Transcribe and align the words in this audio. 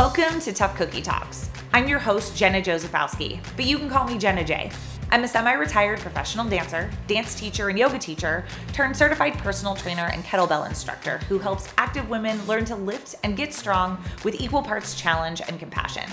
Welcome 0.00 0.40
to 0.40 0.52
Tough 0.54 0.76
Cookie 0.76 1.02
Talks. 1.02 1.50
I'm 1.74 1.86
your 1.86 1.98
host, 1.98 2.34
Jenna 2.34 2.62
Josephowski, 2.62 3.38
but 3.54 3.66
you 3.66 3.76
can 3.76 3.90
call 3.90 4.06
me 4.06 4.16
Jenna 4.16 4.42
J. 4.42 4.70
I'm 5.10 5.24
a 5.24 5.28
semi 5.28 5.52
retired 5.52 6.00
professional 6.00 6.48
dancer, 6.48 6.90
dance 7.06 7.34
teacher, 7.34 7.68
and 7.68 7.78
yoga 7.78 7.98
teacher, 7.98 8.46
turned 8.72 8.96
certified 8.96 9.36
personal 9.36 9.74
trainer 9.74 10.08
and 10.10 10.24
kettlebell 10.24 10.66
instructor 10.66 11.18
who 11.28 11.38
helps 11.38 11.68
active 11.76 12.08
women 12.08 12.42
learn 12.46 12.64
to 12.64 12.76
lift 12.76 13.14
and 13.24 13.36
get 13.36 13.52
strong 13.52 14.02
with 14.24 14.40
equal 14.40 14.62
parts 14.62 14.98
challenge 14.98 15.42
and 15.46 15.58
compassion. 15.58 16.08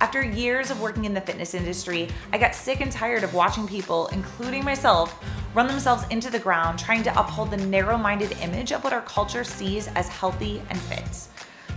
After 0.00 0.24
years 0.24 0.72
of 0.72 0.80
working 0.80 1.04
in 1.04 1.14
the 1.14 1.20
fitness 1.20 1.54
industry, 1.54 2.08
I 2.32 2.38
got 2.38 2.56
sick 2.56 2.80
and 2.80 2.90
tired 2.90 3.22
of 3.22 3.32
watching 3.32 3.68
people, 3.68 4.08
including 4.08 4.64
myself, 4.64 5.22
run 5.54 5.68
themselves 5.68 6.02
into 6.10 6.32
the 6.32 6.40
ground 6.40 6.80
trying 6.80 7.04
to 7.04 7.16
uphold 7.16 7.52
the 7.52 7.58
narrow 7.58 7.96
minded 7.96 8.32
image 8.42 8.72
of 8.72 8.82
what 8.82 8.92
our 8.92 9.02
culture 9.02 9.44
sees 9.44 9.86
as 9.94 10.08
healthy 10.08 10.60
and 10.68 10.80
fit. 10.80 11.28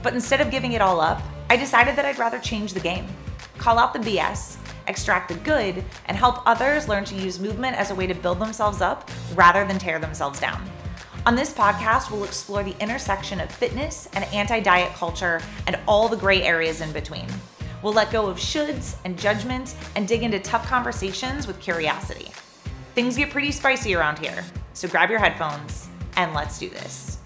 But 0.04 0.14
instead 0.14 0.42
of 0.42 0.52
giving 0.52 0.74
it 0.74 0.82
all 0.82 1.00
up, 1.00 1.22
I 1.50 1.56
decided 1.56 1.96
that 1.96 2.06
I'd 2.06 2.20
rather 2.20 2.38
change 2.38 2.74
the 2.74 2.80
game, 2.80 3.08
call 3.58 3.80
out 3.80 3.94
the 3.94 4.00
BS, 4.00 4.58
extract 4.88 5.30
the 5.30 5.36
good, 5.36 5.84
and 6.06 6.18
help 6.18 6.46
others 6.46 6.90
learn 6.90 7.06
to 7.06 7.16
use 7.16 7.40
movement 7.40 7.78
as 7.78 7.90
a 7.90 7.96
way 7.96 8.06
to 8.06 8.14
build 8.14 8.40
themselves 8.40 8.82
up 8.82 9.10
rather 9.34 9.66
than 9.66 9.80
tear 9.80 10.00
themselves 10.00 10.40
down. 10.40 10.62
On 11.26 11.36
this 11.36 11.54
podcast, 11.54 12.12
we'll 12.12 12.26
explore 12.26 12.64
the 12.64 12.76
intersection 12.82 13.40
of 13.40 13.50
fitness 13.50 14.10
and 14.14 14.26
anti 14.26 14.60
diet 14.60 14.94
culture 14.94 15.42
and 15.68 15.80
all 15.88 16.10
the 16.10 16.18
gray 16.18 16.44
areas 16.44 16.82
in 16.82 16.92
between. 16.92 17.28
We'll 17.82 17.94
let 17.94 18.12
go 18.12 18.28
of 18.28 18.38
shoulds 18.38 18.96
and 19.06 19.18
judgment 19.18 19.76
and 19.96 20.06
dig 20.06 20.24
into 20.24 20.40
tough 20.40 20.68
conversations 20.68 21.48
with 21.48 21.62
curiosity. 21.62 22.30
Things 22.94 23.16
get 23.16 23.30
pretty 23.30 23.52
spicy 23.52 23.96
around 23.96 24.20
here, 24.20 24.44
so 24.74 24.88
grab 24.90 25.10
your 25.10 25.20
headphones 25.20 25.88
and 26.18 26.34
let's 26.34 26.60
do 26.60 26.70
this. 26.70 27.23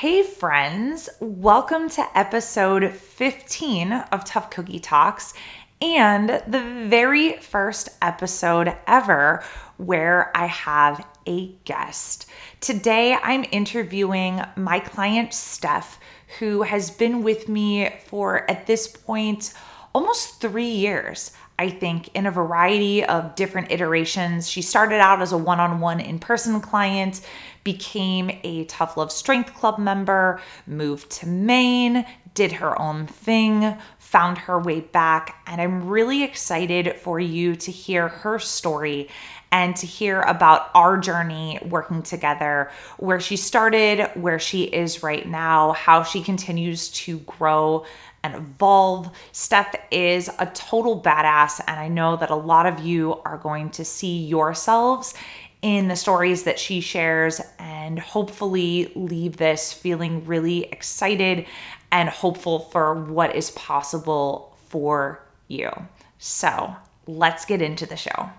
Hey, 0.00 0.22
friends, 0.22 1.10
welcome 1.20 1.90
to 1.90 2.18
episode 2.18 2.90
15 2.90 3.92
of 3.92 4.24
Tough 4.24 4.48
Cookie 4.48 4.80
Talks 4.80 5.34
and 5.82 6.42
the 6.46 6.86
very 6.88 7.34
first 7.34 7.90
episode 8.00 8.74
ever 8.86 9.44
where 9.76 10.34
I 10.34 10.46
have 10.46 11.06
a 11.26 11.48
guest. 11.66 12.30
Today, 12.62 13.12
I'm 13.12 13.44
interviewing 13.52 14.40
my 14.56 14.80
client, 14.80 15.34
Steph, 15.34 16.00
who 16.38 16.62
has 16.62 16.90
been 16.90 17.22
with 17.22 17.46
me 17.46 17.90
for, 18.06 18.50
at 18.50 18.66
this 18.66 18.88
point, 18.88 19.52
almost 19.94 20.40
three 20.40 20.70
years. 20.70 21.32
I 21.60 21.68
think 21.68 22.08
in 22.14 22.24
a 22.24 22.30
variety 22.30 23.04
of 23.04 23.34
different 23.34 23.70
iterations. 23.70 24.48
She 24.48 24.62
started 24.62 24.98
out 24.98 25.20
as 25.20 25.32
a 25.32 25.36
one 25.36 25.60
on 25.60 25.78
one 25.80 26.00
in 26.00 26.18
person 26.18 26.58
client, 26.62 27.20
became 27.64 28.30
a 28.42 28.64
Tough 28.64 28.96
Love 28.96 29.12
Strength 29.12 29.54
Club 29.54 29.78
member, 29.78 30.40
moved 30.66 31.10
to 31.12 31.26
Maine, 31.26 32.06
did 32.34 32.52
her 32.52 32.80
own 32.80 33.06
thing, 33.06 33.76
found 33.98 34.38
her 34.38 34.58
way 34.58 34.80
back. 34.80 35.42
And 35.46 35.60
I'm 35.60 35.88
really 35.88 36.22
excited 36.22 36.96
for 36.96 37.18
you 37.18 37.56
to 37.56 37.70
hear 37.70 38.08
her 38.08 38.38
story 38.38 39.08
and 39.52 39.74
to 39.76 39.86
hear 39.86 40.20
about 40.20 40.70
our 40.74 40.96
journey 40.96 41.58
working 41.68 42.02
together, 42.02 42.70
where 42.98 43.18
she 43.18 43.36
started, 43.36 44.08
where 44.14 44.38
she 44.38 44.62
is 44.62 45.02
right 45.02 45.26
now, 45.26 45.72
how 45.72 46.04
she 46.04 46.22
continues 46.22 46.88
to 46.90 47.18
grow 47.20 47.84
and 48.22 48.34
evolve. 48.34 49.10
Steph 49.32 49.74
is 49.90 50.30
a 50.38 50.46
total 50.46 51.02
badass, 51.02 51.60
and 51.66 51.80
I 51.80 51.88
know 51.88 52.16
that 52.16 52.30
a 52.30 52.36
lot 52.36 52.66
of 52.66 52.80
you 52.80 53.20
are 53.24 53.38
going 53.38 53.70
to 53.70 53.84
see 53.84 54.24
yourselves 54.24 55.14
in 55.62 55.88
the 55.88 55.96
stories 55.96 56.44
that 56.44 56.58
she 56.58 56.80
shares 56.80 57.40
and 57.58 57.98
hopefully 57.98 58.92
leave 58.94 59.36
this 59.36 59.72
feeling 59.72 60.24
really 60.24 60.64
excited 60.64 61.46
and 61.92 62.08
hopeful 62.08 62.60
for 62.60 62.94
what 62.94 63.34
is 63.34 63.50
possible 63.52 64.56
for 64.68 65.26
you. 65.48 65.70
So 66.18 66.74
let's 67.06 67.44
get 67.44 67.60
into 67.60 67.86
the 67.86 67.96
show. 67.96 68.30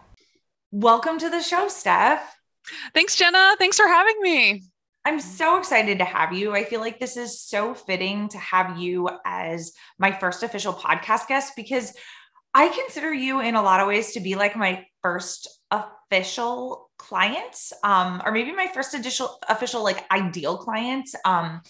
Welcome 0.72 1.20
to 1.20 1.30
the 1.30 1.42
show, 1.42 1.68
Steph. 1.68 2.38
Thanks, 2.94 3.16
Jenna. 3.16 3.56
Thanks 3.58 3.78
for 3.78 3.88
having 3.88 4.16
me. 4.22 4.64
I'm 5.04 5.20
so 5.20 5.58
excited 5.58 5.98
to 5.98 6.06
have 6.06 6.32
you. 6.32 6.54
I 6.54 6.64
feel 6.64 6.80
like 6.80 7.00
this 7.00 7.18
is 7.18 7.42
so 7.42 7.74
fitting 7.74 8.30
to 8.30 8.38
have 8.38 8.78
you 8.78 9.10
as 9.26 9.74
my 9.98 10.12
first 10.12 10.44
official 10.44 10.74
podcast 10.74 11.28
guest 11.28 11.54
because 11.56 11.94
I 12.54 12.68
consider 12.68 13.12
you 13.14 13.40
in 13.40 13.56
a 13.56 13.64
lot 13.64 13.80
of 13.80 13.88
ways 13.88 14.14
to 14.14 14.20
be 14.20 14.36
like 14.36 14.56
my 14.56 14.86
first 15.02 15.48
official 15.72 16.91
client, 17.02 17.56
um, 17.84 18.22
or 18.24 18.32
maybe 18.32 18.52
my 18.52 18.68
first 18.68 18.94
official, 18.94 19.40
official 19.50 19.84
like 19.84 20.06
ideal 20.12 20.58
client, 20.58 21.10
um, 21.26 21.62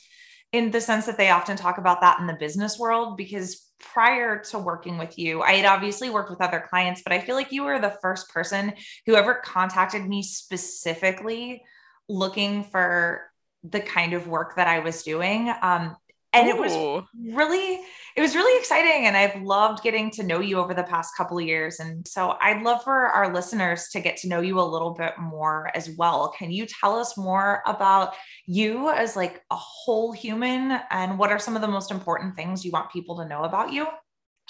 in 0.51 0.71
the 0.71 0.81
sense 0.81 1.05
that 1.05 1.17
they 1.17 1.29
often 1.29 1.55
talk 1.55 1.77
about 1.77 2.01
that 2.01 2.19
in 2.19 2.27
the 2.27 2.33
business 2.33 2.77
world 2.77 3.15
because 3.15 3.71
prior 3.79 4.39
to 4.39 4.59
working 4.59 4.97
with 4.97 5.17
you, 5.17 5.41
I 5.41 5.53
had 5.53 5.65
obviously 5.65 6.09
worked 6.09 6.29
with 6.29 6.41
other 6.41 6.63
clients, 6.69 7.01
but 7.01 7.13
I 7.13 7.19
feel 7.19 7.35
like 7.35 7.51
you 7.51 7.63
were 7.63 7.79
the 7.79 7.97
first 8.01 8.29
person 8.29 8.73
who 9.05 9.15
ever 9.15 9.35
contacted 9.35 10.05
me 10.05 10.21
specifically 10.21 11.63
looking 12.09 12.65
for 12.65 13.31
the 13.63 13.79
kind 13.79 14.13
of 14.13 14.27
work 14.27 14.55
that 14.57 14.67
I 14.67 14.79
was 14.79 15.03
doing. 15.03 15.53
Um, 15.61 15.95
and 16.33 16.47
Ooh. 16.47 16.51
it 16.51 16.57
was 16.57 17.03
really 17.35 17.81
it 18.15 18.21
was 18.21 18.35
really 18.35 18.59
exciting 18.59 19.05
and 19.05 19.15
i've 19.17 19.41
loved 19.41 19.83
getting 19.83 20.09
to 20.11 20.23
know 20.23 20.39
you 20.39 20.57
over 20.57 20.73
the 20.73 20.83
past 20.83 21.15
couple 21.15 21.37
of 21.37 21.45
years 21.45 21.79
and 21.79 22.07
so 22.07 22.37
i'd 22.41 22.61
love 22.61 22.83
for 22.83 23.07
our 23.07 23.33
listeners 23.33 23.87
to 23.91 23.99
get 23.99 24.17
to 24.17 24.27
know 24.27 24.41
you 24.41 24.59
a 24.59 24.61
little 24.61 24.91
bit 24.91 25.13
more 25.19 25.71
as 25.75 25.89
well 25.97 26.33
can 26.37 26.51
you 26.51 26.65
tell 26.65 26.97
us 26.97 27.17
more 27.17 27.61
about 27.65 28.13
you 28.45 28.89
as 28.89 29.15
like 29.15 29.41
a 29.51 29.55
whole 29.55 30.11
human 30.11 30.79
and 30.89 31.17
what 31.17 31.31
are 31.31 31.39
some 31.39 31.55
of 31.55 31.61
the 31.61 31.67
most 31.67 31.91
important 31.91 32.35
things 32.35 32.65
you 32.65 32.71
want 32.71 32.91
people 32.91 33.17
to 33.17 33.27
know 33.27 33.43
about 33.43 33.71
you 33.71 33.87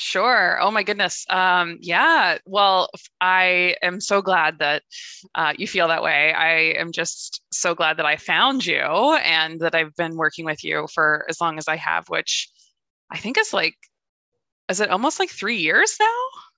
Sure. 0.02 0.60
Oh 0.60 0.72
my 0.72 0.82
goodness. 0.82 1.28
Um, 1.30 1.78
yeah. 1.80 2.40
Well, 2.48 2.90
I 3.22 3.76
am 3.84 4.02
so 4.02 4.24
glad 4.24 4.58
that 4.58 4.82
uh, 5.36 5.54
you 5.56 5.68
feel 5.68 5.88
that 5.90 6.02
way. 6.02 6.34
I 6.34 6.74
am 6.80 6.92
just 6.92 7.44
so 7.54 7.76
glad 7.76 7.98
that 7.98 8.06
I 8.08 8.16
found 8.16 8.66
you 8.66 8.82
and 8.82 9.60
that 9.60 9.76
I've 9.76 9.96
been 9.96 10.18
working 10.18 10.44
with 10.44 10.64
you 10.64 10.88
for 10.92 11.24
as 11.30 11.40
long 11.40 11.60
as 11.60 11.68
I 11.68 11.76
have, 11.76 12.10
which 12.10 12.50
I 13.12 13.20
think 13.20 13.38
is 13.38 13.54
like, 13.54 13.76
is 14.70 14.80
it 14.80 14.90
almost 14.90 15.20
like 15.20 15.30
three 15.30 15.58
years 15.58 15.96
now? 16.00 16.08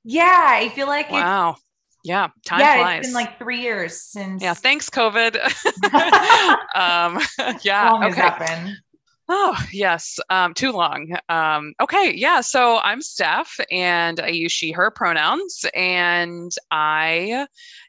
Yeah, 0.06 0.48
I 0.50 0.70
feel 0.70 0.88
like 0.88 1.12
wow. 1.12 1.58
Yeah, 2.06 2.30
time 2.46 2.62
yeah, 2.62 2.76
flies. 2.76 3.00
It's 3.00 3.08
been 3.10 3.14
like 3.14 3.40
three 3.40 3.60
years 3.60 4.02
since. 4.02 4.42
Yeah, 4.42 4.54
thanks, 4.54 4.90
COVID. 4.90 5.36
um, 6.76 7.20
yeah, 7.64 7.92
okay. 8.06 8.32
Oh, 9.30 9.58
yes. 9.72 10.20
Um, 10.30 10.54
too 10.54 10.72
long. 10.72 11.16
Um, 11.30 11.74
okay. 11.80 12.14
Yeah. 12.14 12.42
So 12.42 12.78
I'm 12.80 13.02
Steph 13.02 13.58
and 13.72 14.20
I 14.20 14.28
use 14.28 14.52
she, 14.52 14.72
her 14.72 14.92
pronouns. 14.92 15.66
And 15.74 16.52
I 16.70 17.48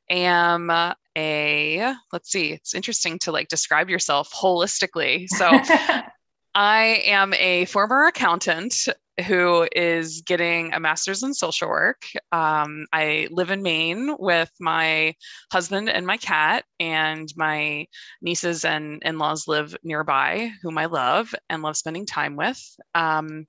am 0.09 0.71
a, 0.71 1.95
let's 2.13 2.31
see, 2.31 2.53
it's 2.53 2.75
interesting 2.75 3.19
to 3.21 3.33
like 3.33 3.49
describe 3.49 3.91
yourself 3.91 4.33
holistically. 4.33 5.29
So 5.29 5.51
I 6.55 7.03
am 7.05 7.35
a 7.35 7.65
former 7.65 8.05
accountant 8.05 8.89
who 9.27 9.69
is 9.75 10.23
getting 10.23 10.73
a 10.73 10.81
master's 10.81 11.23
in 11.23 11.35
social 11.35 11.69
work. 11.69 12.03
Um, 12.33 12.87
I 12.93 13.29
live 13.31 13.51
in 13.51 13.63
Maine 13.63 14.17
with 14.19 14.51
my 14.61 15.15
husband 15.53 15.89
and 15.89 16.07
my 16.07 16.17
cat, 16.17 16.65
and 16.81 17.29
my 17.37 17.87
nieces 18.21 18.65
and 18.65 19.03
in 19.05 19.19
laws 19.19 19.47
live 19.47 19.77
nearby, 19.83 20.51
whom 20.63 20.79
I 20.79 20.87
love 20.87 21.35
and 21.49 21.63
love 21.63 21.77
spending 21.77 22.07
time 22.07 22.37
with. 22.37 22.61
Um, 22.95 23.47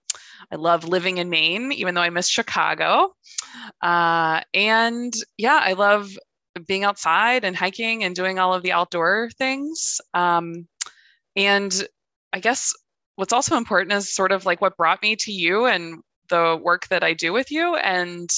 I 0.51 0.55
love 0.55 0.87
living 0.87 1.17
in 1.17 1.29
Maine, 1.29 1.71
even 1.71 1.95
though 1.95 2.01
I 2.01 2.09
miss 2.09 2.29
Chicago. 2.29 3.13
Uh, 3.81 4.41
and 4.53 5.13
yeah, 5.37 5.59
I 5.61 5.73
love 5.73 6.09
being 6.67 6.83
outside 6.83 7.43
and 7.43 7.55
hiking 7.55 8.03
and 8.03 8.15
doing 8.15 8.39
all 8.39 8.53
of 8.53 8.63
the 8.63 8.71
outdoor 8.71 9.29
things. 9.37 9.99
Um, 10.13 10.67
and 11.35 11.73
I 12.31 12.39
guess 12.39 12.73
what's 13.15 13.33
also 13.33 13.57
important 13.57 13.93
is 13.93 14.13
sort 14.13 14.31
of 14.31 14.45
like 14.45 14.61
what 14.61 14.77
brought 14.77 15.01
me 15.01 15.15
to 15.17 15.31
you 15.31 15.65
and 15.65 16.01
the 16.29 16.59
work 16.61 16.87
that 16.87 17.03
I 17.03 17.13
do 17.13 17.33
with 17.33 17.51
you. 17.51 17.75
And 17.75 18.29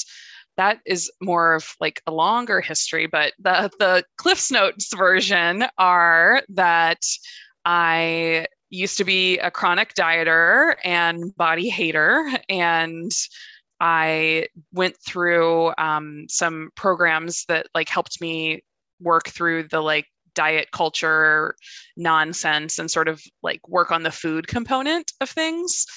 that 0.57 0.79
is 0.85 1.11
more 1.21 1.53
of 1.55 1.75
like 1.79 2.01
a 2.07 2.11
longer 2.11 2.61
history, 2.61 3.07
but 3.07 3.33
the 3.39 3.69
the 3.79 4.03
Cliffs 4.17 4.51
Notes 4.51 4.93
version 4.95 5.65
are 5.77 6.41
that 6.49 7.01
I 7.65 8.47
used 8.69 8.97
to 8.97 9.05
be 9.05 9.37
a 9.37 9.51
chronic 9.51 9.93
dieter 9.93 10.75
and 10.83 11.35
body 11.37 11.69
hater 11.69 12.29
and 12.49 13.11
I 13.79 14.47
went 14.73 14.95
through 15.05 15.73
um, 15.77 16.25
some 16.29 16.71
programs 16.75 17.45
that 17.47 17.67
like 17.75 17.89
helped 17.89 18.19
me 18.19 18.63
work 18.99 19.29
through 19.29 19.67
the 19.67 19.81
like 19.81 20.07
diet 20.37 20.69
culture 20.71 21.55
nonsense 21.97 22.77
and 22.77 22.91
sort 22.91 23.07
of 23.07 23.19
like 23.41 23.67
work 23.67 23.91
on 23.91 24.03
the 24.03 24.11
food 24.11 24.47
component 24.47 25.11
of 25.19 25.29
things. 25.29 25.87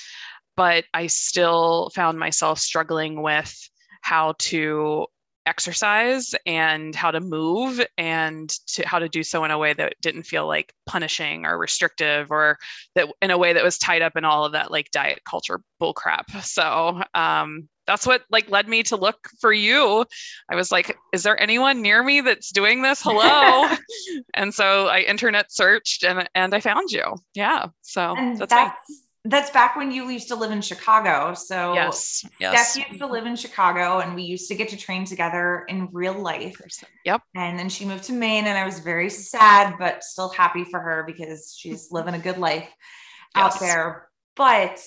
But 0.56 0.84
I 0.94 1.08
still 1.08 1.90
found 1.94 2.18
myself 2.18 2.58
struggling 2.58 3.22
with 3.22 3.54
how 4.00 4.34
to 4.38 5.06
exercise 5.46 6.34
and 6.46 6.94
how 6.94 7.10
to 7.10 7.20
move 7.20 7.84
and 7.98 8.48
to 8.66 8.86
how 8.86 8.98
to 8.98 9.08
do 9.08 9.22
so 9.22 9.44
in 9.44 9.50
a 9.50 9.58
way 9.58 9.74
that 9.74 9.94
didn't 10.00 10.22
feel 10.22 10.46
like 10.46 10.72
punishing 10.86 11.44
or 11.44 11.58
restrictive 11.58 12.30
or 12.30 12.58
that 12.94 13.08
in 13.20 13.30
a 13.30 13.38
way 13.38 13.52
that 13.52 13.64
was 13.64 13.78
tied 13.78 14.00
up 14.00 14.16
in 14.16 14.24
all 14.24 14.44
of 14.44 14.52
that 14.52 14.70
like 14.70 14.90
diet 14.90 15.20
culture 15.28 15.60
bullcrap. 15.80 16.24
So 16.42 17.02
um, 17.14 17.68
that's 17.90 18.06
what 18.06 18.22
like 18.30 18.48
led 18.48 18.68
me 18.68 18.84
to 18.84 18.96
look 18.96 19.28
for 19.40 19.52
you. 19.52 20.06
I 20.48 20.54
was 20.54 20.70
like, 20.70 20.96
is 21.12 21.24
there 21.24 21.40
anyone 21.40 21.82
near 21.82 22.04
me 22.04 22.20
that's 22.20 22.52
doing 22.52 22.82
this? 22.82 23.02
Hello. 23.02 23.68
and 24.34 24.54
so 24.54 24.86
I 24.86 25.00
internet 25.00 25.50
searched 25.50 26.04
and 26.04 26.28
and 26.36 26.54
I 26.54 26.60
found 26.60 26.92
you. 26.92 27.16
Yeah. 27.34 27.66
So 27.82 28.14
and 28.16 28.38
that's 28.38 28.50
that's, 28.52 29.02
that's 29.24 29.50
back 29.50 29.74
when 29.74 29.90
you 29.90 30.08
used 30.08 30.28
to 30.28 30.36
live 30.36 30.52
in 30.52 30.62
Chicago. 30.62 31.34
So 31.34 31.74
yes, 31.74 32.24
yes. 32.38 32.74
Steph 32.74 32.90
used 32.90 33.00
to 33.00 33.08
live 33.08 33.26
in 33.26 33.34
Chicago 33.34 33.98
and 33.98 34.14
we 34.14 34.22
used 34.22 34.46
to 34.50 34.54
get 34.54 34.68
to 34.68 34.76
train 34.76 35.04
together 35.04 35.64
in 35.68 35.88
real 35.90 36.14
life. 36.14 36.60
Yep. 37.04 37.22
And 37.34 37.58
then 37.58 37.68
she 37.68 37.84
moved 37.84 38.04
to 38.04 38.12
Maine 38.12 38.46
and 38.46 38.56
I 38.56 38.64
was 38.64 38.78
very 38.78 39.10
sad, 39.10 39.74
but 39.80 40.04
still 40.04 40.28
happy 40.28 40.62
for 40.62 40.78
her 40.78 41.02
because 41.08 41.56
she's 41.58 41.90
living 41.90 42.14
a 42.14 42.20
good 42.20 42.38
life 42.38 42.68
yes. 43.34 43.54
out 43.54 43.58
there. 43.58 44.06
But 44.36 44.80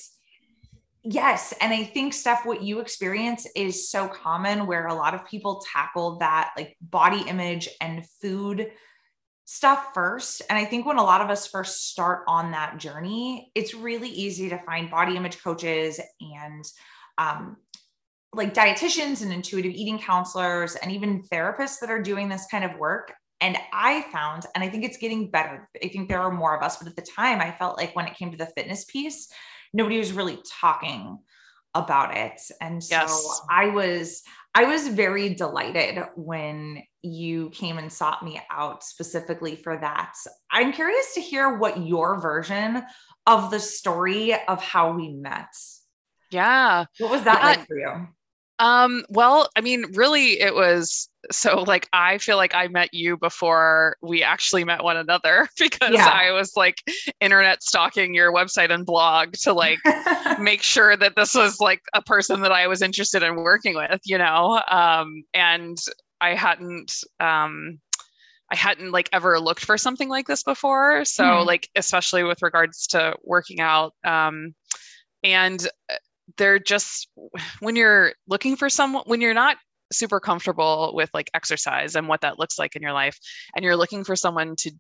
Yes. 1.03 1.53
And 1.59 1.73
I 1.73 1.83
think, 1.83 2.13
Steph, 2.13 2.45
what 2.45 2.63
you 2.63 2.79
experience 2.79 3.45
is 3.57 3.89
so 3.89 4.07
common 4.07 4.65
where 4.65 4.87
a 4.87 4.93
lot 4.93 5.13
of 5.13 5.27
people 5.27 5.61
tackle 5.73 6.17
that 6.19 6.51
like 6.57 6.77
body 6.81 7.23
image 7.27 7.67
and 7.81 8.05
food 8.21 8.71
stuff 9.43 9.89
first. 9.93 10.41
And 10.49 10.57
I 10.57 10.63
think 10.63 10.85
when 10.85 10.97
a 10.97 11.03
lot 11.03 11.19
of 11.19 11.29
us 11.29 11.45
first 11.45 11.89
start 11.89 12.23
on 12.27 12.51
that 12.51 12.77
journey, 12.77 13.51
it's 13.53 13.73
really 13.73 14.07
easy 14.07 14.47
to 14.47 14.57
find 14.59 14.89
body 14.89 15.17
image 15.17 15.43
coaches 15.43 15.99
and 16.21 16.63
um, 17.17 17.57
like 18.33 18.53
dietitians 18.53 19.21
and 19.21 19.33
intuitive 19.33 19.73
eating 19.73 19.99
counselors 19.99 20.75
and 20.75 20.89
even 20.89 21.23
therapists 21.23 21.81
that 21.81 21.89
are 21.89 22.01
doing 22.01 22.29
this 22.29 22.47
kind 22.49 22.63
of 22.63 22.77
work. 22.77 23.13
And 23.41 23.57
I 23.73 24.05
found, 24.13 24.45
and 24.55 24.63
I 24.63 24.69
think 24.69 24.85
it's 24.85 24.97
getting 24.97 25.29
better. 25.29 25.69
I 25.83 25.89
think 25.89 26.07
there 26.07 26.21
are 26.21 26.31
more 26.31 26.55
of 26.55 26.63
us, 26.63 26.77
but 26.77 26.87
at 26.87 26.95
the 26.95 27.01
time, 27.01 27.41
I 27.41 27.51
felt 27.51 27.77
like 27.77 27.93
when 27.93 28.07
it 28.07 28.15
came 28.15 28.31
to 28.31 28.37
the 28.37 28.49
fitness 28.55 28.85
piece, 28.85 29.27
nobody 29.73 29.97
was 29.97 30.13
really 30.13 30.39
talking 30.61 31.19
about 31.75 32.15
it. 32.15 32.39
And 32.61 32.83
so 32.83 32.95
yes. 32.95 33.41
I 33.49 33.67
was 33.69 34.23
I 34.55 34.65
was 34.65 34.87
very 34.87 35.33
delighted 35.33 36.03
when 36.15 36.83
you 37.01 37.49
came 37.49 37.79
and 37.79 37.91
sought 37.91 38.23
me 38.23 38.39
out 38.51 38.83
specifically 38.83 39.55
for 39.55 39.77
that. 39.77 40.13
I'm 40.51 40.71
curious 40.71 41.15
to 41.15 41.21
hear 41.21 41.57
what 41.57 41.83
your 41.83 42.21
version 42.21 42.83
of 43.25 43.49
the 43.49 43.59
story 43.59 44.35
of 44.47 44.61
how 44.61 44.93
we 44.93 45.09
met. 45.09 45.49
Yeah. 46.29 46.85
What 46.99 47.11
was 47.11 47.23
that 47.23 47.39
yeah. 47.39 47.45
like 47.45 47.67
for 47.67 47.79
you? 47.79 48.07
Um, 48.63 49.03
well, 49.09 49.49
I 49.57 49.61
mean, 49.61 49.83
really, 49.93 50.39
it 50.39 50.55
was 50.55 51.09
so 51.31 51.63
like 51.63 51.89
I 51.91 52.17
feel 52.17 52.37
like 52.37 52.55
I 52.55 52.69
met 52.69 52.93
you 52.93 53.17
before 53.17 53.97
we 54.01 54.23
actually 54.23 54.63
met 54.63 54.85
one 54.85 54.95
another 54.95 55.49
because 55.59 55.91
yeah. 55.91 56.07
I 56.07 56.31
was 56.31 56.53
like 56.55 56.77
internet 57.19 57.61
stalking 57.61 58.13
your 58.13 58.31
website 58.31 58.71
and 58.71 58.85
blog 58.85 59.33
to 59.41 59.51
like 59.51 59.79
make 60.39 60.63
sure 60.63 60.95
that 60.95 61.17
this 61.17 61.35
was 61.35 61.59
like 61.59 61.81
a 61.93 62.01
person 62.01 62.39
that 62.39 62.53
I 62.53 62.67
was 62.67 62.81
interested 62.81 63.21
in 63.21 63.35
working 63.35 63.75
with, 63.75 63.99
you 64.05 64.17
know. 64.17 64.61
Um, 64.69 65.25
and 65.33 65.77
I 66.21 66.33
hadn't 66.33 66.93
um 67.19 67.81
I 68.49 68.55
hadn't 68.55 68.93
like 68.93 69.09
ever 69.11 69.41
looked 69.41 69.65
for 69.65 69.77
something 69.77 70.07
like 70.07 70.27
this 70.27 70.43
before. 70.43 71.03
So 71.03 71.25
mm. 71.25 71.45
like 71.45 71.67
especially 71.75 72.23
with 72.23 72.41
regards 72.41 72.87
to 72.87 73.17
working 73.23 73.59
out. 73.59 73.93
Um 74.05 74.55
and 75.21 75.67
uh, 75.89 75.95
they're 76.37 76.59
just 76.59 77.09
when 77.59 77.75
you're 77.75 78.13
looking 78.27 78.55
for 78.55 78.69
someone 78.69 79.03
when 79.05 79.21
you're 79.21 79.33
not 79.33 79.57
super 79.91 80.19
comfortable 80.19 80.91
with 80.95 81.09
like 81.13 81.29
exercise 81.33 81.95
and 81.95 82.07
what 82.07 82.21
that 82.21 82.39
looks 82.39 82.57
like 82.57 82.75
in 82.75 82.81
your 82.81 82.93
life 82.93 83.17
and 83.55 83.63
you're 83.63 83.75
looking 83.75 84.03
for 84.03 84.15
someone 84.15 84.55
to 84.55 84.71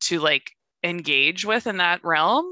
to 0.00 0.18
like 0.20 0.50
engage 0.84 1.44
with 1.44 1.66
in 1.66 1.78
that 1.78 2.00
realm 2.04 2.44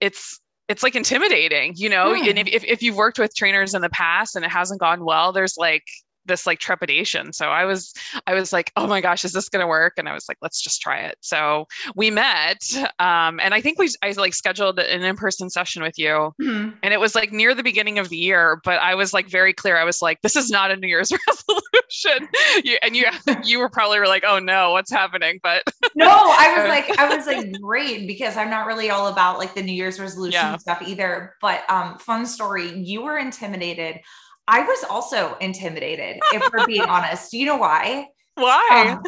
it's 0.00 0.40
it's 0.68 0.82
like 0.82 0.94
intimidating 0.94 1.72
you 1.76 1.88
know 1.88 2.12
yeah. 2.12 2.30
and 2.30 2.38
if, 2.48 2.64
if 2.64 2.82
you've 2.82 2.96
worked 2.96 3.18
with 3.18 3.34
trainers 3.34 3.74
in 3.74 3.82
the 3.82 3.90
past 3.90 4.36
and 4.36 4.44
it 4.44 4.50
hasn't 4.50 4.80
gone 4.80 5.04
well 5.04 5.32
there's 5.32 5.56
like 5.56 5.84
this 6.26 6.46
like 6.46 6.58
trepidation. 6.58 7.32
So 7.32 7.46
I 7.46 7.64
was 7.64 7.92
I 8.26 8.34
was 8.34 8.52
like, 8.52 8.72
oh 8.76 8.86
my 8.86 9.00
gosh, 9.00 9.24
is 9.24 9.32
this 9.32 9.48
gonna 9.48 9.66
work? 9.66 9.94
And 9.96 10.08
I 10.08 10.14
was 10.14 10.28
like, 10.28 10.38
let's 10.42 10.60
just 10.60 10.80
try 10.80 11.00
it. 11.00 11.16
So 11.20 11.66
we 11.94 12.10
met, 12.10 12.62
um, 12.98 13.40
and 13.40 13.54
I 13.54 13.60
think 13.60 13.78
we 13.78 13.90
I 14.02 14.12
like 14.12 14.34
scheduled 14.34 14.78
an 14.78 15.02
in 15.02 15.16
person 15.16 15.50
session 15.50 15.82
with 15.82 15.98
you, 15.98 16.34
mm-hmm. 16.40 16.70
and 16.82 16.94
it 16.94 17.00
was 17.00 17.14
like 17.14 17.32
near 17.32 17.54
the 17.54 17.62
beginning 17.62 17.98
of 17.98 18.08
the 18.08 18.16
year. 18.16 18.60
But 18.64 18.80
I 18.80 18.94
was 18.94 19.12
like 19.12 19.28
very 19.28 19.52
clear. 19.52 19.76
I 19.76 19.84
was 19.84 20.02
like, 20.02 20.20
this 20.22 20.36
is 20.36 20.50
not 20.50 20.70
a 20.70 20.76
New 20.76 20.88
Year's 20.88 21.12
resolution. 21.28 22.28
you, 22.64 22.78
and 22.82 22.96
you 22.96 23.06
you 23.44 23.58
were 23.58 23.68
probably 23.68 24.00
like, 24.00 24.24
oh 24.26 24.38
no, 24.38 24.72
what's 24.72 24.90
happening? 24.90 25.40
But 25.42 25.62
no, 25.94 26.08
I 26.08 26.54
was 26.58 26.68
like 26.68 26.98
I 26.98 27.16
was 27.16 27.26
like 27.26 27.60
great 27.60 28.06
because 28.06 28.36
I'm 28.36 28.50
not 28.50 28.66
really 28.66 28.90
all 28.90 29.08
about 29.08 29.38
like 29.38 29.54
the 29.54 29.62
New 29.62 29.72
Year's 29.72 29.98
resolution 30.00 30.40
yeah. 30.40 30.56
stuff 30.56 30.82
either. 30.86 31.34
But 31.40 31.68
um, 31.70 31.98
fun 31.98 32.26
story, 32.26 32.72
you 32.72 33.02
were 33.02 33.18
intimidated 33.18 34.00
I 34.48 34.60
was 34.62 34.84
also 34.88 35.36
intimidated, 35.40 36.20
if 36.32 36.48
we're 36.52 36.66
being 36.66 36.82
honest. 36.88 37.30
Do 37.30 37.38
you 37.38 37.46
know 37.46 37.56
why? 37.56 38.08
Why? 38.34 38.98
Um, 38.98 39.02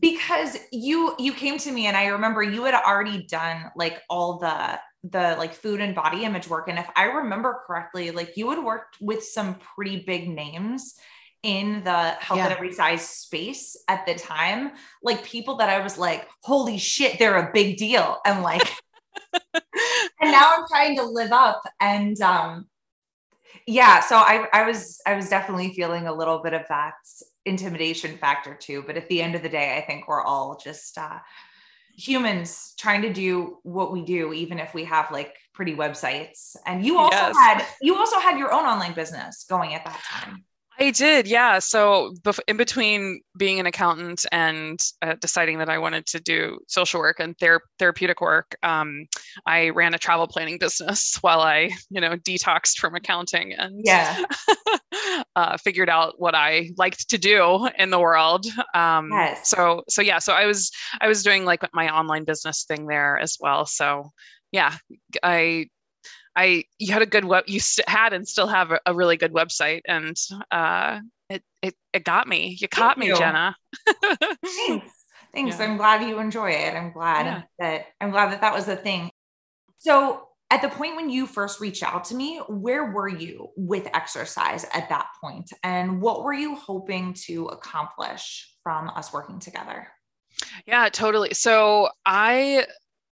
because 0.00 0.58
you 0.72 1.14
you 1.18 1.32
came 1.32 1.58
to 1.58 1.70
me 1.70 1.86
and 1.86 1.96
I 1.96 2.06
remember 2.06 2.42
you 2.42 2.64
had 2.64 2.74
already 2.74 3.26
done 3.26 3.70
like 3.76 4.02
all 4.10 4.38
the 4.38 4.80
the 5.04 5.36
like 5.38 5.54
food 5.54 5.80
and 5.80 5.94
body 5.94 6.24
image 6.24 6.48
work. 6.48 6.68
And 6.68 6.78
if 6.78 6.88
I 6.96 7.04
remember 7.04 7.62
correctly, 7.66 8.10
like 8.10 8.36
you 8.36 8.50
had 8.50 8.62
worked 8.62 8.96
with 9.00 9.22
some 9.22 9.56
pretty 9.76 10.02
big 10.04 10.28
names 10.28 10.94
in 11.42 11.84
the 11.84 11.92
health 11.92 12.38
yeah. 12.38 12.46
at 12.46 12.52
every 12.52 12.72
size 12.72 13.06
space 13.06 13.76
at 13.86 14.06
the 14.06 14.14
time, 14.14 14.72
like 15.02 15.22
people 15.22 15.56
that 15.56 15.68
I 15.68 15.80
was 15.80 15.98
like, 15.98 16.26
holy 16.42 16.78
shit, 16.78 17.18
they're 17.18 17.36
a 17.36 17.52
big 17.52 17.76
deal. 17.76 18.18
And 18.24 18.42
like, 18.42 18.62
and 19.54 20.32
now 20.32 20.54
I'm 20.56 20.64
trying 20.68 20.96
to 20.96 21.04
live 21.04 21.32
up. 21.32 21.62
And 21.80 22.18
um, 22.22 22.66
yeah 23.66 24.00
so 24.00 24.16
i 24.16 24.46
i 24.52 24.62
was 24.64 25.00
i 25.06 25.14
was 25.14 25.28
definitely 25.28 25.72
feeling 25.72 26.06
a 26.06 26.12
little 26.12 26.42
bit 26.42 26.52
of 26.52 26.62
that 26.68 26.94
intimidation 27.44 28.16
factor 28.18 28.54
too 28.54 28.82
but 28.86 28.96
at 28.96 29.08
the 29.08 29.22
end 29.22 29.34
of 29.34 29.42
the 29.42 29.48
day 29.48 29.76
i 29.76 29.80
think 29.80 30.06
we're 30.08 30.22
all 30.22 30.58
just 30.62 30.98
uh 30.98 31.18
humans 31.96 32.74
trying 32.76 33.02
to 33.02 33.12
do 33.12 33.58
what 33.62 33.92
we 33.92 34.02
do 34.02 34.32
even 34.32 34.58
if 34.58 34.74
we 34.74 34.84
have 34.84 35.10
like 35.10 35.36
pretty 35.52 35.74
websites 35.74 36.56
and 36.66 36.84
you 36.84 36.98
also 36.98 37.16
yes. 37.16 37.36
had 37.36 37.66
you 37.80 37.96
also 37.96 38.18
had 38.18 38.38
your 38.38 38.52
own 38.52 38.64
online 38.64 38.92
business 38.92 39.44
going 39.48 39.74
at 39.74 39.84
that 39.84 40.00
time 40.02 40.44
I 40.78 40.90
did, 40.90 41.28
yeah. 41.28 41.60
So 41.60 42.14
in 42.48 42.56
between 42.56 43.20
being 43.36 43.60
an 43.60 43.66
accountant 43.66 44.26
and 44.32 44.80
uh, 45.02 45.14
deciding 45.20 45.58
that 45.58 45.68
I 45.68 45.78
wanted 45.78 46.06
to 46.06 46.20
do 46.20 46.58
social 46.66 47.00
work 47.00 47.20
and 47.20 47.38
ther- 47.38 47.62
therapeutic 47.78 48.20
work, 48.20 48.56
um, 48.62 49.06
I 49.46 49.70
ran 49.70 49.94
a 49.94 49.98
travel 49.98 50.26
planning 50.26 50.58
business 50.60 51.16
while 51.20 51.40
I, 51.40 51.70
you 51.90 52.00
know, 52.00 52.16
detoxed 52.16 52.78
from 52.78 52.94
accounting 52.94 53.52
and 53.52 53.80
yeah, 53.84 54.22
uh, 55.36 55.56
figured 55.58 55.88
out 55.88 56.14
what 56.18 56.34
I 56.34 56.70
liked 56.76 57.08
to 57.10 57.18
do 57.18 57.68
in 57.78 57.90
the 57.90 58.00
world. 58.00 58.46
Um, 58.74 59.10
yes. 59.12 59.48
So 59.48 59.82
so 59.88 60.02
yeah, 60.02 60.18
so 60.18 60.32
I 60.32 60.46
was 60.46 60.70
I 61.00 61.06
was 61.06 61.22
doing 61.22 61.44
like 61.44 61.62
my 61.72 61.94
online 61.94 62.24
business 62.24 62.64
thing 62.64 62.86
there 62.86 63.18
as 63.18 63.36
well. 63.40 63.66
So 63.66 64.10
yeah, 64.50 64.74
I 65.22 65.68
I 66.36 66.64
you 66.78 66.92
had 66.92 67.02
a 67.02 67.06
good 67.06 67.24
web 67.24 67.44
you 67.46 67.60
st- 67.60 67.88
had 67.88 68.12
and 68.12 68.26
still 68.26 68.46
have 68.46 68.72
a, 68.72 68.80
a, 68.86 68.94
really 68.94 69.16
good 69.16 69.32
website 69.32 69.82
and 69.86 70.16
uh, 70.50 71.00
it, 71.28 71.42
it 71.62 71.74
it 71.92 72.04
got 72.04 72.26
me. 72.26 72.56
You 72.60 72.68
caught 72.68 72.96
Thank 72.96 72.98
me, 72.98 73.06
you. 73.08 73.16
Jenna. 73.16 73.56
Thanks. 74.66 75.04
Thanks. 75.32 75.58
Yeah. 75.58 75.64
I'm 75.64 75.76
glad 75.76 76.08
you 76.08 76.18
enjoy 76.18 76.50
it. 76.50 76.74
I'm 76.74 76.92
glad 76.92 77.26
yeah. 77.26 77.42
that 77.58 77.86
I'm 78.00 78.10
glad 78.10 78.32
that 78.32 78.40
that 78.40 78.54
was 78.54 78.68
a 78.68 78.76
thing. 78.76 79.10
So 79.78 80.28
at 80.50 80.62
the 80.62 80.68
point 80.68 80.96
when 80.96 81.10
you 81.10 81.26
first 81.26 81.60
reached 81.60 81.82
out 81.82 82.04
to 82.04 82.14
me, 82.14 82.38
where 82.48 82.92
were 82.92 83.08
you 83.08 83.48
with 83.56 83.88
exercise 83.94 84.64
at 84.72 84.88
that 84.88 85.06
point, 85.20 85.50
and 85.62 86.00
what 86.00 86.22
were 86.22 86.34
you 86.34 86.54
hoping 86.56 87.14
to 87.26 87.46
accomplish 87.46 88.50
from 88.62 88.88
us 88.90 89.12
working 89.12 89.38
together? 89.38 89.88
Yeah, 90.66 90.88
totally. 90.88 91.34
So 91.34 91.88
I 92.04 92.66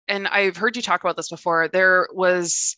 and 0.09 0.29
I've 0.29 0.57
heard 0.57 0.77
you 0.77 0.83
talk 0.83 1.03
about 1.03 1.17
this 1.17 1.31
before. 1.31 1.69
There 1.69 2.09
was 2.13 2.77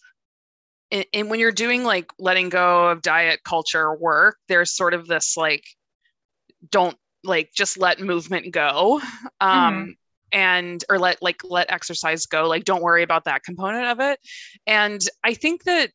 and, 0.91 1.05
and 1.12 1.31
when 1.31 1.41
you're 1.41 1.53
doing 1.53 1.85
like 1.85 2.11
letting 2.19 2.49
go 2.49 2.88
of 2.88 3.03
diet 3.03 3.41
culture 3.45 3.95
work, 3.95 4.37
there's 4.49 4.75
sort 4.75 4.95
of 4.95 5.07
this 5.07 5.37
like, 5.37 5.64
don't 6.71 6.97
like 7.23 7.50
just 7.55 7.79
let 7.79 8.00
movement 8.00 8.53
go. 8.53 9.00
Um, 9.41 9.50
mm-hmm 9.50 9.91
and 10.35 10.85
or 10.91 10.99
let 10.99 11.23
like 11.23 11.41
let 11.45 11.71
exercise 11.71 12.26
go 12.26 12.49
like 12.49 12.64
don't 12.64 12.83
worry 12.83 13.05
about 13.05 13.25
that 13.25 13.45
component 13.45 13.87
of 13.87 14.00
it 14.00 14.19
and 14.67 15.00
i 15.23 15.33
think 15.33 15.62
that 15.62 15.91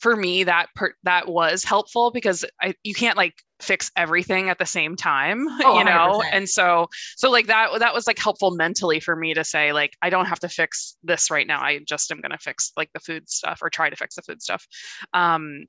for 0.00 0.14
me 0.14 0.44
that 0.44 0.68
per- 0.74 0.94
that 1.02 1.28
was 1.28 1.64
helpful 1.64 2.10
because 2.10 2.44
I 2.60 2.74
you 2.84 2.94
can't 2.94 3.16
like 3.16 3.34
fix 3.60 3.90
everything 3.96 4.48
at 4.50 4.58
the 4.58 4.66
same 4.66 4.94
time 4.94 5.46
oh, 5.64 5.78
you 5.78 5.84
know 5.84 6.20
100%. 6.22 6.28
and 6.32 6.48
so 6.48 6.88
so 7.16 7.30
like 7.30 7.48
that 7.48 7.70
that 7.80 7.92
was 7.92 8.06
like 8.06 8.18
helpful 8.18 8.52
mentally 8.52 9.00
for 9.00 9.16
me 9.16 9.34
to 9.34 9.44
say 9.44 9.72
like 9.72 9.96
I 10.00 10.10
don't 10.10 10.26
have 10.26 10.40
to 10.40 10.48
fix 10.48 10.96
this 11.02 11.30
right 11.30 11.46
now 11.46 11.60
I 11.60 11.80
just 11.86 12.10
am 12.12 12.20
going 12.20 12.32
to 12.32 12.38
fix 12.38 12.72
like 12.76 12.90
the 12.92 13.00
food 13.00 13.28
stuff 13.28 13.60
or 13.62 13.70
try 13.70 13.90
to 13.90 13.96
fix 13.96 14.14
the 14.14 14.22
food 14.22 14.40
stuff 14.40 14.66
um 15.12 15.64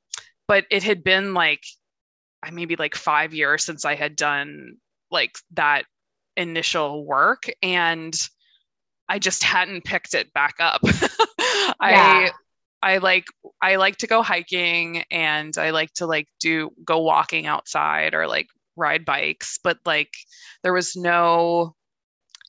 but 0.48 0.66
it 0.70 0.84
had 0.84 1.04
been 1.04 1.34
like 1.34 1.64
i 2.44 2.52
maybe 2.52 2.76
like 2.76 2.96
five 2.96 3.34
years 3.34 3.64
since 3.64 3.86
I 3.86 3.96
had 3.96 4.16
done 4.16 4.78
like 5.12 5.36
that 5.54 5.86
initial 6.38 7.06
work 7.06 7.44
and 7.62 8.16
I 9.08 9.20
just 9.20 9.44
hadn't 9.44 9.84
picked 9.84 10.14
it 10.14 10.32
back 10.34 10.56
up. 10.60 10.82
yeah. 10.84 11.74
I 11.80 12.32
I 12.82 12.98
like 12.98 13.26
I 13.62 13.76
like 13.76 13.98
to 13.98 14.08
go 14.08 14.22
hiking 14.22 15.04
and 15.12 15.58
I 15.58 15.72
like 15.72 15.94
to 15.96 16.06
like 16.06 16.28
do 16.40 16.72
go 16.84 17.00
walking 17.00 17.46
outside 17.46 18.14
or 18.14 18.28
like 18.28 18.48
ride 18.76 19.06
bikes, 19.06 19.60
but 19.64 19.78
like 19.86 20.14
there 20.64 20.74
was 20.74 20.96
no 20.96 21.76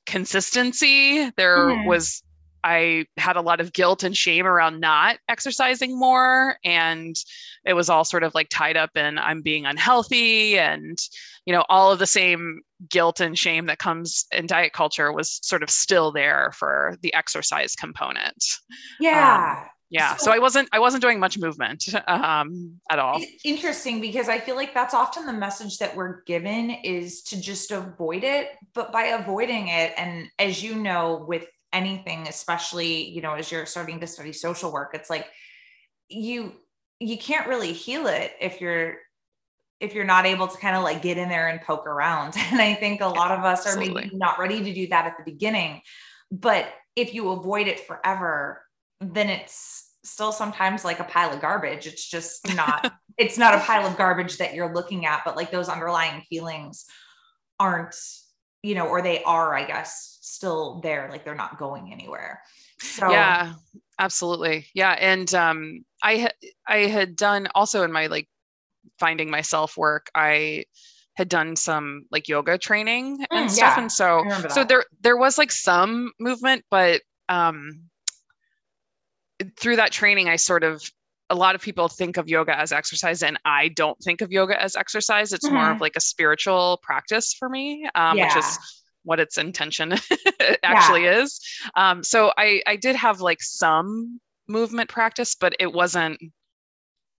consistency. 0.07 1.31
There 1.37 1.71
mm. 1.71 1.87
was 1.87 2.23
I 2.63 3.07
had 3.17 3.37
a 3.37 3.41
lot 3.41 3.61
of 3.61 3.73
guilt 3.73 4.03
and 4.03 4.17
shame 4.17 4.47
around 4.47 4.81
not 4.81 5.19
exercising 5.29 5.99
more. 5.99 6.57
And 6.65 7.17
it 7.65 7.75
was 7.75 7.89
all 7.89 8.05
sort 8.05 8.23
of 8.23 8.35
like 8.35 8.49
tied 8.51 8.77
up 8.77 8.91
in 8.97 9.19
I'm 9.19 9.43
being 9.43 9.67
unhealthy 9.67 10.59
and, 10.59 10.99
you 11.47 11.55
know, 11.55 11.65
all 11.69 11.91
of 11.91 11.99
the 11.99 12.07
same 12.07 12.61
guilt 12.89 13.21
and 13.21 13.39
shame 13.39 13.67
that 13.67 13.79
comes 13.79 14.27
in 14.33 14.47
diet 14.47 14.73
culture 14.73 15.13
was 15.13 15.41
sort 15.43 15.63
of 15.63 15.71
still 15.71 16.13
there 16.13 16.53
for 16.55 16.97
the 17.03 17.15
exercise 17.15 17.75
component. 17.75 18.45
Yeah. 19.01 19.57
Um, 19.59 19.69
yeah 19.91 20.17
so, 20.17 20.27
so, 20.27 20.33
i 20.33 20.39
wasn't 20.39 20.69
i 20.73 20.79
wasn't 20.79 21.03
doing 21.03 21.19
much 21.19 21.39
movement 21.39 21.85
um, 22.07 22.81
at 22.91 22.99
all 22.99 23.21
interesting 23.45 24.01
because 24.01 24.29
i 24.29 24.39
feel 24.39 24.57
like 24.57 24.73
that's 24.73 24.95
often 24.95 25.27
the 25.27 25.33
message 25.33 25.79
that 25.79 25.95
we're 25.95 26.23
given 26.23 26.71
is 26.71 27.23
to 27.23 27.41
just 27.41 27.71
avoid 27.71 28.25
it 28.25 28.51
but 28.75 28.93
by 28.93 29.05
avoiding 29.05 29.69
it 29.69 29.93
and 29.97 30.29
as 30.39 30.63
you 30.63 30.75
know 30.75 31.25
with 31.29 31.47
anything 31.73 32.27
especially 32.29 33.09
you 33.11 33.21
know 33.21 33.35
as 33.35 33.51
you're 33.51 33.67
starting 33.67 34.01
to 34.01 34.07
study 34.07 34.33
social 34.33 34.73
work 34.73 34.91
it's 34.95 35.11
like 35.11 35.27
you 36.09 36.53
you 36.99 37.17
can't 37.17 37.49
really 37.49 37.73
heal 37.73 38.07
it 38.07 38.33
if 38.41 38.61
you're 38.61 38.97
if 39.81 39.95
you're 39.95 40.05
not 40.05 40.27
able 40.27 40.47
to 40.47 40.59
kind 40.59 40.77
of 40.77 40.83
like 40.83 41.01
get 41.01 41.17
in 41.17 41.29
there 41.29 41.49
and 41.49 41.61
poke 41.63 41.87
around 41.87 42.35
and 42.37 42.61
i 42.61 42.75
think 42.75 43.01
a 43.01 43.07
lot 43.07 43.31
of 43.31 43.45
us 43.45 43.67
Absolutely. 43.67 43.91
are 43.91 44.05
maybe 44.05 44.17
not 44.17 44.39
ready 44.39 44.63
to 44.63 44.75
do 44.75 44.87
that 44.89 45.07
at 45.07 45.17
the 45.17 45.25
beginning 45.25 45.81
but 46.31 46.67
if 46.97 47.15
you 47.15 47.31
avoid 47.31 47.69
it 47.69 47.81
forever 47.87 48.63
then 49.01 49.29
it's 49.29 49.95
still 50.03 50.33
sometimes 50.33 50.85
like 50.85 51.01
a 51.01 51.05
pile 51.05 51.33
of 51.33 51.41
garbage. 51.41 51.87
It's 51.87 52.09
just 52.09 52.47
not 52.55 52.93
it's 53.21 53.39
not 53.39 53.55
a 53.55 53.59
pile 53.59 53.87
of 53.87 53.97
garbage 53.97 54.39
that 54.39 54.55
you're 54.55 54.73
looking 54.73 55.05
at 55.05 55.23
but 55.25 55.37
like 55.37 55.51
those 55.51 55.69
underlying 55.69 56.23
feelings 56.23 56.87
aren't 57.61 57.95
you 58.63 58.75
know 58.75 58.87
or 58.87 59.03
they 59.03 59.23
are 59.25 59.55
i 59.55 59.65
guess 59.65 60.19
still 60.23 60.81
there 60.81 61.09
like 61.11 61.25
they're 61.25 61.35
not 61.35 61.59
going 61.59 61.93
anywhere. 61.93 62.41
So 62.81 63.11
yeah 63.11 63.53
absolutely. 63.99 64.67
Yeah 64.75 64.93
and 64.93 65.33
um 65.35 65.85
i 66.03 66.17
had 66.17 66.35
i 66.67 66.79
had 66.79 67.15
done 67.15 67.49
also 67.55 67.83
in 67.83 67.93
my 67.93 68.07
like 68.07 68.29
finding 68.99 69.31
myself 69.31 69.77
work 69.77 70.09
i 70.15 70.65
had 71.15 71.29
done 71.29 71.57
some 71.57 72.07
like 72.11 72.29
yoga 72.29 72.57
training 72.57 73.19
and 73.31 73.49
mm, 73.49 73.51
stuff 73.51 73.75
yeah, 73.77 73.83
and 73.83 73.93
so 73.93 74.25
so 74.49 74.65
there 74.65 74.85
there 75.03 75.19
was 75.19 75.37
like 75.37 75.53
some 75.53 76.13
movement 76.19 76.65
but 76.71 77.03
um 77.29 77.90
through 79.59 79.77
that 79.77 79.93
training 79.93 80.29
i 80.29 80.37
sort 80.37 80.65
of 80.65 80.83
a 81.31 81.35
lot 81.35 81.55
of 81.55 81.61
people 81.61 81.87
think 81.87 82.17
of 82.17 82.29
yoga 82.29 82.59
as 82.59 82.73
exercise 82.73 83.23
and 83.23 83.39
i 83.45 83.69
don't 83.69 83.99
think 84.03 84.21
of 84.21 84.33
yoga 84.33 84.61
as 84.61 84.77
exercise 84.77 85.33
it's 85.33 85.47
mm-hmm. 85.47 85.55
more 85.55 85.65
of 85.67 85.75
mm-hmm. 85.75 85.83
like 85.83 85.97
a 85.97 86.01
spiritual 86.01 86.81
practice 86.83 87.35
for 87.35 87.49
me 87.49 87.89
um, 87.95 88.17
yeah. 88.17 88.27
which 88.27 88.45
is 88.45 88.59
what 89.03 89.21
its 89.21 89.39
intention 89.39 89.95
actually 90.63 91.05
yeah. 91.05 91.23
is. 91.23 91.41
Um, 91.75 92.03
so 92.03 92.33
I, 92.37 92.63
I 92.67 92.77
did 92.77 92.97
have 92.97 93.21
like 93.21 93.43
some 93.43 94.21
movement 94.49 94.89
practice, 94.89 95.35
but 95.35 95.55
it 95.59 95.73
wasn't, 95.73 96.21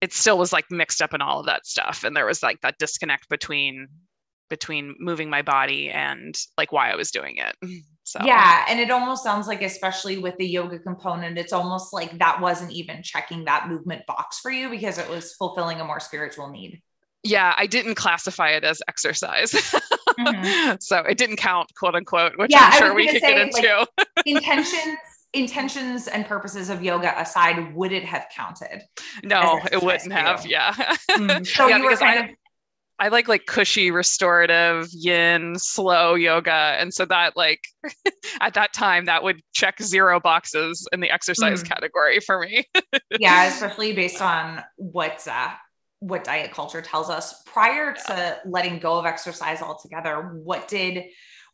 it 0.01 0.13
still 0.13 0.39
was 0.39 0.53
like 0.53 0.71
mixed 0.71 1.03
up 1.03 1.15
in 1.15 1.21
all 1.21 1.41
of 1.41 1.47
that 1.47 1.67
stuff. 1.67 2.05
And 2.05 2.17
there 2.17 2.27
was 2.27 2.43
like 2.43 2.61
that 2.63 2.79
disconnect 2.79 3.29
between, 3.29 3.89
between 4.51 4.95
moving 4.99 5.31
my 5.31 5.41
body 5.41 5.89
and 5.89 6.37
like 6.59 6.73
why 6.73 6.91
I 6.91 6.97
was 6.97 7.11
doing 7.11 7.37
it. 7.39 7.57
So 8.03 8.19
yeah. 8.25 8.65
And 8.69 8.81
it 8.81 8.91
almost 8.91 9.23
sounds 9.23 9.47
like, 9.47 9.63
especially 9.63 10.19
with 10.19 10.37
the 10.37 10.45
yoga 10.45 10.81
component, 10.81 11.39
it's 11.39 11.53
almost 11.53 11.93
like 11.93 12.19
that 12.19 12.41
wasn't 12.41 12.73
even 12.73 13.05
checking 13.05 13.45
that 13.45 13.69
movement 13.69 14.05
box 14.09 14.41
for 14.41 14.51
you 14.51 14.69
because 14.69 14.99
it 14.99 15.09
was 15.09 15.33
fulfilling 15.35 15.81
a 15.81 15.85
more 15.85 16.01
spiritual 16.01 16.51
need 16.51 16.83
yeah, 17.23 17.55
I 17.57 17.67
didn't 17.67 17.97
classify 17.97 18.51
it 18.51 18.65
as 18.65 18.83
exercise. 18.89 19.53
Mm-hmm. 19.53 20.77
so 20.81 20.99
it 20.99 21.19
didn't 21.19 21.37
count, 21.37 21.73
quote 21.75 21.95
unquote, 21.95 22.39
which 22.39 22.51
yeah, 22.51 22.71
I'm 22.73 22.79
sure 22.79 22.95
we 22.95 23.07
could 23.07 23.21
say, 23.21 23.35
get 23.35 23.41
into. 23.41 23.87
Like, 23.99 24.09
intentions, 24.27 24.99
intentions 25.35 26.09
and 26.09 26.27
purposes 26.27 26.71
of 26.71 26.83
yoga 26.83 27.19
aside, 27.21 27.75
would 27.75 27.93
it 27.93 28.05
have 28.05 28.27
counted? 28.35 28.83
No, 29.23 29.61
it 29.71 29.83
wouldn't 29.83 30.13
have. 30.13 30.47
Yeah. 30.47 30.73
Mm. 31.11 31.47
So 31.47 31.69
yeah, 31.69 31.79
because 31.79 32.03
I, 32.03 32.15
of- 32.15 32.31
I 33.01 33.09
like 33.09 33.29
like 33.29 33.47
cushy 33.47 33.91
restorative 33.91 34.89
yin 34.93 35.59
slow 35.59 36.15
yoga 36.15 36.77
and 36.79 36.93
so 36.93 37.07
that 37.07 37.35
like 37.35 37.65
at 38.41 38.53
that 38.55 38.75
time 38.75 39.07
that 39.07 39.23
would 39.23 39.41
check 39.55 39.83
zero 39.83 40.21
boxes 40.21 40.87
in 40.93 41.01
the 41.01 41.11
exercise 41.11 41.65
mm. 41.65 41.69
category 41.69 42.21
for 42.21 42.41
me 42.41 42.67
yeah 43.19 43.47
especially 43.47 43.95
based 43.95 44.21
on 44.21 44.63
what's 44.77 45.27
uh 45.27 45.51
what 46.01 46.25
diet 46.25 46.53
culture 46.53 46.83
tells 46.83 47.09
us 47.09 47.43
prior 47.45 47.95
yeah. 47.97 48.15
to 48.15 48.39
letting 48.45 48.79
go 48.79 48.99
of 48.99 49.07
exercise 49.07 49.63
altogether 49.63 50.39
what 50.45 50.69
did 50.69 51.05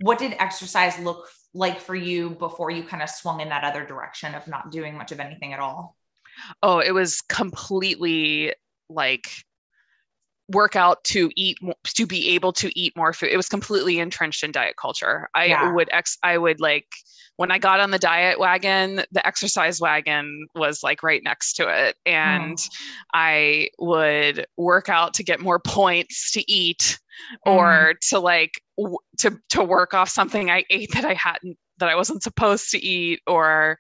what 0.01 0.19
did 0.19 0.35
exercise 0.41 0.99
look 0.99 1.29
like 1.55 1.81
for 1.81 1.95
you 1.95 2.31
before 2.31 2.73
you 2.73 2.83
kind 2.83 3.05
of 3.05 3.09
swung 3.09 3.41
in 3.41 3.49
that 3.49 3.63
other 3.63 3.87
direction 3.87 4.35
of 4.35 4.47
not 4.49 4.73
doing 4.73 4.97
much 4.99 5.13
of 5.13 5.21
anything 5.21 5.53
at 5.53 5.61
all 5.61 5.97
oh 6.65 6.81
it 6.81 6.93
was 6.93 7.21
completely 7.21 8.53
like 8.89 9.29
workout 10.49 11.03
to 11.05 11.31
eat 11.35 11.59
to 11.85 12.07
be 12.07 12.29
able 12.31 12.53
to 12.53 12.71
eat 12.79 12.97
more 12.97 13.13
food 13.13 13.31
it 13.31 13.37
was 13.37 13.49
completely 13.49 13.99
entrenched 13.99 14.45
in 14.45 14.53
diet 14.53 14.77
culture 14.77 15.29
i 15.35 15.47
yeah. 15.47 15.73
would 15.73 15.89
ex 15.91 16.19
i 16.23 16.39
would 16.39 16.61
like 16.61 16.87
when 17.37 17.51
I 17.51 17.59
got 17.59 17.81
on 17.81 17.91
the 17.91 17.99
diet 17.99 18.41
wagon, 18.41 19.03
the 19.13 19.27
exercise 19.27 19.81
wagon 19.81 20.49
was 20.55 20.83
like 20.83 21.03
right 21.03 21.23
next 21.23 21.55
to 21.55 21.69
it. 21.69 21.97
And 22.07 22.57
mm. 22.57 22.69
I 23.13 23.69
would 23.79 24.47
work 24.57 24.89
out 24.89 25.15
to 25.15 25.23
get 25.23 25.41
more 25.41 25.59
points 25.59 26.33
to 26.33 26.51
eat 26.51 26.99
mm. 27.47 27.53
or 27.53 27.95
to 28.09 28.19
like 28.21 28.63
w- 28.79 28.99
to 29.19 29.39
to 29.51 29.63
work 29.63 29.93
off 29.93 30.09
something 30.09 30.51
I 30.51 30.65
ate 30.71 30.93
that 30.93 31.05
I 31.05 31.15
hadn't 31.15 31.59
that 31.79 31.91
I 31.91 31.95
wasn't 31.95 32.23
supposed 32.23 32.71
to 32.71 32.83
eat 32.83 33.21
or 33.27 33.79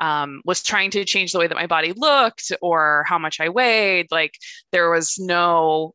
um, 0.00 0.42
was 0.44 0.62
trying 0.62 0.90
to 0.90 1.04
change 1.04 1.32
the 1.32 1.38
way 1.38 1.46
that 1.46 1.54
my 1.54 1.66
body 1.66 1.92
looked 1.96 2.52
or 2.60 3.04
how 3.06 3.18
much 3.18 3.40
I 3.40 3.48
weighed. 3.48 4.08
Like 4.10 4.34
there 4.72 4.90
was 4.90 5.14
no 5.18 5.94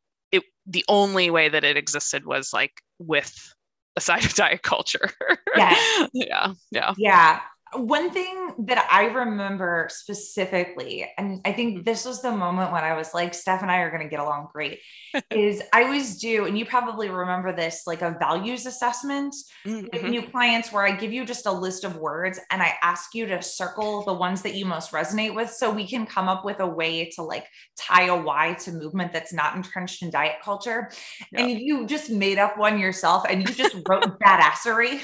the 0.65 0.85
only 0.87 1.29
way 1.29 1.49
that 1.49 1.63
it 1.63 1.77
existed 1.77 2.25
was 2.25 2.53
like 2.53 2.81
with 2.99 3.53
a 3.95 4.01
side 4.01 4.25
of 4.25 4.33
diet 4.33 4.63
culture. 4.63 5.09
Yes. 5.55 6.09
yeah. 6.13 6.53
Yeah. 6.71 6.93
Yeah. 6.97 7.39
One 7.73 8.11
thing 8.11 8.51
that 8.65 8.87
I 8.91 9.05
remember 9.05 9.87
specifically, 9.89 11.09
and 11.17 11.39
I 11.45 11.53
think 11.53 11.75
mm-hmm. 11.75 11.83
this 11.83 12.05
was 12.05 12.21
the 12.21 12.31
moment 12.31 12.71
when 12.71 12.83
I 12.83 12.95
was 12.95 13.13
like, 13.13 13.33
Steph 13.33 13.61
and 13.61 13.71
I 13.71 13.77
are 13.79 13.89
going 13.89 14.03
to 14.03 14.09
get 14.09 14.19
along 14.19 14.49
great, 14.53 14.79
is 15.31 15.61
I 15.73 15.83
always 15.83 16.17
do, 16.19 16.45
and 16.45 16.57
you 16.57 16.65
probably 16.65 17.09
remember 17.09 17.55
this, 17.55 17.83
like 17.87 18.01
a 18.01 18.17
values 18.19 18.65
assessment 18.65 19.33
mm-hmm. 19.65 19.87
with 19.93 20.03
new 20.03 20.21
clients 20.21 20.71
where 20.71 20.85
I 20.85 20.91
give 20.91 21.13
you 21.13 21.25
just 21.25 21.45
a 21.45 21.51
list 21.51 21.83
of 21.83 21.97
words 21.97 22.39
and 22.49 22.61
I 22.61 22.73
ask 22.81 23.15
you 23.15 23.25
to 23.27 23.41
circle 23.41 24.03
the 24.03 24.13
ones 24.13 24.41
that 24.41 24.55
you 24.55 24.65
most 24.65 24.91
resonate 24.91 25.33
with 25.33 25.49
so 25.49 25.71
we 25.71 25.87
can 25.87 26.05
come 26.05 26.27
up 26.27 26.43
with 26.43 26.59
a 26.59 26.67
way 26.67 27.09
to 27.15 27.23
like 27.23 27.47
tie 27.77 28.07
a 28.07 28.21
why 28.21 28.53
to 28.61 28.71
movement 28.71 29.13
that's 29.13 29.33
not 29.33 29.55
entrenched 29.55 30.03
in 30.03 30.09
diet 30.09 30.37
culture. 30.43 30.91
Yeah. 31.31 31.45
And 31.45 31.59
you 31.59 31.85
just 31.85 32.09
made 32.09 32.37
up 32.37 32.57
one 32.57 32.79
yourself 32.79 33.25
and 33.29 33.47
you 33.47 33.53
just 33.53 33.75
wrote 33.87 34.19
badassery 34.19 35.01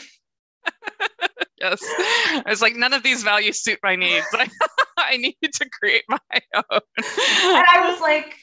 yes. 1.59 1.79
I 1.81 2.43
was 2.47 2.61
like, 2.61 2.75
none 2.75 2.93
of 2.93 3.03
these 3.03 3.23
values 3.23 3.61
suit 3.61 3.79
my 3.83 3.95
needs. 3.95 4.25
I, 4.33 4.49
I 4.97 5.17
need 5.17 5.37
to 5.41 5.69
create 5.69 6.03
my 6.09 6.17
own. 6.53 6.81
And 6.97 7.65
I 7.69 7.89
was 7.89 8.01
like, 8.01 8.35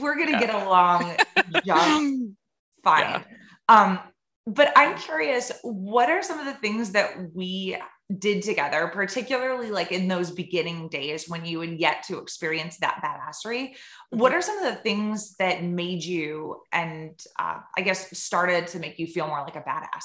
we're 0.00 0.16
gonna 0.16 0.32
yeah. 0.32 0.40
get 0.40 0.54
along 0.54 1.16
just 1.64 1.66
fine. 2.84 3.02
Yeah. 3.02 3.22
Um, 3.68 3.98
but 4.46 4.72
I'm 4.76 4.96
curious, 4.96 5.50
what 5.62 6.08
are 6.08 6.22
some 6.22 6.38
of 6.38 6.46
the 6.46 6.54
things 6.54 6.92
that 6.92 7.34
we 7.34 7.76
did 8.16 8.42
together, 8.42 8.88
particularly 8.94 9.70
like 9.70 9.90
in 9.90 10.06
those 10.06 10.30
beginning 10.30 10.88
days 10.88 11.28
when 11.28 11.44
you 11.44 11.60
had 11.60 11.80
yet 11.80 12.04
to 12.04 12.18
experience 12.18 12.78
that 12.78 13.02
badassery? 13.02 13.74
What 14.10 14.28
mm-hmm. 14.28 14.38
are 14.38 14.42
some 14.42 14.58
of 14.58 14.72
the 14.72 14.80
things 14.80 15.34
that 15.38 15.64
made 15.64 16.04
you 16.04 16.62
and 16.72 17.20
uh, 17.38 17.58
I 17.76 17.80
guess 17.80 18.16
started 18.16 18.68
to 18.68 18.78
make 18.78 18.98
you 19.00 19.08
feel 19.08 19.26
more 19.26 19.40
like 19.40 19.56
a 19.56 19.62
badass? 19.62 20.04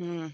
Mm. 0.00 0.32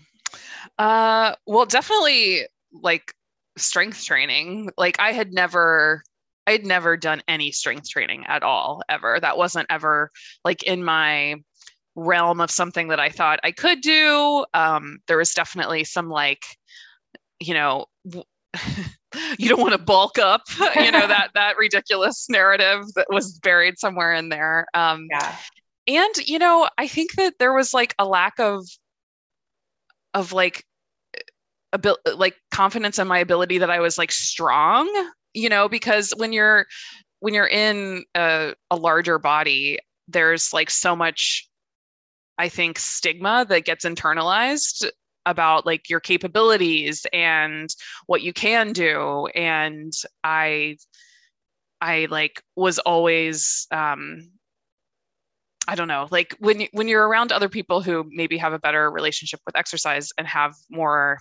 Uh, 0.78 1.34
well, 1.46 1.66
definitely 1.66 2.46
like 2.72 3.12
strength 3.56 4.04
training. 4.04 4.70
Like 4.76 4.98
I 5.00 5.12
had 5.12 5.32
never 5.32 6.02
I 6.46 6.52
had 6.52 6.64
never 6.64 6.96
done 6.96 7.22
any 7.28 7.52
strength 7.52 7.88
training 7.90 8.24
at 8.26 8.42
all 8.42 8.82
ever. 8.88 9.18
That 9.20 9.36
wasn't 9.36 9.66
ever 9.70 10.10
like 10.44 10.62
in 10.62 10.84
my 10.84 11.36
realm 11.94 12.40
of 12.40 12.50
something 12.50 12.88
that 12.88 13.00
I 13.00 13.10
thought 13.10 13.40
I 13.42 13.52
could 13.52 13.80
do. 13.80 14.44
Um, 14.54 14.98
there 15.08 15.18
was 15.18 15.32
definitely 15.32 15.84
some 15.84 16.08
like, 16.08 16.42
you 17.40 17.54
know, 17.54 17.86
you 19.38 19.48
don't 19.48 19.60
want 19.60 19.72
to 19.72 19.78
bulk 19.78 20.18
up, 20.18 20.42
you 20.76 20.90
know, 20.90 21.06
that 21.06 21.30
that 21.34 21.58
ridiculous 21.58 22.26
narrative 22.30 22.84
that 22.94 23.08
was 23.10 23.38
buried 23.40 23.78
somewhere 23.78 24.14
in 24.14 24.28
there. 24.28 24.66
Um, 24.74 25.06
yeah 25.10 25.36
and 25.88 26.16
you 26.28 26.38
know 26.38 26.68
i 26.76 26.86
think 26.86 27.12
that 27.16 27.34
there 27.38 27.52
was 27.52 27.74
like 27.74 27.94
a 27.98 28.06
lack 28.06 28.38
of 28.38 28.64
of 30.14 30.32
like 30.32 30.64
abil- 31.72 31.98
like 32.16 32.36
confidence 32.50 32.98
in 32.98 33.08
my 33.08 33.18
ability 33.18 33.58
that 33.58 33.70
i 33.70 33.80
was 33.80 33.98
like 33.98 34.12
strong 34.12 34.88
you 35.34 35.48
know 35.48 35.68
because 35.68 36.12
when 36.16 36.32
you're 36.32 36.66
when 37.20 37.34
you're 37.34 37.48
in 37.48 38.04
a, 38.14 38.54
a 38.70 38.76
larger 38.76 39.18
body 39.18 39.78
there's 40.08 40.52
like 40.52 40.70
so 40.70 40.96
much 40.96 41.48
i 42.38 42.48
think 42.48 42.78
stigma 42.78 43.44
that 43.48 43.64
gets 43.64 43.84
internalized 43.84 44.88
about 45.28 45.66
like 45.66 45.90
your 45.90 46.00
capabilities 46.00 47.06
and 47.12 47.74
what 48.06 48.22
you 48.22 48.32
can 48.32 48.72
do. 48.72 49.26
And 49.34 49.92
i 50.24 50.76
i 51.80 52.08
like 52.10 52.42
was 52.56 52.78
always 52.80 53.66
um 53.70 54.30
I 55.68 55.74
don't 55.74 55.86
know, 55.86 56.08
like 56.10 56.34
when 56.38 56.60
you, 56.60 56.68
when 56.72 56.88
you're 56.88 57.06
around 57.06 57.30
other 57.30 57.50
people 57.50 57.82
who 57.82 58.06
maybe 58.08 58.38
have 58.38 58.54
a 58.54 58.58
better 58.58 58.90
relationship 58.90 59.40
with 59.44 59.54
exercise 59.54 60.08
and 60.16 60.26
have 60.26 60.54
more 60.70 61.18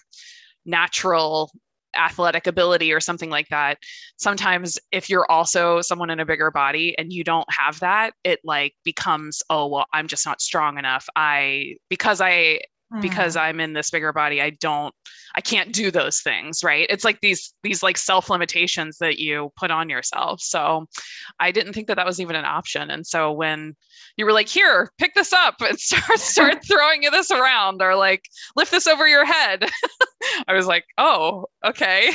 natural 0.65 1.51
athletic 1.95 2.47
ability 2.47 2.93
or 2.93 2.99
something 2.99 3.29
like 3.29 3.47
that 3.49 3.77
sometimes 4.17 4.77
if 4.91 5.09
you're 5.09 5.29
also 5.31 5.81
someone 5.81 6.09
in 6.09 6.19
a 6.19 6.25
bigger 6.25 6.51
body 6.51 6.95
and 6.97 7.11
you 7.11 7.23
don't 7.23 7.47
have 7.49 7.79
that 7.79 8.13
it 8.23 8.39
like 8.43 8.73
becomes 8.83 9.41
oh 9.49 9.67
well 9.67 9.85
i'm 9.93 10.07
just 10.07 10.25
not 10.25 10.41
strong 10.41 10.77
enough. 10.77 11.07
I 11.15 11.77
because 11.89 12.21
i 12.21 12.59
mm. 12.93 13.01
because 13.01 13.35
i'm 13.35 13.59
in 13.59 13.73
this 13.73 13.89
bigger 13.89 14.13
body 14.13 14.41
i 14.41 14.49
don't 14.49 14.93
i 15.35 15.41
can't 15.41 15.73
do 15.73 15.91
those 15.91 16.21
things 16.21 16.63
right? 16.63 16.87
It's 16.89 17.03
like 17.03 17.21
these 17.21 17.53
these 17.63 17.83
like 17.83 17.97
self 17.97 18.29
limitations 18.29 18.97
that 18.97 19.19
you 19.19 19.51
put 19.55 19.71
on 19.71 19.89
yourself. 19.89 20.41
So 20.41 20.85
i 21.39 21.51
didn't 21.51 21.73
think 21.73 21.87
that 21.87 21.95
that 21.95 22.05
was 22.05 22.19
even 22.19 22.35
an 22.35 22.45
option. 22.45 22.89
And 22.89 23.05
so 23.05 23.31
when 23.31 23.75
you 24.17 24.25
were 24.25 24.33
like 24.33 24.47
here 24.47 24.91
pick 24.97 25.13
this 25.13 25.33
up 25.33 25.55
and 25.61 25.79
start 25.79 26.19
start 26.19 26.65
throwing 26.67 27.01
this 27.01 27.31
around 27.31 27.81
or 27.81 27.95
like 27.95 28.25
lift 28.55 28.71
this 28.71 28.87
over 28.87 29.07
your 29.07 29.25
head. 29.25 29.65
I 30.47 30.53
was 30.53 30.67
like 30.67 30.85
oh 30.97 31.45
okay. 31.65 32.11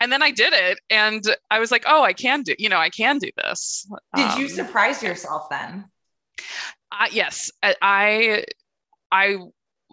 And 0.00 0.12
then 0.12 0.22
i 0.22 0.30
did 0.30 0.52
it 0.52 0.78
and 0.90 1.24
i 1.50 1.58
was 1.58 1.70
like 1.70 1.84
oh 1.86 2.02
i 2.02 2.12
can 2.12 2.42
do 2.42 2.54
you 2.58 2.68
know 2.68 2.78
i 2.78 2.90
can 2.90 3.18
do 3.18 3.30
this. 3.36 3.88
Did 4.14 4.28
um, 4.28 4.40
you 4.40 4.48
surprise 4.48 5.02
yourself 5.02 5.48
then? 5.48 5.86
Uh, 6.92 7.06
yes 7.10 7.50
I 7.62 8.44
i 9.10 9.36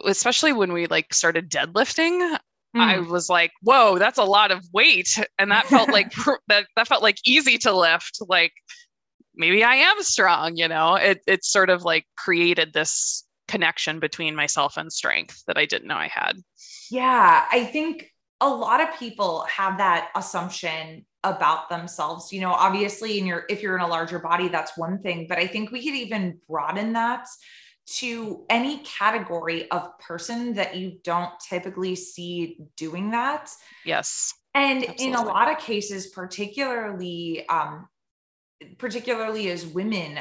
especially 0.05 0.53
when 0.53 0.73
we 0.73 0.87
like 0.87 1.13
started 1.13 1.49
deadlifting 1.49 2.37
mm. 2.75 2.81
I 2.81 2.99
was 2.99 3.29
like, 3.29 3.51
whoa, 3.61 3.97
that's 3.97 4.17
a 4.17 4.23
lot 4.23 4.51
of 4.51 4.65
weight. 4.73 5.19
And 5.39 5.51
that 5.51 5.67
felt 5.67 5.89
like 5.89 6.13
that 6.47 6.67
that 6.75 6.87
felt 6.87 7.03
like 7.03 7.17
easy 7.25 7.57
to 7.59 7.75
lift. 7.75 8.19
Like 8.27 8.53
maybe 9.35 9.63
I 9.63 9.75
am 9.75 10.01
strong, 10.01 10.57
you 10.57 10.67
know. 10.67 10.95
It 10.95 11.21
it 11.27 11.45
sort 11.45 11.69
of 11.69 11.83
like 11.83 12.05
created 12.17 12.73
this 12.73 13.23
connection 13.47 13.99
between 13.99 14.35
myself 14.35 14.77
and 14.77 14.91
strength 14.91 15.43
that 15.47 15.57
I 15.57 15.65
didn't 15.65 15.87
know 15.87 15.95
I 15.95 16.07
had. 16.07 16.37
Yeah, 16.89 17.45
I 17.51 17.65
think 17.65 18.09
a 18.41 18.49
lot 18.49 18.81
of 18.81 18.97
people 18.97 19.45
have 19.49 19.77
that 19.77 20.09
assumption 20.15 21.05
about 21.23 21.69
themselves. 21.69 22.33
You 22.33 22.41
know, 22.41 22.51
obviously 22.51 23.17
in 23.17 23.25
your 23.25 23.45
if 23.49 23.61
you're 23.61 23.75
in 23.75 23.83
a 23.83 23.87
larger 23.87 24.19
body 24.19 24.49
that's 24.49 24.77
one 24.77 25.01
thing, 25.01 25.27
but 25.29 25.37
I 25.37 25.47
think 25.47 25.71
we 25.71 25.83
could 25.83 25.95
even 25.95 26.39
broaden 26.47 26.93
that 26.93 27.27
to 27.85 28.45
any 28.49 28.77
category 28.79 29.69
of 29.69 29.97
person 29.99 30.53
that 30.53 30.77
you 30.77 30.99
don't 31.03 31.31
typically 31.39 31.95
see 31.95 32.57
doing 32.77 33.11
that. 33.11 33.51
Yes. 33.85 34.33
And 34.53 34.83
absolutely. 34.83 35.05
in 35.05 35.15
a 35.15 35.23
lot 35.23 35.51
of 35.51 35.57
cases, 35.59 36.07
particularly, 36.07 37.47
um, 37.49 37.87
particularly 38.77 39.49
as 39.49 39.65
women, 39.65 40.19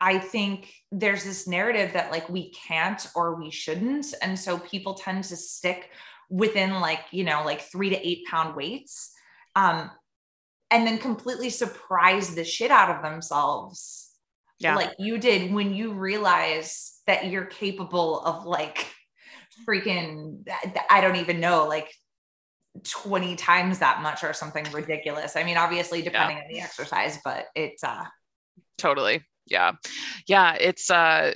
I 0.00 0.18
think 0.18 0.72
there's 0.92 1.24
this 1.24 1.48
narrative 1.48 1.94
that 1.94 2.10
like 2.10 2.28
we 2.28 2.52
can't 2.52 3.04
or 3.14 3.36
we 3.36 3.50
shouldn't. 3.50 4.14
And 4.20 4.38
so 4.38 4.58
people 4.58 4.94
tend 4.94 5.24
to 5.24 5.36
stick 5.36 5.90
within 6.28 6.80
like, 6.80 7.00
you 7.10 7.24
know, 7.24 7.42
like 7.44 7.62
three 7.62 7.90
to 7.90 8.06
eight 8.06 8.26
pound 8.26 8.54
weights. 8.54 9.12
Um, 9.56 9.90
and 10.70 10.86
then 10.86 10.98
completely 10.98 11.48
surprise 11.48 12.34
the 12.34 12.44
shit 12.44 12.70
out 12.70 12.94
of 12.94 13.02
themselves 13.02 14.07
yeah. 14.58 14.76
like 14.76 14.94
you 14.98 15.18
did 15.18 15.52
when 15.52 15.72
you 15.72 15.92
realize 15.92 17.00
that 17.06 17.30
you're 17.30 17.44
capable 17.44 18.20
of 18.20 18.44
like 18.44 18.92
freaking 19.68 20.46
I 20.90 21.00
don't 21.00 21.16
even 21.16 21.40
know 21.40 21.66
like 21.66 21.92
20 22.84 23.36
times 23.36 23.78
that 23.80 24.02
much 24.02 24.22
or 24.22 24.32
something 24.32 24.64
ridiculous. 24.72 25.36
I 25.36 25.44
mean, 25.44 25.56
obviously 25.56 26.02
depending 26.02 26.36
yeah. 26.36 26.42
on 26.44 26.52
the 26.52 26.60
exercise, 26.60 27.18
but 27.24 27.46
it's 27.54 27.82
uh 27.82 28.04
totally. 28.76 29.22
Yeah. 29.46 29.72
Yeah, 30.26 30.54
it's 30.54 30.90
uh 30.90 31.32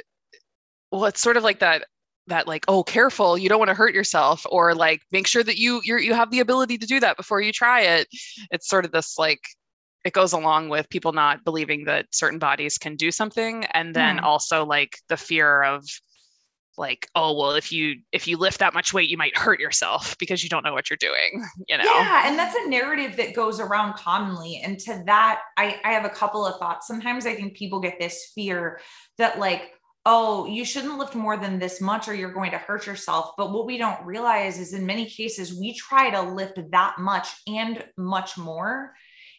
well 0.91 1.07
it's 1.07 1.21
sort 1.21 1.37
of 1.37 1.43
like 1.43 1.61
that 1.61 1.85
that 2.29 2.47
like 2.47 2.65
oh 2.69 2.85
careful 2.85 3.37
you 3.37 3.49
don't 3.49 3.59
want 3.59 3.69
to 3.69 3.75
hurt 3.75 3.95
yourself 3.95 4.47
or 4.51 4.75
like 4.75 5.03
make 5.11 5.27
sure 5.27 5.43
that 5.43 5.59
you 5.59 5.81
you 5.85 5.99
you 5.99 6.15
have 6.15 6.31
the 6.31 6.41
ability 6.41 6.79
to 6.79 6.87
do 6.87 7.01
that 7.01 7.17
before 7.17 7.41
you 7.41 7.53
try 7.53 7.81
it 7.81 8.07
it's 8.53 8.69
sort 8.69 8.85
of 8.85 8.93
this 8.93 9.19
like 9.19 9.41
it 10.05 10.13
goes 10.13 10.33
along 10.33 10.69
with 10.69 10.89
people 10.89 11.13
not 11.13 11.45
believing 11.45 11.85
that 11.85 12.07
certain 12.11 12.39
bodies 12.39 12.79
can 12.79 12.97
do 12.97 13.11
something 13.11 13.65
and 13.67 13.95
then 13.95 14.19
mm. 14.19 14.23
also 14.23 14.65
like 14.65 14.99
the 15.09 15.17
fear 15.17 15.63
of 15.63 15.85
like 16.79 17.07
oh 17.15 17.37
well 17.39 17.53
if 17.53 17.71
you 17.71 17.97
if 18.13 18.27
you 18.27 18.37
lift 18.37 18.59
that 18.61 18.73
much 18.73 18.95
weight 18.95 19.11
you 19.11 19.19
might 19.19 19.37
hurt 19.37 19.61
yourself 19.61 20.17
because 20.19 20.43
you 20.43 20.49
don't 20.49 20.65
know 20.65 20.73
what 20.73 20.89
you're 20.89 20.97
doing 20.97 21.47
you 21.69 21.77
know 21.77 21.85
yeah 21.85 22.23
and 22.27 22.39
that's 22.39 22.57
a 22.57 22.69
narrative 22.69 23.17
that 23.17 23.35
goes 23.35 23.61
around 23.61 23.95
commonly 23.95 24.61
and 24.65 24.79
to 24.79 25.03
that 25.07 25.41
i 25.59 25.79
i 25.85 25.93
have 25.93 26.05
a 26.05 26.11
couple 26.11 26.47
of 26.47 26.59
thoughts 26.59 26.87
sometimes 26.87 27.27
i 27.27 27.35
think 27.35 27.55
people 27.57 27.81
get 27.81 27.99
this 28.01 28.33
fear 28.35 28.81
that 29.19 29.39
like 29.39 29.73
oh 30.07 30.47
you 30.47 30.65
shouldn't 30.65 30.99
lift 30.99 31.15
more 31.15 31.37
than 31.37 31.59
this 31.59 31.81
much 31.81 32.09
or 32.09 32.15
you're 32.15 32.33
going 32.33 32.51
to 32.51 32.59
hurt 32.59 32.87
yourself 32.87 33.33
but 33.37 33.53
what 33.53 33.67
we 33.67 33.77
don't 33.77 34.05
realize 34.05 34.59
is 34.59 34.73
in 34.73 34.87
many 34.87 35.05
cases 35.05 35.59
we 35.59 35.75
try 35.75 36.11
to 36.11 36.23
lift 36.23 36.59
that 36.71 36.99
much 36.99 37.29
and 37.47 37.85
much 37.99 38.39
more 38.39 38.95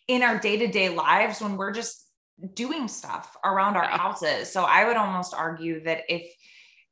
in 0.07 0.23
our 0.23 0.39
day-to-day 0.39 0.89
lives 0.89 1.41
when 1.41 1.57
we're 1.57 1.71
just 1.71 2.05
doing 2.53 2.87
stuff 2.87 3.35
around 3.43 3.75
our 3.75 3.87
houses. 3.87 4.51
So 4.51 4.63
I 4.63 4.85
would 4.85 4.97
almost 4.97 5.33
argue 5.33 5.83
that 5.83 6.03
if 6.09 6.29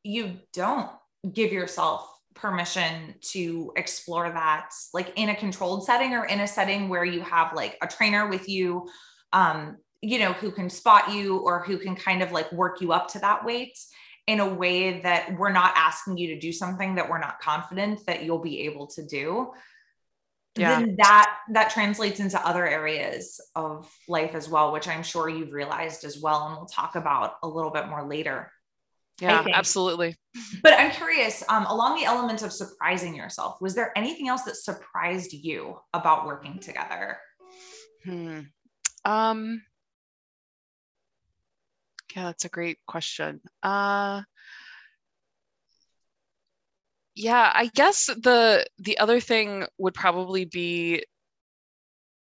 you 0.03 0.37
don't 0.53 0.89
give 1.33 1.51
yourself 1.51 2.07
permission 2.33 3.13
to 3.19 3.71
explore 3.75 4.29
that 4.29 4.69
like 4.93 5.11
in 5.15 5.29
a 5.29 5.35
controlled 5.35 5.85
setting 5.85 6.13
or 6.13 6.25
in 6.25 6.39
a 6.39 6.47
setting 6.47 6.87
where 6.87 7.03
you 7.03 7.21
have 7.21 7.53
like 7.53 7.77
a 7.81 7.87
trainer 7.87 8.29
with 8.29 8.47
you 8.47 8.87
um 9.33 9.77
you 10.01 10.17
know 10.17 10.31
who 10.33 10.49
can 10.49 10.69
spot 10.69 11.11
you 11.11 11.37
or 11.39 11.61
who 11.63 11.77
can 11.77 11.93
kind 11.93 12.23
of 12.23 12.31
like 12.31 12.49
work 12.53 12.79
you 12.79 12.93
up 12.93 13.07
to 13.09 13.19
that 13.19 13.43
weight 13.45 13.77
in 14.27 14.39
a 14.39 14.53
way 14.53 15.01
that 15.01 15.37
we're 15.37 15.51
not 15.51 15.73
asking 15.75 16.17
you 16.17 16.27
to 16.27 16.39
do 16.39 16.53
something 16.53 16.95
that 16.95 17.09
we're 17.09 17.19
not 17.19 17.39
confident 17.39 18.03
that 18.05 18.23
you'll 18.23 18.39
be 18.39 18.61
able 18.61 18.87
to 18.87 19.05
do 19.05 19.51
yeah. 20.55 20.79
then 20.79 20.95
that 20.97 21.37
that 21.51 21.69
translates 21.69 22.19
into 22.19 22.45
other 22.45 22.67
areas 22.67 23.39
of 23.55 23.89
life 24.07 24.35
as 24.35 24.49
well 24.49 24.71
which 24.71 24.87
i'm 24.87 25.03
sure 25.03 25.29
you've 25.29 25.53
realized 25.53 26.03
as 26.03 26.19
well 26.19 26.47
and 26.47 26.57
we'll 26.57 26.65
talk 26.65 26.95
about 26.95 27.35
a 27.43 27.47
little 27.47 27.71
bit 27.71 27.87
more 27.87 28.07
later. 28.07 28.51
Yeah 29.19 29.45
absolutely. 29.53 30.15
But 30.63 30.73
i'm 30.73 30.91
curious 30.91 31.43
um, 31.47 31.65
along 31.67 31.99
the 31.99 32.05
element 32.05 32.41
of 32.41 32.51
surprising 32.51 33.15
yourself 33.15 33.61
was 33.61 33.75
there 33.75 33.95
anything 33.95 34.27
else 34.27 34.43
that 34.43 34.55
surprised 34.55 35.31
you 35.33 35.77
about 35.93 36.25
working 36.25 36.59
together? 36.59 37.17
Hmm. 38.03 38.39
um 39.05 39.61
yeah 42.15 42.23
that's 42.23 42.45
a 42.45 42.49
great 42.49 42.79
question. 42.87 43.41
Uh 43.61 44.23
yeah 47.21 47.51
i 47.53 47.67
guess 47.75 48.07
the 48.07 48.65
the 48.79 48.97
other 48.97 49.19
thing 49.19 49.65
would 49.77 49.93
probably 49.93 50.45
be 50.45 51.03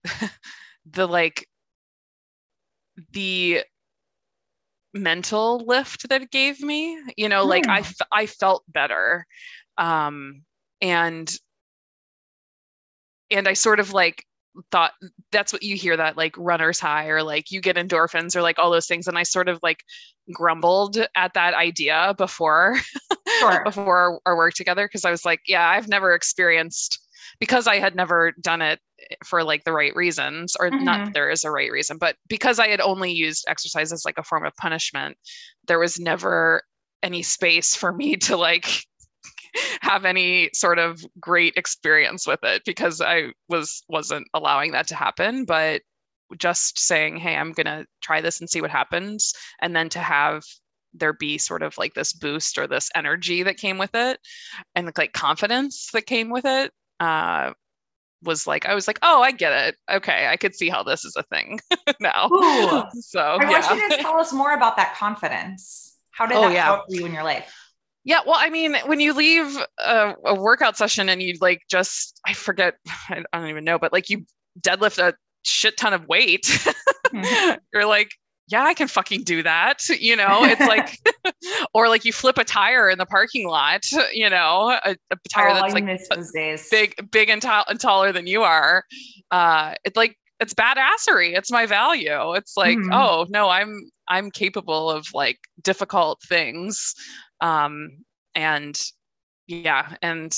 the 0.91 1.07
like 1.07 1.47
the 3.13 3.63
mental 4.95 5.59
lift 5.67 6.09
that 6.09 6.23
it 6.23 6.31
gave 6.31 6.61
me 6.63 6.99
you 7.17 7.29
know 7.29 7.45
like 7.45 7.69
I, 7.69 7.83
hmm. 7.83 7.91
I 8.11 8.25
felt 8.25 8.65
better 8.67 9.27
um 9.77 10.43
and 10.81 11.31
and 13.31 13.47
i 13.47 13.53
sort 13.53 13.81
of 13.81 13.93
like 13.93 14.25
thought 14.71 14.92
that's 15.33 15.53
what 15.53 15.62
you 15.62 15.77
hear 15.77 15.97
that 15.97 16.16
like 16.16 16.35
runner's 16.37 16.79
high 16.79 17.07
or 17.07 17.23
like 17.23 17.51
you 17.51 17.61
get 17.61 17.77
endorphins 17.77 18.35
or 18.35 18.42
like 18.42 18.59
all 18.59 18.71
those 18.71 18.87
things 18.87 19.07
and 19.07 19.19
i 19.19 19.23
sort 19.23 19.49
of 19.49 19.59
like 19.62 19.83
grumbled 20.33 20.99
at 21.14 21.35
that 21.35 21.55
idea 21.55 22.14
before 22.19 22.77
sure. 23.40 23.64
before 23.64 23.99
our, 23.99 24.21
our 24.27 24.37
work 24.37 24.55
together 24.55 24.87
because 24.87 25.05
i 25.05 25.11
was 25.11 25.25
like 25.25 25.40
yeah 25.47 25.69
i've 25.69 25.88
never 25.88 26.14
experienced 26.14 27.01
because 27.38 27.66
i 27.66 27.77
had 27.77 27.95
never 27.95 28.33
done 28.40 28.62
it 28.62 28.81
for 29.25 29.45
like 29.45 29.64
the 29.64 29.73
right 29.73 29.95
reasons 29.95 30.57
or 30.59 30.71
mm-hmm. 30.71 30.85
not 30.85 31.12
there 31.12 31.31
is 31.31 31.45
a 31.45 31.51
right 31.51 31.71
reason 31.71 31.99
but 31.99 32.16
because 32.29 32.59
i 32.59 32.69
had 32.69 32.81
only 32.81 33.12
used 33.12 33.45
exercise 33.49 33.92
as 33.92 34.05
like 34.05 34.19
a 34.19 34.25
form 34.25 34.45
of 34.45 34.55
punishment 34.57 35.16
there 35.66 35.79
was 35.79 35.99
never 35.99 36.62
any 37.03 37.23
space 37.23 37.75
for 37.75 37.92
me 37.92 38.16
to 38.16 38.37
like 38.37 38.85
have 39.81 40.05
any 40.05 40.51
sort 40.53 40.79
of 40.79 41.01
great 41.21 41.55
experience 41.57 42.27
with 42.27 42.40
it 42.42 42.62
because 42.64 43.01
I 43.01 43.33
was 43.49 43.83
wasn't 43.88 44.27
allowing 44.35 44.73
that 44.73 44.88
to 44.88 44.95
happen. 44.95 45.45
But 45.45 45.83
just 46.38 46.79
saying, 46.79 47.19
hey, 47.19 47.37
I'm 47.37 47.53
gonna 47.53 47.87
try 48.03 48.21
this 48.21 48.40
and 48.40 48.51
see 48.51 48.61
what 48.61 48.71
happens, 48.71 49.33
and 49.61 49.75
then 49.75 49.88
to 49.90 50.01
have 50.01 50.42
there 50.95 51.12
be 51.12 51.38
sort 51.38 51.62
of 51.62 51.77
like 51.79 51.95
this 51.95 52.12
boost 52.12 52.59
or 52.59 52.66
this 52.66 52.90
energy 52.95 53.42
that 53.42 53.59
came 53.59 53.77
with 53.77 53.95
it 53.95 54.19
and 54.75 54.90
like 54.97 55.12
confidence 55.12 55.90
that 55.92 56.07
came 56.07 56.31
with 56.31 56.47
it 56.47 56.73
uh, 57.01 57.53
was 58.23 58.47
like 58.47 58.66
I 58.66 58.75
was 58.75 58.87
like, 58.87 58.99
oh, 59.03 59.23
I 59.23 59.33
get 59.33 59.53
it. 59.53 59.77
Okay, 59.90 60.27
I 60.27 60.37
could 60.37 60.55
see 60.55 60.69
how 60.69 60.83
this 60.83 61.05
is 61.05 61.16
a 61.16 61.23
thing 61.25 61.61
now. 62.01 62.29
Ooh. 62.33 62.83
So 63.01 63.21
I 63.21 63.51
yeah. 63.51 63.69
want 63.69 63.83
you 63.83 63.97
to 63.97 64.03
tell 64.03 64.19
us 64.19 64.33
more 64.33 64.55
about 64.55 64.77
that 64.77 64.95
confidence. 64.97 65.97
How 66.11 66.27
did 66.27 66.37
oh, 66.37 66.42
that 66.42 66.53
yeah. 66.53 66.64
help 66.64 66.85
you 66.88 67.05
in 67.05 67.12
your 67.12 67.25
life? 67.25 67.55
Yeah, 68.07 68.21
well, 68.25 68.37
I 68.38 68.51
mean, 68.51 68.77
when 68.87 69.01
you 69.01 69.12
leave 69.12 69.59
a, 69.79 70.14
a 70.25 70.35
workout 70.40 70.77
session 70.77 71.09
and 71.09 71.21
you 71.21 71.35
like 71.40 71.62
just 71.69 72.21
I 72.25 72.35
forget, 72.35 72.75
I 73.11 73.25
don't 73.33 73.49
even 73.49 73.64
know, 73.64 73.79
but 73.81 73.92
like 73.92 74.09
you 74.09 74.25
deadlift 74.61 74.99
a 74.99 75.14
shit 75.42 75.77
ton 75.77 75.92
of 75.92 76.07
weight, 76.07 76.45
mm-hmm. 76.45 77.55
you're 77.75 77.85
like, 77.87 78.12
yeah, 78.49 78.62
I 78.62 78.75
can 78.75 78.87
fucking 78.87 79.25
do 79.25 79.42
that. 79.42 79.83
You 79.99 80.14
know, 80.14 80.45
it's 80.45 80.61
like, 80.61 81.01
or 81.75 81.88
like 81.88 82.05
you 82.05 82.12
flip 82.12 82.38
a 82.38 82.45
tire 82.45 82.88
in 82.88 82.99
the 82.99 83.07
parking 83.07 83.49
lot, 83.49 83.83
you 84.12 84.31
know, 84.31 84.79
a, 84.85 84.97
a 85.11 85.16
tire 85.29 85.49
oh, 85.49 85.55
that's 85.55 85.75
like 85.75 85.85
big, 86.71 87.11
big 87.11 87.29
and, 87.29 87.42
t- 87.42 87.49
and, 87.49 87.81
taller 87.81 88.12
than 88.12 88.29
you 88.29 88.42
are. 88.42 88.85
Uh, 89.33 89.75
it's 89.85 89.97
like, 89.97 90.16
it's 90.38 90.55
badassery. 90.55 91.37
It's 91.37 91.51
my 91.51 91.66
value. 91.66 92.35
It's 92.35 92.57
like, 92.57 92.79
mm-hmm. 92.79 92.92
oh 92.92 93.27
no, 93.31 93.49
I'm, 93.49 93.90
I'm 94.07 94.31
capable 94.31 94.90
of 94.90 95.07
like 95.12 95.38
difficult 95.62 96.23
things. 96.23 96.95
Um, 97.40 98.05
and 98.35 98.81
yeah, 99.46 99.94
and 100.03 100.37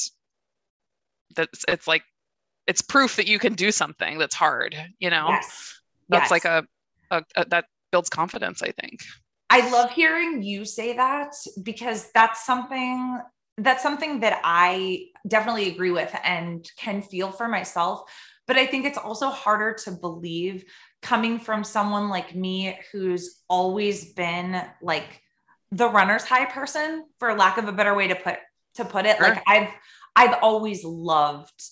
that's, 1.34 1.64
it's 1.68 1.86
like, 1.86 2.02
it's 2.66 2.82
proof 2.82 3.16
that 3.16 3.26
you 3.26 3.38
can 3.38 3.54
do 3.54 3.72
something 3.72 4.18
that's 4.18 4.34
hard, 4.34 4.76
you 4.98 5.10
know? 5.10 5.28
Yes. 5.28 5.80
That's 6.08 6.24
yes. 6.24 6.30
like 6.30 6.44
a, 6.44 6.66
a, 7.10 7.22
a 7.36 7.44
that 7.46 7.66
builds 7.90 8.08
confidence, 8.08 8.62
I 8.62 8.72
think. 8.72 9.00
I 9.50 9.70
love 9.70 9.90
hearing 9.90 10.42
you 10.42 10.64
say 10.64 10.94
that 10.96 11.34
because 11.62 12.10
that's 12.12 12.44
something 12.44 13.18
that's 13.56 13.82
something 13.82 14.20
that 14.20 14.40
I 14.44 15.06
definitely 15.26 15.68
agree 15.68 15.90
with 15.90 16.14
and 16.22 16.70
can 16.76 17.02
feel 17.02 17.32
for 17.32 17.48
myself. 17.48 18.02
But 18.46 18.56
I 18.56 18.66
think 18.66 18.86
it's 18.86 18.98
also 18.98 19.30
harder 19.30 19.74
to 19.84 19.90
believe 19.90 20.64
coming 21.02 21.38
from 21.38 21.64
someone 21.64 22.08
like 22.08 22.34
me 22.34 22.78
who's 22.92 23.42
always 23.48 24.12
been 24.12 24.62
like 24.80 25.22
the 25.70 25.88
runner's 25.88 26.24
high 26.24 26.46
person, 26.46 27.04
for 27.18 27.34
lack 27.34 27.58
of 27.58 27.68
a 27.68 27.72
better 27.72 27.94
way 27.94 28.08
to 28.08 28.14
put 28.14 28.36
to 28.74 28.84
put 28.84 29.06
it. 29.06 29.16
Sure. 29.16 29.28
Like 29.28 29.42
I've 29.46 29.68
I've 30.16 30.38
always 30.42 30.84
loved 30.84 31.62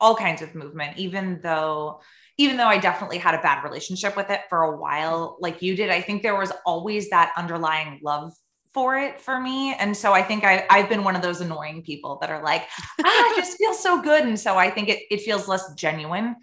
all 0.00 0.16
kinds 0.16 0.42
of 0.42 0.54
movement, 0.54 0.98
even 0.98 1.40
though 1.42 2.00
even 2.36 2.56
though 2.56 2.66
I 2.66 2.78
definitely 2.78 3.18
had 3.18 3.34
a 3.34 3.42
bad 3.42 3.62
relationship 3.62 4.16
with 4.16 4.30
it 4.30 4.40
for 4.48 4.62
a 4.62 4.76
while, 4.76 5.36
like 5.40 5.62
you 5.62 5.76
did, 5.76 5.90
I 5.90 6.00
think 6.00 6.22
there 6.22 6.36
was 6.36 6.52
always 6.66 7.10
that 7.10 7.32
underlying 7.36 8.00
love 8.02 8.32
for 8.72 8.98
it 8.98 9.20
for 9.20 9.38
me. 9.38 9.72
And 9.74 9.96
so 9.96 10.12
I 10.12 10.22
think 10.22 10.42
I, 10.42 10.66
I've 10.68 10.88
been 10.88 11.04
one 11.04 11.14
of 11.14 11.22
those 11.22 11.40
annoying 11.40 11.82
people 11.82 12.18
that 12.20 12.30
are 12.30 12.42
like, 12.42 12.62
ah, 13.04 13.30
it 13.30 13.36
just 13.36 13.56
feels 13.58 13.80
so 13.80 14.02
good. 14.02 14.24
And 14.24 14.38
so 14.38 14.56
I 14.56 14.68
think 14.68 14.88
it, 14.88 15.02
it 15.10 15.20
feels 15.20 15.46
less 15.46 15.72
genuine 15.74 16.34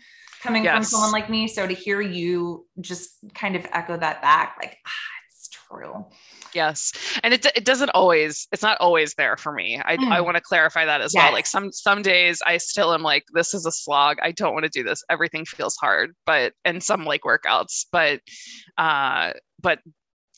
coming 0.41 0.63
yes. 0.63 0.75
from 0.75 0.83
someone 0.85 1.11
like 1.11 1.29
me. 1.29 1.49
So 1.49 1.67
to 1.67 1.73
hear 1.73 1.99
you 1.99 2.65
just 2.79 3.17
kind 3.35 3.57
of 3.57 3.67
echo 3.73 3.97
that 3.97 4.21
back, 4.21 4.55
like, 4.61 4.77
ah, 4.87 5.25
it's 5.27 5.49
true. 5.49 6.05
Yes. 6.53 6.91
And 7.23 7.33
it, 7.33 7.45
it 7.55 7.65
doesn't 7.65 7.89
always, 7.89 8.47
it's 8.51 8.61
not 8.61 8.77
always 8.79 9.13
there 9.15 9.37
for 9.37 9.51
me. 9.51 9.81
I, 9.83 9.97
mm. 9.97 10.11
I 10.11 10.21
want 10.21 10.37
to 10.37 10.41
clarify 10.41 10.85
that 10.85 11.01
as 11.01 11.13
yes. 11.13 11.23
well. 11.23 11.33
Like 11.33 11.45
some, 11.45 11.71
some 11.71 12.01
days 12.01 12.41
I 12.45 12.57
still 12.57 12.93
am 12.93 13.01
like, 13.01 13.23
this 13.33 13.53
is 13.53 13.65
a 13.65 13.71
slog. 13.71 14.17
I 14.21 14.31
don't 14.31 14.53
want 14.53 14.65
to 14.65 14.69
do 14.69 14.83
this. 14.83 15.03
Everything 15.09 15.45
feels 15.45 15.75
hard, 15.77 16.15
but, 16.25 16.53
and 16.65 16.83
some 16.83 17.05
like 17.05 17.21
workouts, 17.21 17.85
but, 17.91 18.21
uh, 18.77 19.33
but 19.61 19.79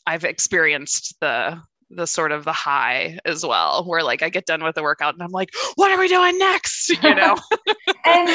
I've 0.06 0.24
experienced 0.24 1.16
the, 1.20 1.60
the 1.90 2.06
sort 2.06 2.32
of 2.32 2.44
the 2.44 2.52
high 2.52 3.18
as 3.24 3.44
well 3.44 3.84
where 3.86 4.02
like 4.02 4.22
i 4.22 4.28
get 4.28 4.46
done 4.46 4.62
with 4.64 4.74
the 4.74 4.82
workout 4.82 5.14
and 5.14 5.22
i'm 5.22 5.30
like 5.30 5.50
what 5.76 5.90
are 5.90 5.98
we 5.98 6.08
doing 6.08 6.36
next 6.38 6.88
you 7.02 7.14
know 7.14 7.36
and 8.04 8.28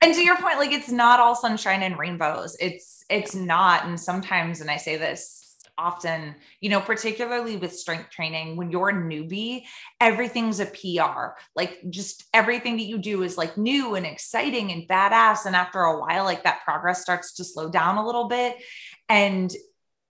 and 0.00 0.14
to 0.14 0.22
your 0.22 0.36
point 0.36 0.58
like 0.58 0.72
it's 0.72 0.90
not 0.90 1.20
all 1.20 1.34
sunshine 1.34 1.82
and 1.82 1.98
rainbows 1.98 2.56
it's 2.60 3.04
it's 3.10 3.34
not 3.34 3.84
and 3.86 4.00
sometimes 4.00 4.60
and 4.60 4.70
i 4.70 4.76
say 4.76 4.96
this 4.96 5.47
often, 5.78 6.34
you 6.60 6.68
know, 6.68 6.80
particularly 6.80 7.56
with 7.56 7.74
strength 7.74 8.10
training, 8.10 8.56
when 8.56 8.70
you're 8.70 8.90
a 8.90 8.92
newbie, 8.92 9.62
everything's 10.00 10.60
a 10.60 10.66
PR. 10.66 11.38
Like 11.54 11.78
just 11.88 12.24
everything 12.34 12.76
that 12.76 12.86
you 12.86 12.98
do 12.98 13.22
is 13.22 13.38
like 13.38 13.56
new 13.56 13.94
and 13.94 14.04
exciting 14.04 14.72
and 14.72 14.88
badass. 14.88 15.46
And 15.46 15.54
after 15.54 15.80
a 15.80 16.00
while, 16.00 16.24
like 16.24 16.42
that 16.42 16.64
progress 16.64 17.00
starts 17.00 17.34
to 17.34 17.44
slow 17.44 17.70
down 17.70 17.96
a 17.96 18.04
little 18.04 18.28
bit. 18.28 18.56
And 19.08 19.50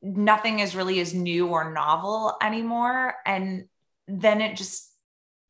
nothing 0.03 0.61
is 0.61 0.75
really 0.75 1.01
as 1.01 1.13
new 1.13 1.49
or 1.49 1.73
novel 1.73 2.37
anymore. 2.43 3.15
And 3.27 3.67
then 4.07 4.41
it 4.41 4.57
just, 4.57 4.91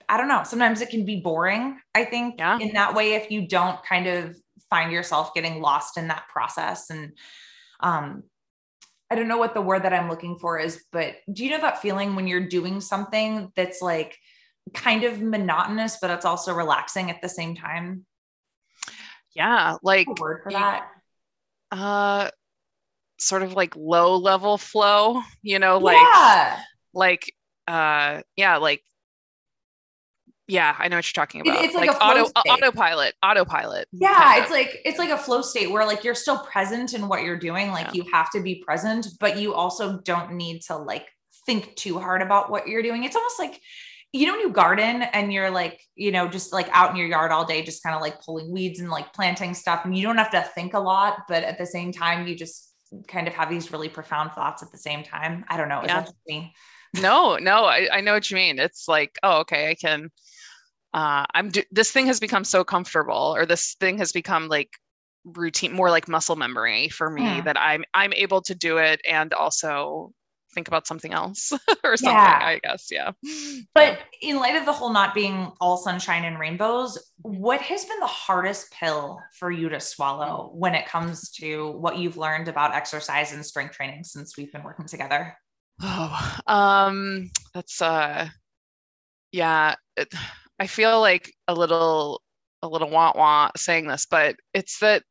I 0.09 0.17
don't 0.17 0.29
know, 0.29 0.43
sometimes 0.45 0.81
it 0.81 0.91
can 0.91 1.05
be 1.05 1.21
boring, 1.21 1.79
I 1.95 2.05
think, 2.05 2.37
yeah. 2.39 2.59
in 2.59 2.73
that 2.75 2.95
way, 2.95 3.15
if 3.15 3.31
you 3.31 3.47
don't 3.47 3.83
kind 3.85 4.07
of 4.07 4.37
find 4.71 4.91
yourself 4.91 5.35
getting 5.35 5.61
lost 5.61 5.97
in 5.97 6.09
that 6.09 6.25
process. 6.29 6.91
And 6.91 7.13
um, 7.81 8.25
I 9.11 9.15
don't 9.15 9.29
know 9.29 9.39
what 9.39 9.55
the 9.55 9.63
word 9.63 9.85
that 9.85 9.95
I'm 9.95 10.09
looking 10.09 10.37
for 10.39 10.59
is, 10.59 10.85
but 10.93 11.17
do 11.33 11.45
you 11.45 11.51
know 11.51 11.61
that 11.61 11.81
feeling 11.81 12.15
when 12.15 12.27
you're 12.27 12.47
doing 12.47 12.81
something 12.81 13.51
that's 13.57 13.81
like 13.81 14.19
kind 14.75 15.05
of 15.05 15.21
monotonous, 15.21 15.99
but 16.01 16.11
it's 16.11 16.27
also 16.27 16.53
relaxing 16.53 17.11
at 17.11 17.23
the 17.23 17.29
same 17.29 17.55
time? 17.57 18.05
Yeah, 19.35 19.77
like 19.83 20.09
word 20.21 20.43
for 20.43 20.53
that. 20.53 20.89
Uh 21.71 22.31
sort 23.19 23.43
of 23.43 23.53
like 23.55 23.75
low 23.77 24.17
level 24.17 24.59
flow, 24.59 25.23
you 25.43 25.59
know, 25.59 25.79
like 25.79 25.97
yeah. 25.97 26.61
like 26.93 27.33
uh 27.67 28.21
yeah, 28.37 28.57
like 28.59 28.83
yeah, 30.49 30.75
I 30.79 30.89
know 30.89 30.97
what 30.97 31.07
you're 31.07 31.23
talking 31.23 31.43
about. 31.43 31.63
It, 31.63 31.67
it's 31.67 31.75
like, 31.75 31.89
like 31.89 32.01
auto 32.01 32.25
uh, 32.25 32.41
state. 32.41 32.51
autopilot, 32.51 33.15
autopilot. 33.23 33.87
Yeah, 33.93 34.43
it's 34.43 34.51
like 34.51 34.81
it's 34.85 34.99
like 34.99 35.11
a 35.11 35.19
flow 35.19 35.43
state 35.43 35.71
where 35.71 35.87
like 35.87 36.05
you're 36.05 36.15
still 36.15 36.39
present 36.39 36.95
in 36.95 37.07
what 37.07 37.23
you're 37.23 37.39
doing. 37.39 37.71
Like 37.71 37.87
yeah. 37.89 38.03
you 38.03 38.11
have 38.11 38.31
to 38.31 38.41
be 38.41 38.63
present, 38.67 39.07
but 39.21 39.39
you 39.39 39.53
also 39.53 39.99
don't 39.99 40.33
need 40.33 40.63
to 40.63 40.77
like 40.77 41.07
think 41.45 41.77
too 41.77 41.99
hard 41.99 42.23
about 42.23 42.51
what 42.51 42.67
you're 42.67 42.83
doing. 42.83 43.05
It's 43.05 43.15
almost 43.15 43.39
like 43.39 43.61
you 44.13 44.27
know 44.27 44.33
when 44.33 44.41
you 44.41 44.51
garden 44.51 45.03
and 45.03 45.33
you're 45.33 45.51
like 45.51 45.83
you 45.95 46.11
know 46.11 46.29
just 46.29 46.51
like 46.51 46.69
out 46.73 46.91
in 46.91 46.97
your 46.97 47.07
yard 47.07 47.31
all 47.31 47.45
day 47.45 47.63
just 47.63 47.83
kind 47.83 47.95
of 47.95 48.01
like 48.01 48.23
pulling 48.23 48.51
weeds 48.51 48.81
and 48.81 48.89
like 48.89 49.13
planting 49.13 49.53
stuff 49.53 49.85
and 49.85 49.97
you 49.97 50.03
don't 50.03 50.17
have 50.17 50.31
to 50.31 50.41
think 50.55 50.73
a 50.73 50.79
lot 50.79 51.19
but 51.29 51.45
at 51.45 51.59
the 51.59 51.67
same 51.67 51.93
time 51.93 52.27
you 52.27 52.35
just 52.35 52.73
kind 53.07 53.29
of 53.29 53.35
have 53.35 53.51
these 53.51 53.71
really 53.71 53.91
profound 53.91 54.33
thoughts 54.33 54.63
at 54.63 54.73
the 54.73 54.79
same 54.79 55.03
time 55.03 55.45
i 55.49 55.59
don't 55.59 55.69
know 55.69 55.83
is 55.83 55.89
yeah. 55.89 56.01
that 56.01 56.13
me 56.27 56.55
no 57.03 57.37
no 57.37 57.65
I, 57.65 57.89
I 57.93 58.01
know 58.01 58.15
what 58.15 58.31
you 58.31 58.37
mean 58.37 58.59
it's 58.59 58.89
like 58.89 59.19
oh 59.23 59.41
okay 59.41 59.69
i 59.69 59.75
can 59.75 60.11
uh, 60.95 61.27
I'm 61.35 61.51
do- 61.51 61.65
this 61.71 61.91
thing 61.91 62.07
has 62.07 62.21
become 62.21 62.45
so 62.45 62.65
comfortable, 62.65 63.35
or 63.37 63.47
this 63.47 63.77
thing 63.79 63.99
has 63.99 64.13
become 64.13 64.49
like 64.49 64.71
routine, 65.25 65.73
more 65.73 65.91
like 65.91 66.09
muscle 66.09 66.37
memory 66.37 66.89
for 66.89 67.11
me 67.11 67.23
yeah. 67.23 67.41
that 67.43 67.61
I'm 67.61 67.85
I'm 67.95 68.13
able 68.13 68.43
to 68.43 68.55
do 68.55 68.79
it 68.79 69.01
and 69.09 69.33
also 69.35 70.13
think 70.55 70.69
about 70.69 70.87
something 70.87 71.13
else 71.13 71.53
or 71.85 71.97
something. 71.97 72.15
Yeah. 72.15 72.39
I 72.43 72.61
guess, 72.63 72.89
yeah. 72.91 73.13
But 73.75 73.99
in 74.23 74.37
light 74.37 74.57
of 74.57 74.65
the 74.65 74.73
whole 74.73 74.93
not 74.93 75.15
being 75.15 75.53
all 75.61 75.77
sunshine 75.77 76.25
and 76.25 76.39
rainbows, 76.39 76.99
what 77.19 77.61
has 77.61 77.85
been 77.85 78.01
the 78.01 78.07
hardest 78.07 78.73
pill 78.73 79.21
for 79.39 79.51
you 79.51 79.69
to 79.69 79.81
swallow 79.81 80.51
when 80.55 80.75
it 80.75 80.87
comes 80.87 81.31
to 81.33 81.71
what 81.73 81.99
you've 81.99 82.17
learned 82.17 82.49
about 82.49 82.75
exercise 82.75 83.33
and 83.33 83.45
strength 83.45 83.75
training 83.75 84.05
since 84.05 84.37
we've 84.37 84.53
been 84.53 84.65
working 84.65 84.87
together? 84.87 85.37
Oh, 85.81 86.39
um, 86.47 87.31
that's 87.55 87.81
uh, 87.81 88.29
yeah. 89.31 89.77
It, 89.97 90.13
I 90.59 90.67
feel 90.67 91.01
like 91.01 91.33
a 91.47 91.55
little 91.55 92.23
a 92.63 92.69
little 92.69 92.91
want 92.91 93.17
want 93.17 93.59
saying 93.59 93.87
this, 93.87 94.07
but 94.07 94.37
it's 94.53 94.81
that 94.81 95.03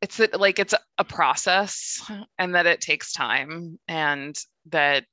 it's 0.00 0.18
that 0.18 0.38
like 0.40 0.58
it's 0.58 0.74
a 0.98 1.04
process 1.04 2.00
and 2.38 2.54
that 2.54 2.66
it 2.66 2.80
takes 2.80 3.12
time 3.12 3.78
and 3.88 4.36
that 4.66 5.04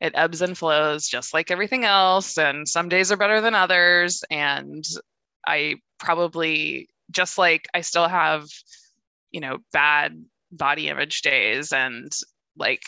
it 0.00 0.12
ebbs 0.14 0.40
and 0.40 0.56
flows 0.56 1.06
just 1.06 1.34
like 1.34 1.50
everything 1.50 1.84
else. 1.84 2.38
And 2.38 2.66
some 2.66 2.88
days 2.88 3.12
are 3.12 3.18
better 3.18 3.42
than 3.42 3.54
others. 3.54 4.24
And 4.30 4.84
i 5.46 5.74
probably 5.98 6.88
just 7.10 7.38
like 7.38 7.66
i 7.74 7.80
still 7.80 8.08
have 8.08 8.46
you 9.30 9.40
know 9.40 9.58
bad 9.72 10.24
body 10.52 10.88
image 10.88 11.22
days 11.22 11.72
and 11.72 12.12
like 12.56 12.82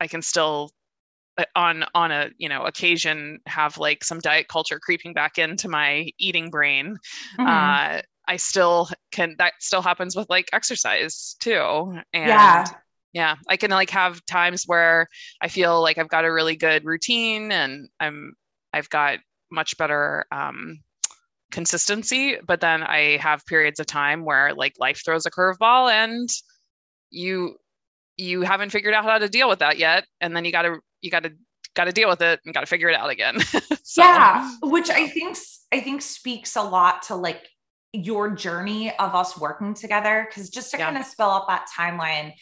i 0.00 0.06
can 0.06 0.22
still 0.22 0.70
on 1.56 1.84
on 1.94 2.12
a 2.12 2.30
you 2.38 2.48
know 2.48 2.62
occasion 2.62 3.40
have 3.46 3.78
like 3.78 4.04
some 4.04 4.20
diet 4.20 4.48
culture 4.48 4.78
creeping 4.78 5.12
back 5.12 5.38
into 5.38 5.68
my 5.68 6.10
eating 6.18 6.50
brain 6.50 6.96
mm-hmm. 7.38 7.46
uh 7.46 8.00
i 8.28 8.36
still 8.36 8.88
can 9.10 9.34
that 9.38 9.52
still 9.58 9.82
happens 9.82 10.14
with 10.14 10.28
like 10.30 10.48
exercise 10.52 11.36
too 11.40 11.98
and 12.12 12.28
yeah 12.28 12.64
yeah 13.12 13.36
i 13.48 13.56
can 13.56 13.70
like 13.70 13.90
have 13.90 14.24
times 14.26 14.64
where 14.66 15.08
i 15.40 15.48
feel 15.48 15.82
like 15.82 15.98
i've 15.98 16.08
got 16.08 16.24
a 16.24 16.32
really 16.32 16.56
good 16.56 16.84
routine 16.84 17.50
and 17.50 17.88
i'm 17.98 18.34
i've 18.72 18.90
got 18.90 19.18
much 19.50 19.76
better 19.76 20.26
um 20.30 20.78
consistency 21.50 22.36
but 22.46 22.60
then 22.60 22.82
i 22.82 23.16
have 23.16 23.46
periods 23.46 23.78
of 23.78 23.86
time 23.86 24.24
where 24.24 24.54
like 24.54 24.74
life 24.78 25.02
throws 25.04 25.26
a 25.26 25.30
curveball 25.30 25.90
and 25.90 26.28
you 27.10 27.56
you 28.16 28.42
haven't 28.42 28.70
figured 28.70 28.94
out 28.94 29.04
how 29.04 29.18
to 29.18 29.28
deal 29.28 29.48
with 29.48 29.58
that 29.58 29.78
yet 29.78 30.04
and 30.20 30.36
then 30.36 30.44
you 30.44 30.52
got 30.52 30.62
to 30.62 30.78
you 31.00 31.10
got 31.10 31.22
to 31.22 31.32
got 31.74 31.84
to 31.84 31.92
deal 31.92 32.08
with 32.08 32.20
it 32.20 32.40
and 32.44 32.54
got 32.54 32.60
to 32.60 32.66
figure 32.66 32.88
it 32.88 32.96
out 32.96 33.10
again 33.10 33.38
so. 33.82 34.02
yeah 34.02 34.50
which 34.62 34.90
i 34.90 35.06
think 35.08 35.36
i 35.72 35.80
think 35.80 36.00
speaks 36.02 36.56
a 36.56 36.62
lot 36.62 37.02
to 37.02 37.14
like 37.14 37.48
your 37.92 38.30
journey 38.30 38.94
of 38.98 39.14
us 39.14 39.38
working 39.38 39.74
together 39.74 40.26
because 40.28 40.50
just 40.50 40.70
to 40.70 40.78
yeah. 40.78 40.86
kind 40.86 40.98
of 40.98 41.04
spell 41.04 41.30
out 41.30 41.48
that 41.48 41.66
timeline 41.76 42.32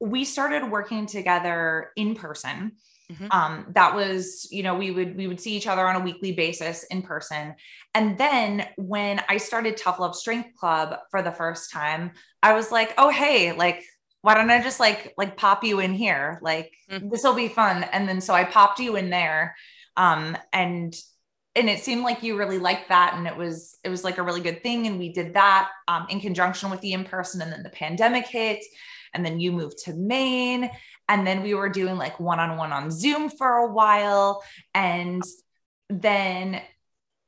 we 0.00 0.24
started 0.24 0.70
working 0.70 1.06
together 1.06 1.90
in 1.96 2.14
person 2.14 2.72
Mm-hmm. 3.12 3.26
Um, 3.30 3.66
that 3.70 3.94
was, 3.94 4.48
you 4.50 4.62
know, 4.62 4.74
we 4.74 4.90
would 4.90 5.16
we 5.16 5.26
would 5.26 5.40
see 5.40 5.54
each 5.54 5.66
other 5.66 5.86
on 5.86 5.96
a 5.96 6.00
weekly 6.04 6.32
basis 6.32 6.84
in 6.84 7.02
person. 7.02 7.54
And 7.94 8.16
then 8.16 8.66
when 8.76 9.20
I 9.28 9.36
started 9.36 9.76
Tough 9.76 9.98
Love 9.98 10.16
Strength 10.16 10.56
Club 10.56 10.98
for 11.10 11.20
the 11.20 11.30
first 11.30 11.70
time, 11.70 12.12
I 12.42 12.54
was 12.54 12.72
like, 12.72 12.94
oh 12.96 13.10
hey, 13.10 13.52
like 13.52 13.84
why 14.24 14.34
don't 14.34 14.50
I 14.50 14.62
just 14.62 14.80
like 14.80 15.12
like 15.18 15.36
pop 15.36 15.64
you 15.64 15.80
in 15.80 15.92
here? 15.92 16.38
Like 16.42 16.72
mm-hmm. 16.90 17.10
this 17.10 17.22
will 17.22 17.34
be 17.34 17.48
fun. 17.48 17.84
And 17.84 18.08
then 18.08 18.22
so 18.22 18.32
I 18.32 18.44
popped 18.44 18.80
you 18.80 18.96
in 18.96 19.10
there. 19.10 19.54
Um, 19.98 20.36
and 20.50 20.94
and 21.54 21.68
it 21.68 21.84
seemed 21.84 22.02
like 22.02 22.22
you 22.22 22.38
really 22.38 22.58
liked 22.58 22.88
that 22.88 23.12
and 23.14 23.26
it 23.26 23.36
was 23.36 23.76
it 23.84 23.90
was 23.90 24.02
like 24.02 24.16
a 24.16 24.22
really 24.22 24.40
good 24.40 24.62
thing 24.62 24.86
and 24.86 24.98
we 24.98 25.12
did 25.12 25.34
that 25.34 25.68
um, 25.88 26.06
in 26.08 26.20
conjunction 26.20 26.70
with 26.70 26.80
the 26.80 26.94
in 26.94 27.04
person 27.04 27.42
and 27.42 27.52
then 27.52 27.62
the 27.62 27.68
pandemic 27.68 28.26
hit 28.26 28.64
and 29.12 29.26
then 29.26 29.38
you 29.38 29.52
moved 29.52 29.76
to 29.84 29.92
Maine 29.92 30.70
and 31.06 31.26
then 31.26 31.42
we 31.42 31.52
were 31.52 31.68
doing 31.68 31.96
like 31.96 32.18
one 32.18 32.40
on 32.40 32.56
one 32.56 32.72
on 32.72 32.90
Zoom 32.90 33.28
for 33.28 33.58
a 33.58 33.70
while. 33.70 34.42
And 34.74 35.22
then 35.90 36.62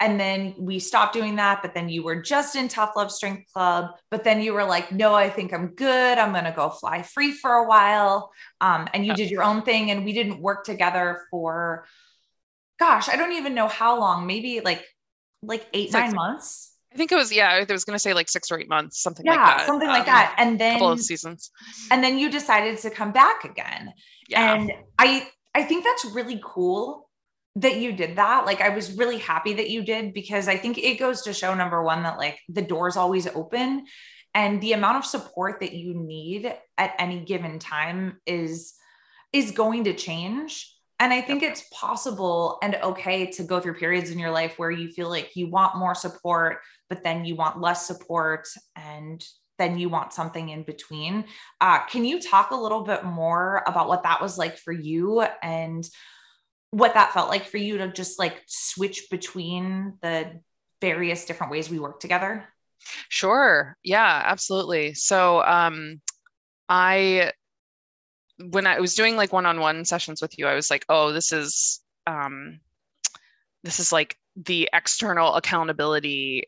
and 0.01 0.21
then 0.21 0.55
we 0.59 0.79
stopped 0.79 1.13
doing 1.15 1.37
that 1.37 1.63
but 1.63 1.75
then 1.75 1.89
you 1.89 2.03
were 2.03 2.21
just 2.21 2.57
in 2.57 2.69
tough 2.69 2.93
love 2.97 3.11
strength 3.11 3.51
club 3.53 3.91
but 4.11 4.25
then 4.25 4.41
you 4.41 4.53
were 4.53 4.65
like 4.65 4.93
no 4.93 5.15
i 5.15 5.29
think 5.29 5.53
i'm 5.53 5.69
good 5.69 6.19
i'm 6.19 6.33
going 6.33 6.45
to 6.45 6.53
go 6.53 6.69
fly 6.69 7.03
free 7.03 7.33
for 7.33 7.53
a 7.53 7.67
while 7.67 8.31
um, 8.61 8.89
and 8.95 9.07
you 9.07 9.15
did 9.15 9.31
your 9.31 9.43
own 9.43 9.63
thing 9.63 9.91
and 9.91 10.05
we 10.05 10.13
didn't 10.13 10.41
work 10.41 10.65
together 10.65 11.23
for 11.31 11.85
gosh 12.79 13.09
i 13.09 13.17
don't 13.17 13.33
even 13.33 13.55
know 13.55 13.69
how 13.69 13.99
long 13.99 14.27
maybe 14.27 14.61
like 14.61 14.85
like 15.43 15.67
eight 15.73 15.93
nine 15.93 16.15
months 16.15 16.73
I 16.93 16.99
think 16.99 17.13
it 17.13 17.17
was 17.17 17.31
yeah. 17.31 17.51
I 17.51 17.71
was 17.71 17.85
going 17.85 17.95
to 17.95 18.01
say 18.01 18.15
like 18.15 18.27
six 18.27 18.51
or 18.51 18.59
eight 18.59 18.71
months, 18.71 19.03
something 19.03 19.27
yeah, 19.27 19.33
like 19.33 19.41
that. 19.41 19.59
Yeah, 19.59 19.67
something 19.67 19.89
like 19.89 20.01
um, 20.01 20.07
that. 20.07 20.35
And 20.39 20.59
then 20.59 20.75
couple 20.79 20.93
of 20.93 21.01
seasons, 21.03 21.51
and 21.91 22.03
then 22.03 22.17
you 22.17 22.31
decided 22.31 22.79
to 22.79 22.89
come 22.89 23.13
back 23.13 23.45
again. 23.45 23.93
Yeah. 24.31 24.55
And 24.55 24.73
I 24.99 25.29
I 25.55 25.65
think 25.65 25.85
that's 25.85 26.07
really 26.07 26.41
cool 26.43 27.06
that 27.57 27.77
you 27.77 27.93
did 27.93 28.17
that. 28.17 28.47
Like 28.47 28.61
I 28.61 28.71
was 28.71 28.97
really 28.97 29.19
happy 29.19 29.55
that 29.55 29.71
you 29.71 29.83
did 29.83 30.15
because 30.15 30.49
I 30.49 30.57
think 30.57 30.79
it 30.79 30.99
goes 30.99 31.23
to 31.23 31.33
show 31.33 31.55
number 31.55 31.83
one 31.83 32.03
that 32.05 32.19
like 32.19 32.39
the 32.49 32.63
door's 32.63 32.97
always 32.97 33.27
open, 33.27 33.87
and 34.35 34.61
the 34.61 34.73
amount 34.73 34.99
of 34.99 35.05
support 35.05 35.61
that 35.61 35.73
you 35.73 35.95
need 35.95 36.55
at 36.79 36.95
any 36.99 37.21
given 37.21 37.59
time 37.59 38.21
is 38.27 38.75
is 39.33 39.51
going 39.51 39.85
to 39.85 39.95
change 39.95 40.77
and 40.99 41.13
I 41.13 41.21
think 41.21 41.43
it's 41.43 41.65
possible 41.73 42.59
and 42.63 42.77
okay 42.77 43.27
to 43.33 43.43
go 43.43 43.61
through 43.61 43.75
periods 43.75 44.11
in 44.11 44.19
your 44.19 44.31
life 44.31 44.59
where 44.59 44.71
you 44.71 44.91
feel 44.91 45.11
like 45.11 45.37
you 45.37 45.51
want 45.51 45.77
more 45.77 45.95
support, 45.95 46.61
but 46.89 47.05
then 47.05 47.25
you 47.27 47.37
want 47.37 47.61
less 47.61 47.87
support 47.87 48.49
and 48.75 49.23
then 49.59 49.79
you 49.79 49.89
want 49.91 50.15
something 50.15 50.49
in 50.49 50.63
between. 50.63 51.25
Uh, 51.61 51.85
can 51.87 52.05
you 52.05 52.21
talk 52.21 52.51
a 52.51 52.57
little 52.57 52.83
bit 52.83 53.05
more 53.05 53.63
about 53.67 53.89
what 53.89 54.05
that 54.05 54.23
was 54.23 54.39
like 54.39 54.57
for 54.57 54.73
you 54.73 55.23
and 55.43 55.87
what 56.77 56.93
that 56.93 57.15
felt 57.15 57.31
like 57.31 57.47
for 57.47 57.57
you 57.57 57.79
to 57.79 57.89
just 57.89 58.19
like 58.19 58.43
switch 58.47 59.09
between 59.11 59.95
the 60.03 60.41
various 60.83 61.25
different 61.25 61.51
ways 61.51 61.71
we 61.71 61.79
work 61.79 62.01
together? 62.01 62.47
Sure. 63.09 63.79
Yeah, 63.83 64.23
absolutely. 64.25 64.93
So, 64.93 65.43
um, 65.43 66.03
I 66.69 67.33
when 68.39 68.67
I 68.67 68.79
was 68.79 68.95
doing 68.95 69.17
like 69.17 69.33
one-on-one 69.33 69.87
sessions 69.87 70.21
with 70.21 70.39
you, 70.39 70.47
I 70.47 70.55
was 70.55 70.71
like, 70.71 70.85
oh, 70.91 71.13
this 71.13 71.33
is 71.33 71.81
um, 72.07 72.61
this 73.65 73.81
is 73.81 73.91
like 73.91 74.19
the 74.37 74.69
external 74.75 75.35
accountability 75.35 76.45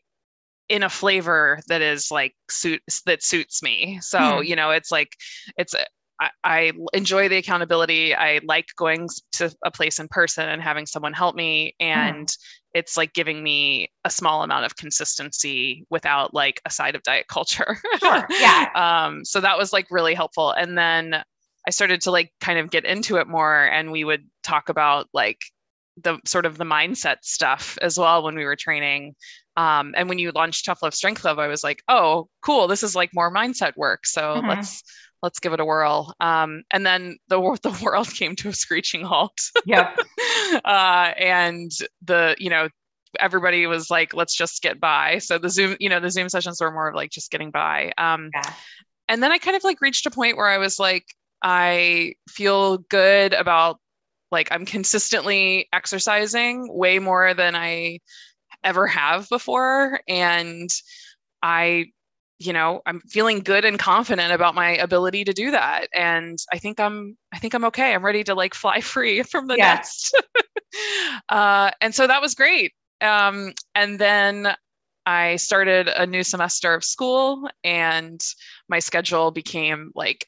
in 0.69 0.83
a 0.83 0.89
flavor 0.89 1.59
that 1.67 1.81
is 1.81 2.11
like 2.11 2.35
suits 2.51 3.01
that 3.07 3.23
suits 3.23 3.63
me. 3.63 3.97
So 4.03 4.19
mm. 4.19 4.45
you 4.45 4.55
know, 4.55 4.69
it's 4.69 4.91
like 4.91 5.15
it's 5.57 5.73
I, 6.19 6.29
I 6.43 6.71
enjoy 6.93 7.29
the 7.29 7.37
accountability. 7.37 8.13
I 8.13 8.41
like 8.43 8.67
going 8.77 9.07
to 9.33 9.53
a 9.63 9.71
place 9.71 9.99
in 9.99 10.07
person 10.09 10.49
and 10.49 10.61
having 10.61 10.85
someone 10.85 11.13
help 11.13 11.35
me, 11.35 11.75
and 11.79 12.27
mm. 12.27 12.35
it's 12.73 12.97
like 12.97 13.13
giving 13.13 13.41
me 13.43 13.91
a 14.03 14.09
small 14.09 14.43
amount 14.43 14.65
of 14.65 14.75
consistency 14.75 15.85
without 15.89 16.33
like 16.33 16.61
a 16.65 16.69
side 16.69 16.95
of 16.95 17.03
diet 17.03 17.27
culture. 17.27 17.77
Sure. 17.99 18.25
Yeah. 18.29 18.69
um. 18.75 19.25
So 19.25 19.41
that 19.41 19.57
was 19.57 19.73
like 19.73 19.87
really 19.91 20.13
helpful, 20.13 20.51
and 20.51 20.77
then 20.77 21.23
I 21.67 21.71
started 21.71 22.01
to 22.01 22.11
like 22.11 22.31
kind 22.39 22.57
of 22.57 22.71
get 22.71 22.85
into 22.85 23.17
it 23.17 23.27
more 23.27 23.63
and 23.65 23.91
we 23.91 24.03
would 24.03 24.25
talk 24.43 24.69
about 24.69 25.07
like 25.13 25.39
the 26.01 26.17
sort 26.25 26.45
of 26.45 26.57
the 26.57 26.63
mindset 26.63 27.17
stuff 27.21 27.77
as 27.81 27.97
well 27.97 28.23
when 28.23 28.35
we 28.35 28.45
were 28.45 28.55
training. 28.55 29.15
Um, 29.57 29.93
and 29.97 30.07
when 30.07 30.19
you 30.19 30.31
launched 30.31 30.65
Tough 30.65 30.81
Love 30.81 30.93
Strength 30.93 31.21
Club, 31.21 31.37
I 31.39 31.47
was 31.47 31.63
like, 31.63 31.83
oh, 31.87 32.29
cool, 32.41 32.67
this 32.67 32.83
is 32.83 32.95
like 32.95 33.13
more 33.13 33.33
mindset 33.33 33.75
work. 33.75 34.05
So 34.05 34.21
mm-hmm. 34.21 34.47
let's 34.47 34.81
let's 35.21 35.39
give 35.39 35.53
it 35.53 35.59
a 35.59 35.65
whirl. 35.65 36.13
Um, 36.19 36.63
and 36.71 36.85
then 36.85 37.17
the 37.27 37.39
the 37.61 37.79
world 37.83 38.13
came 38.13 38.35
to 38.37 38.49
a 38.49 38.53
screeching 38.53 39.03
halt. 39.03 39.39
Yep. 39.65 39.97
uh, 40.65 41.11
and 41.17 41.71
the 42.03 42.35
you 42.37 42.49
know 42.49 42.69
everybody 43.19 43.65
was 43.65 43.89
like, 43.89 44.13
let's 44.13 44.35
just 44.35 44.61
get 44.61 44.79
by. 44.79 45.17
So 45.19 45.37
the 45.37 45.49
Zoom 45.49 45.75
you 45.79 45.89
know 45.89 45.99
the 45.99 46.11
Zoom 46.11 46.29
sessions 46.29 46.61
were 46.61 46.71
more 46.71 46.89
of 46.89 46.95
like 46.95 47.11
just 47.11 47.31
getting 47.31 47.51
by. 47.51 47.91
Um, 47.97 48.29
yeah. 48.33 48.53
And 49.07 49.23
then 49.23 49.31
I 49.31 49.39
kind 49.39 49.57
of 49.57 49.63
like 49.63 49.81
reached 49.81 50.05
a 50.05 50.11
point 50.11 50.37
where 50.37 50.47
I 50.47 50.59
was 50.59 50.77
like, 50.77 51.05
I 51.41 52.13
feel 52.29 52.77
good 52.77 53.33
about 53.33 53.79
like 54.31 54.49
I'm 54.51 54.65
consistently 54.65 55.67
exercising 55.73 56.67
way 56.69 56.99
more 56.99 57.33
than 57.33 57.55
I 57.55 57.99
ever 58.63 58.85
have 58.87 59.27
before 59.29 59.99
and 60.07 60.69
I 61.41 61.87
you 62.39 62.53
know 62.53 62.81
I'm 62.85 63.01
feeling 63.01 63.39
good 63.39 63.65
and 63.65 63.77
confident 63.77 64.31
about 64.31 64.55
my 64.55 64.71
ability 64.77 65.25
to 65.25 65.33
do 65.33 65.51
that 65.51 65.87
and 65.93 66.37
I 66.51 66.57
think 66.57 66.79
I'm 66.79 67.17
I 67.33 67.39
think 67.39 67.53
I'm 67.53 67.65
okay 67.65 67.93
I'm 67.93 68.05
ready 68.05 68.23
to 68.25 68.35
like 68.35 68.53
fly 68.53 68.81
free 68.93 69.23
from 69.23 69.47
the 69.47 69.57
yeah. 69.57 69.75
nest 69.75 70.17
uh, 71.29 71.71
and 71.81 71.93
so 71.93 72.07
that 72.07 72.21
was 72.21 72.33
great 72.35 72.73
um, 73.01 73.53
and 73.75 73.99
then 73.99 74.55
I 75.05 75.37
started 75.37 75.87
a 75.87 76.05
new 76.05 76.23
semester 76.23 76.73
of 76.73 76.83
school 76.83 77.49
and 77.63 78.21
my 78.67 78.79
schedule 78.79 79.31
became 79.31 79.91
like 79.95 80.27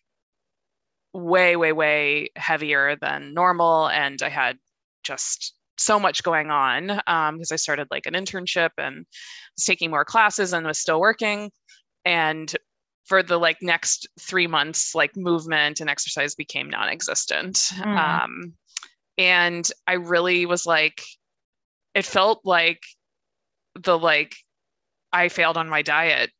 way, 1.13 1.55
way, 1.55 1.71
way 1.71 2.29
heavier 2.35 2.95
than 2.99 3.33
normal. 3.33 3.89
And 3.89 4.21
I 4.21 4.29
had 4.29 4.57
just 5.03 5.53
so 5.77 5.99
much 5.99 6.23
going 6.23 6.51
on 6.51 6.87
because 6.87 7.01
um, 7.07 7.39
I 7.51 7.55
started 7.55 7.87
like 7.91 8.05
an 8.05 8.13
internship 8.13 8.71
and 8.77 9.05
was 9.57 9.65
taking 9.65 9.91
more 9.91 10.05
classes 10.05 10.53
and 10.53 10.65
was 10.65 10.79
still 10.79 10.99
working. 10.99 11.51
And 12.05 12.53
for 13.05 13.23
the 13.23 13.37
like 13.37 13.61
next 13.61 14.07
three 14.19 14.47
months, 14.47 14.95
like 14.95 15.15
movement 15.15 15.81
and 15.81 15.89
exercise 15.89 16.35
became 16.35 16.69
non-existent. 16.69 17.55
Mm. 17.55 18.23
Um, 18.23 18.53
and 19.17 19.69
I 19.87 19.93
really 19.93 20.45
was 20.45 20.65
like, 20.65 21.03
it 21.93 22.05
felt 22.05 22.41
like 22.45 22.81
the 23.75 23.97
like 23.97 24.35
I 25.11 25.29
failed 25.29 25.57
on 25.57 25.69
my 25.69 25.81
diet 25.81 26.31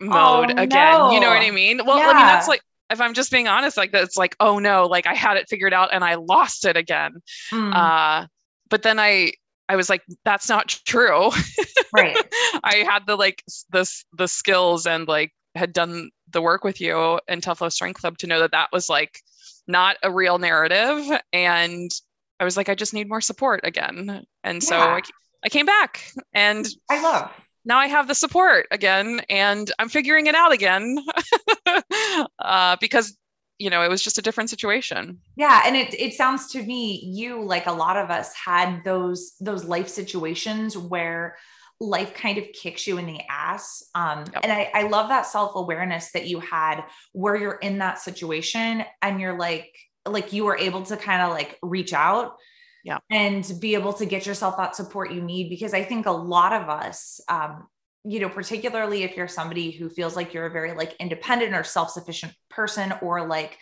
mode 0.00 0.52
oh, 0.56 0.62
again. 0.62 0.98
No. 0.98 1.10
You 1.12 1.20
know 1.20 1.28
what 1.28 1.42
I 1.42 1.50
mean? 1.50 1.80
Well, 1.84 1.98
yeah. 1.98 2.10
I 2.10 2.14
mean 2.14 2.26
that's 2.26 2.48
like 2.48 2.62
if 2.90 3.00
I'm 3.00 3.14
just 3.14 3.30
being 3.30 3.48
honest, 3.48 3.76
like 3.76 3.92
that's 3.92 4.16
like, 4.16 4.36
oh 4.40 4.58
no, 4.58 4.86
like 4.86 5.06
I 5.06 5.14
had 5.14 5.36
it 5.36 5.48
figured 5.48 5.72
out 5.72 5.90
and 5.92 6.04
I 6.04 6.16
lost 6.16 6.64
it 6.64 6.76
again. 6.76 7.14
Mm. 7.52 7.74
Uh, 7.74 8.26
but 8.68 8.82
then 8.82 8.98
I 8.98 9.32
I 9.68 9.76
was 9.76 9.88
like, 9.88 10.02
that's 10.24 10.48
not 10.48 10.68
true. 10.68 11.30
Right. 11.92 12.16
I 12.64 12.84
had 12.88 13.06
the 13.06 13.16
like 13.16 13.42
this 13.70 14.04
the 14.12 14.28
skills 14.28 14.86
and 14.86 15.08
like 15.08 15.32
had 15.54 15.72
done 15.72 16.10
the 16.30 16.42
work 16.42 16.64
with 16.64 16.80
you 16.80 17.18
in 17.28 17.40
Tough 17.40 17.60
Love 17.60 17.72
Strength 17.72 18.00
Club 18.00 18.18
to 18.18 18.26
know 18.26 18.40
that 18.40 18.52
that 18.52 18.68
was 18.72 18.88
like 18.88 19.20
not 19.66 19.96
a 20.02 20.10
real 20.10 20.38
narrative. 20.38 21.04
And 21.32 21.90
I 22.38 22.44
was 22.44 22.56
like, 22.56 22.68
I 22.68 22.74
just 22.74 22.94
need 22.94 23.08
more 23.08 23.20
support 23.20 23.60
again. 23.64 24.24
And 24.44 24.62
so 24.62 24.76
I, 24.76 25.00
I 25.44 25.48
came 25.48 25.66
back 25.66 26.12
and 26.34 26.66
I 26.90 27.02
love 27.02 27.30
now 27.66 27.78
I 27.78 27.88
have 27.88 28.06
the 28.06 28.14
support 28.14 28.68
again 28.70 29.20
and 29.28 29.70
I'm 29.78 29.88
figuring 29.88 30.28
it 30.28 30.34
out 30.34 30.52
again 30.52 30.98
uh, 32.38 32.76
because 32.80 33.16
you 33.58 33.70
know 33.70 33.82
it 33.82 33.88
was 33.88 34.02
just 34.02 34.18
a 34.18 34.22
different 34.22 34.50
situation 34.50 35.18
yeah 35.36 35.62
and 35.64 35.76
it 35.76 35.94
it 35.94 36.14
sounds 36.14 36.48
to 36.52 36.62
me 36.62 37.00
you 37.04 37.42
like 37.42 37.66
a 37.66 37.72
lot 37.72 37.96
of 37.96 38.10
us 38.10 38.34
had 38.34 38.82
those 38.84 39.32
those 39.40 39.64
life 39.64 39.88
situations 39.88 40.76
where 40.76 41.36
life 41.80 42.14
kind 42.14 42.38
of 42.38 42.44
kicks 42.52 42.86
you 42.86 42.98
in 42.98 43.06
the 43.06 43.20
ass 43.28 43.82
um, 43.94 44.24
yep. 44.32 44.40
and 44.42 44.52
I, 44.52 44.70
I 44.72 44.82
love 44.88 45.08
that 45.10 45.26
self-awareness 45.26 46.12
that 46.12 46.26
you 46.26 46.40
had 46.40 46.84
where 47.12 47.36
you're 47.36 47.56
in 47.56 47.78
that 47.78 47.98
situation 47.98 48.84
and 49.02 49.20
you're 49.20 49.38
like 49.38 49.70
like 50.06 50.32
you 50.32 50.44
were 50.44 50.56
able 50.56 50.82
to 50.84 50.96
kind 50.96 51.22
of 51.22 51.30
like 51.30 51.58
reach 51.62 51.92
out 51.92 52.36
yeah 52.84 52.98
and 53.10 53.50
be 53.60 53.74
able 53.74 53.92
to 53.94 54.06
get 54.06 54.24
yourself 54.24 54.56
that 54.56 54.76
support 54.76 55.12
you 55.12 55.20
need 55.20 55.50
because 55.50 55.74
i 55.74 55.82
think 55.82 56.06
a 56.06 56.10
lot 56.10 56.52
of 56.52 56.68
us 56.68 57.20
um, 57.28 57.66
you 58.06 58.20
know 58.20 58.28
particularly 58.28 59.02
if 59.02 59.16
you're 59.16 59.28
somebody 59.28 59.70
who 59.70 59.88
feels 59.88 60.14
like 60.16 60.32
you're 60.32 60.46
a 60.46 60.50
very 60.50 60.72
like 60.72 60.94
independent 61.00 61.54
or 61.54 61.64
self-sufficient 61.64 62.32
person 62.48 62.94
or 63.02 63.26
like 63.26 63.58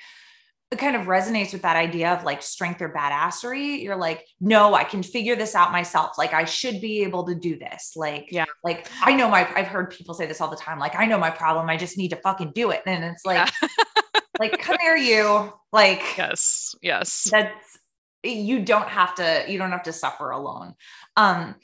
it 0.70 0.78
kind 0.78 0.96
of 0.96 1.06
resonates 1.06 1.52
with 1.52 1.62
that 1.62 1.76
idea 1.76 2.12
of 2.12 2.24
like 2.24 2.42
strength 2.42 2.82
or 2.82 2.92
badassery. 2.92 3.82
You're 3.82 3.96
like, 3.96 4.26
no, 4.40 4.74
I 4.74 4.84
can 4.84 5.02
figure 5.02 5.36
this 5.36 5.54
out 5.54 5.72
myself. 5.72 6.18
Like 6.18 6.34
I 6.34 6.44
should 6.44 6.80
be 6.80 7.02
able 7.04 7.24
to 7.26 7.34
do 7.34 7.58
this. 7.58 7.92
Like, 7.96 8.28
yeah, 8.30 8.46
like 8.64 8.90
I 9.02 9.14
know 9.14 9.28
my 9.28 9.48
I've 9.54 9.68
heard 9.68 9.90
people 9.90 10.14
say 10.14 10.26
this 10.26 10.40
all 10.40 10.50
the 10.50 10.56
time. 10.56 10.78
Like, 10.78 10.96
I 10.96 11.06
know 11.06 11.18
my 11.18 11.30
problem. 11.30 11.68
I 11.70 11.76
just 11.76 11.96
need 11.96 12.08
to 12.08 12.16
fucking 12.16 12.52
do 12.54 12.70
it. 12.70 12.82
And 12.86 13.04
it's 13.04 13.24
like, 13.24 13.48
yeah. 13.62 13.68
like, 14.40 14.58
come 14.58 14.76
here, 14.80 14.96
you. 14.96 15.52
Like, 15.72 16.02
yes, 16.18 16.74
yes. 16.82 17.28
That's 17.30 17.78
you 18.24 18.64
don't 18.64 18.88
have 18.88 19.14
to, 19.16 19.44
you 19.48 19.58
don't 19.58 19.70
have 19.70 19.84
to 19.84 19.92
suffer 19.92 20.30
alone. 20.30 20.74
Um 21.16 21.54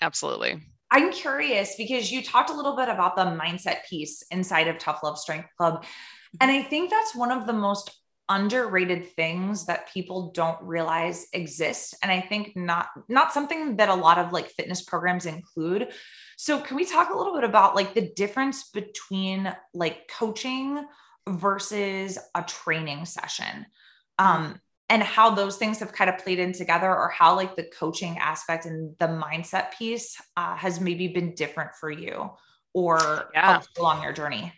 absolutely. 0.00 0.62
I'm 0.90 1.12
curious 1.12 1.74
because 1.76 2.12
you 2.12 2.22
talked 2.22 2.50
a 2.50 2.54
little 2.54 2.76
bit 2.76 2.88
about 2.88 3.16
the 3.16 3.22
mindset 3.22 3.84
piece 3.88 4.22
inside 4.30 4.68
of 4.68 4.78
Tough 4.78 5.02
Love 5.02 5.18
Strength 5.18 5.48
Club. 5.56 5.84
And 6.40 6.50
I 6.50 6.62
think 6.62 6.90
that's 6.90 7.14
one 7.14 7.32
of 7.32 7.46
the 7.46 7.52
most 7.52 7.90
underrated 8.28 9.06
things 9.14 9.66
that 9.66 9.92
people 9.92 10.32
don't 10.32 10.60
realize 10.62 11.28
exist. 11.32 11.94
And 12.02 12.10
i 12.10 12.20
think 12.20 12.56
not 12.56 12.88
not 13.08 13.32
something 13.32 13.76
that 13.76 13.88
a 13.88 13.94
lot 13.94 14.18
of 14.18 14.32
like 14.32 14.48
fitness 14.50 14.82
programs 14.82 15.26
include. 15.26 15.92
So 16.36 16.60
can 16.60 16.76
we 16.76 16.84
talk 16.84 17.10
a 17.10 17.16
little 17.16 17.34
bit 17.34 17.44
about 17.44 17.76
like 17.76 17.94
the 17.94 18.10
difference 18.16 18.70
between 18.70 19.54
like 19.74 20.08
coaching 20.08 20.84
versus 21.28 22.18
a 22.34 22.42
training 22.42 23.04
session? 23.04 23.66
Um 24.18 24.60
and 24.88 25.02
how 25.02 25.30
those 25.30 25.56
things 25.56 25.80
have 25.80 25.92
kind 25.92 26.08
of 26.08 26.18
played 26.18 26.38
in 26.38 26.52
together 26.52 26.88
or 26.88 27.08
how 27.08 27.34
like 27.34 27.56
the 27.56 27.64
coaching 27.64 28.18
aspect 28.18 28.66
and 28.66 28.94
the 28.98 29.06
mindset 29.06 29.72
piece 29.72 30.16
uh, 30.36 30.54
has 30.56 30.80
maybe 30.80 31.08
been 31.08 31.34
different 31.34 31.70
for 31.74 31.90
you 31.90 32.30
or 32.72 33.30
yeah. 33.34 33.60
along 33.78 34.02
your 34.02 34.12
journey 34.12 34.52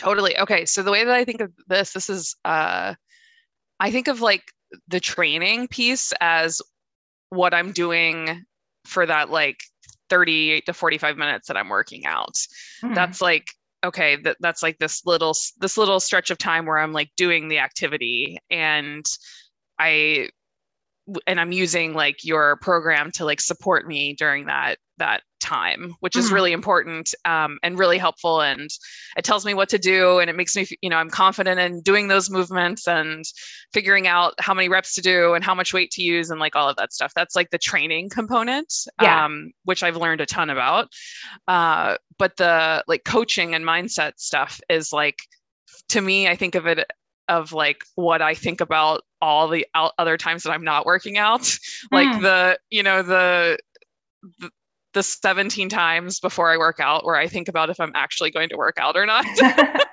Totally. 0.00 0.38
Okay. 0.38 0.64
So 0.64 0.82
the 0.82 0.90
way 0.90 1.04
that 1.04 1.14
I 1.14 1.24
think 1.24 1.42
of 1.42 1.52
this, 1.68 1.92
this 1.92 2.08
is 2.08 2.34
uh 2.44 2.94
I 3.78 3.90
think 3.90 4.08
of 4.08 4.22
like 4.22 4.42
the 4.88 5.00
training 5.00 5.68
piece 5.68 6.12
as 6.20 6.62
what 7.28 7.52
I'm 7.52 7.72
doing 7.72 8.44
for 8.86 9.04
that 9.04 9.28
like 9.28 9.58
30 10.08 10.62
to 10.62 10.72
45 10.72 11.18
minutes 11.18 11.48
that 11.48 11.58
I'm 11.58 11.68
working 11.68 12.06
out. 12.06 12.34
Mm-hmm. 12.82 12.94
That's 12.94 13.20
like 13.20 13.48
okay, 13.84 14.16
that 14.16 14.36
that's 14.40 14.62
like 14.62 14.78
this 14.78 15.04
little 15.06 15.34
this 15.58 15.76
little 15.76 16.00
stretch 16.00 16.30
of 16.30 16.38
time 16.38 16.66
where 16.66 16.78
I'm 16.78 16.92
like 16.92 17.10
doing 17.16 17.48
the 17.48 17.58
activity 17.58 18.38
and 18.50 19.04
I 19.78 20.30
and 21.26 21.40
I'm 21.40 21.52
using 21.52 21.94
like 21.94 22.24
your 22.24 22.56
program 22.56 23.10
to 23.12 23.24
like 23.24 23.40
support 23.40 23.86
me 23.86 24.14
during 24.14 24.46
that 24.46 24.76
that 25.00 25.22
time, 25.40 25.94
which 26.00 26.14
is 26.14 26.26
mm-hmm. 26.26 26.34
really 26.34 26.52
important 26.52 27.12
um, 27.24 27.58
and 27.62 27.78
really 27.78 27.98
helpful. 27.98 28.40
And 28.40 28.70
it 29.16 29.24
tells 29.24 29.44
me 29.44 29.52
what 29.54 29.68
to 29.70 29.78
do, 29.78 30.20
and 30.20 30.30
it 30.30 30.36
makes 30.36 30.54
me, 30.54 30.66
you 30.80 30.88
know, 30.88 30.96
I'm 30.96 31.10
confident 31.10 31.58
in 31.58 31.80
doing 31.80 32.08
those 32.08 32.30
movements 32.30 32.86
and 32.86 33.24
figuring 33.72 34.06
out 34.06 34.34
how 34.38 34.54
many 34.54 34.68
reps 34.68 34.94
to 34.94 35.02
do 35.02 35.34
and 35.34 35.42
how 35.42 35.54
much 35.54 35.74
weight 35.74 35.90
to 35.92 36.02
use 36.02 36.30
and 36.30 36.38
like 36.38 36.54
all 36.54 36.68
of 36.68 36.76
that 36.76 36.92
stuff. 36.92 37.12
That's 37.14 37.34
like 37.34 37.50
the 37.50 37.58
training 37.58 38.10
component, 38.10 38.72
yeah. 39.02 39.24
um, 39.24 39.50
which 39.64 39.82
I've 39.82 39.96
learned 39.96 40.20
a 40.20 40.26
ton 40.26 40.50
about. 40.50 40.88
Uh, 41.48 41.96
but 42.18 42.36
the 42.36 42.84
like 42.86 43.04
coaching 43.04 43.54
and 43.54 43.64
mindset 43.64 44.12
stuff 44.16 44.60
is 44.68 44.92
like, 44.92 45.18
to 45.88 46.00
me, 46.00 46.28
I 46.28 46.36
think 46.36 46.54
of 46.54 46.66
it 46.66 46.86
of 47.28 47.52
like 47.52 47.84
what 47.94 48.20
I 48.20 48.34
think 48.34 48.60
about 48.60 49.02
all 49.22 49.48
the 49.48 49.66
other 49.74 50.16
times 50.16 50.42
that 50.42 50.50
I'm 50.50 50.64
not 50.64 50.84
working 50.84 51.16
out, 51.16 51.56
like 51.92 52.08
mm. 52.08 52.22
the, 52.22 52.58
you 52.70 52.82
know, 52.82 53.02
the, 53.02 53.58
the 54.40 54.50
the 54.92 55.02
17 55.02 55.68
times 55.68 56.20
before 56.20 56.50
I 56.50 56.56
work 56.56 56.80
out 56.80 57.04
where 57.04 57.16
I 57.16 57.28
think 57.28 57.48
about 57.48 57.70
if 57.70 57.78
I'm 57.80 57.92
actually 57.94 58.30
going 58.30 58.48
to 58.48 58.56
work 58.56 58.78
out 58.78 58.96
or 58.96 59.06
not. 59.06 59.24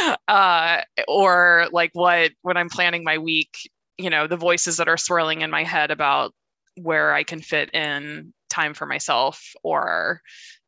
uh, 0.28 0.80
or 1.08 1.68
like 1.72 1.90
what, 1.94 2.32
when 2.42 2.56
I'm 2.56 2.68
planning 2.68 3.04
my 3.04 3.18
week, 3.18 3.70
you 3.98 4.10
know, 4.10 4.26
the 4.26 4.36
voices 4.36 4.76
that 4.78 4.88
are 4.88 4.96
swirling 4.96 5.42
in 5.42 5.50
my 5.50 5.64
head 5.64 5.90
about 5.90 6.32
where 6.76 7.12
I 7.12 7.22
can 7.22 7.40
fit 7.40 7.74
in 7.74 8.32
time 8.50 8.74
for 8.74 8.86
myself 8.86 9.52
or 9.62 10.20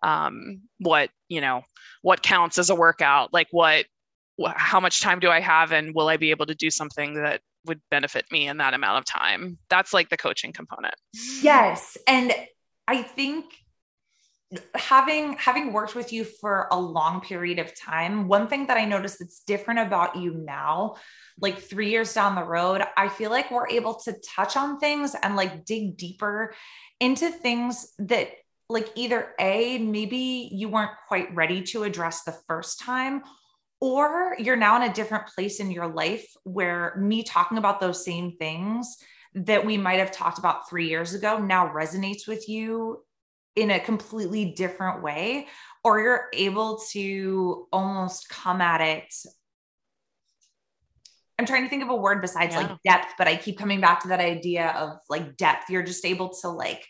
um, 0.03 0.62
what, 0.79 1.11
you 1.29 1.40
know, 1.40 1.62
what 2.03 2.23
counts 2.23 2.59
as 2.59 2.70
a 2.70 2.75
workout, 2.75 3.33
like 3.33 3.49
what, 3.51 3.87
wh- 4.40 4.53
how 4.55 4.81
much 4.81 5.01
time 5.01 5.20
do 5.20 5.31
I 5.31 5.40
have 5.40 5.73
and 5.73 5.94
will 5.94 6.09
I 6.09 6.16
be 6.16 6.31
able 6.31 6.47
to 6.47 6.55
do 6.55 6.70
something 6.70 7.14
that 7.14 7.40
would 7.66 7.81
benefit 7.90 8.27
me 8.31 8.47
in 8.47 8.59
that 8.59 8.75
amount 8.75 8.99
of 8.99 9.05
time? 9.07 9.59
That's 9.70 9.94
like 9.94 10.11
the 10.11 10.16
coaching 10.16 10.53
component. 10.53 10.94
Yes. 11.40 11.97
And 12.07 12.35
I 12.87 13.03
think 13.03 13.47
having 14.74 15.35
having 15.35 15.72
worked 15.72 15.94
with 15.94 16.12
you 16.12 16.24
for 16.24 16.68
a 16.70 16.78
long 16.78 17.20
period 17.20 17.59
of 17.59 17.74
time 17.74 18.28
one 18.28 18.46
thing 18.46 18.66
that 18.66 18.76
i 18.76 18.85
noticed 18.85 19.18
that's 19.18 19.40
different 19.40 19.80
about 19.80 20.16
you 20.16 20.35
now 20.35 20.94
like 21.40 21.59
3 21.59 21.90
years 21.90 22.12
down 22.12 22.35
the 22.35 22.44
road 22.44 22.83
i 22.96 23.09
feel 23.09 23.30
like 23.30 23.50
we're 23.50 23.68
able 23.68 23.94
to 23.94 24.14
touch 24.35 24.57
on 24.57 24.78
things 24.78 25.16
and 25.22 25.35
like 25.35 25.64
dig 25.64 25.96
deeper 25.96 26.54
into 27.00 27.30
things 27.30 27.92
that 27.98 28.30
like 28.68 28.90
either 28.94 29.35
a 29.40 29.78
maybe 29.78 30.48
you 30.52 30.68
weren't 30.68 30.96
quite 31.09 31.35
ready 31.35 31.62
to 31.62 31.83
address 31.85 32.22
the 32.22 32.37
first 32.46 32.80
time 32.80 33.22
or 33.80 34.37
you're 34.38 34.57
now 34.57 34.76
in 34.76 34.88
a 34.88 34.94
different 34.94 35.26
place 35.26 35.61
in 35.61 35.70
your 35.70 35.88
life 35.88 36.26
where 36.44 36.94
me 36.96 37.22
talking 37.22 37.59
about 37.59 37.80
those 37.80 38.04
same 38.04 38.37
things 38.37 38.96
that 39.35 39.66
we 39.66 39.76
might 39.76 39.98
have 39.98 40.12
talked 40.12 40.38
about 40.38 40.68
3 40.68 40.87
years 40.88 41.14
ago 41.14 41.38
now 41.38 41.68
resonates 41.68 42.28
with 42.28 42.48
you 42.48 43.02
in 43.57 43.71
a 43.71 43.81
completely 43.81 44.47
different 44.47 45.03
way 45.03 45.47
or 45.85 46.01
you're 46.01 46.29
able 46.33 46.79
to 46.90 47.69
almost 47.73 48.29
come 48.29 48.61
at 48.61 48.81
it 48.81 49.14
I'm 51.38 51.47
trying 51.47 51.64
to 51.64 51.69
think 51.69 51.83
of 51.83 51.88
a 51.88 51.97
word 51.97 52.21
besides 52.21 52.55
yeah. 52.55 52.61
like 52.61 52.83
depth, 52.85 53.14
but 53.19 53.27
I 53.27 53.37
keep 53.37 53.59
coming 53.59 53.81
back 53.81 54.01
to 54.03 54.09
that 54.09 54.21
idea 54.21 54.69
of 54.69 54.99
like 55.11 55.37
depth. 55.37 55.69
You're 55.69 55.83
just 55.83 56.05
able 56.05 56.29
to 56.43 56.49
like 56.49 56.87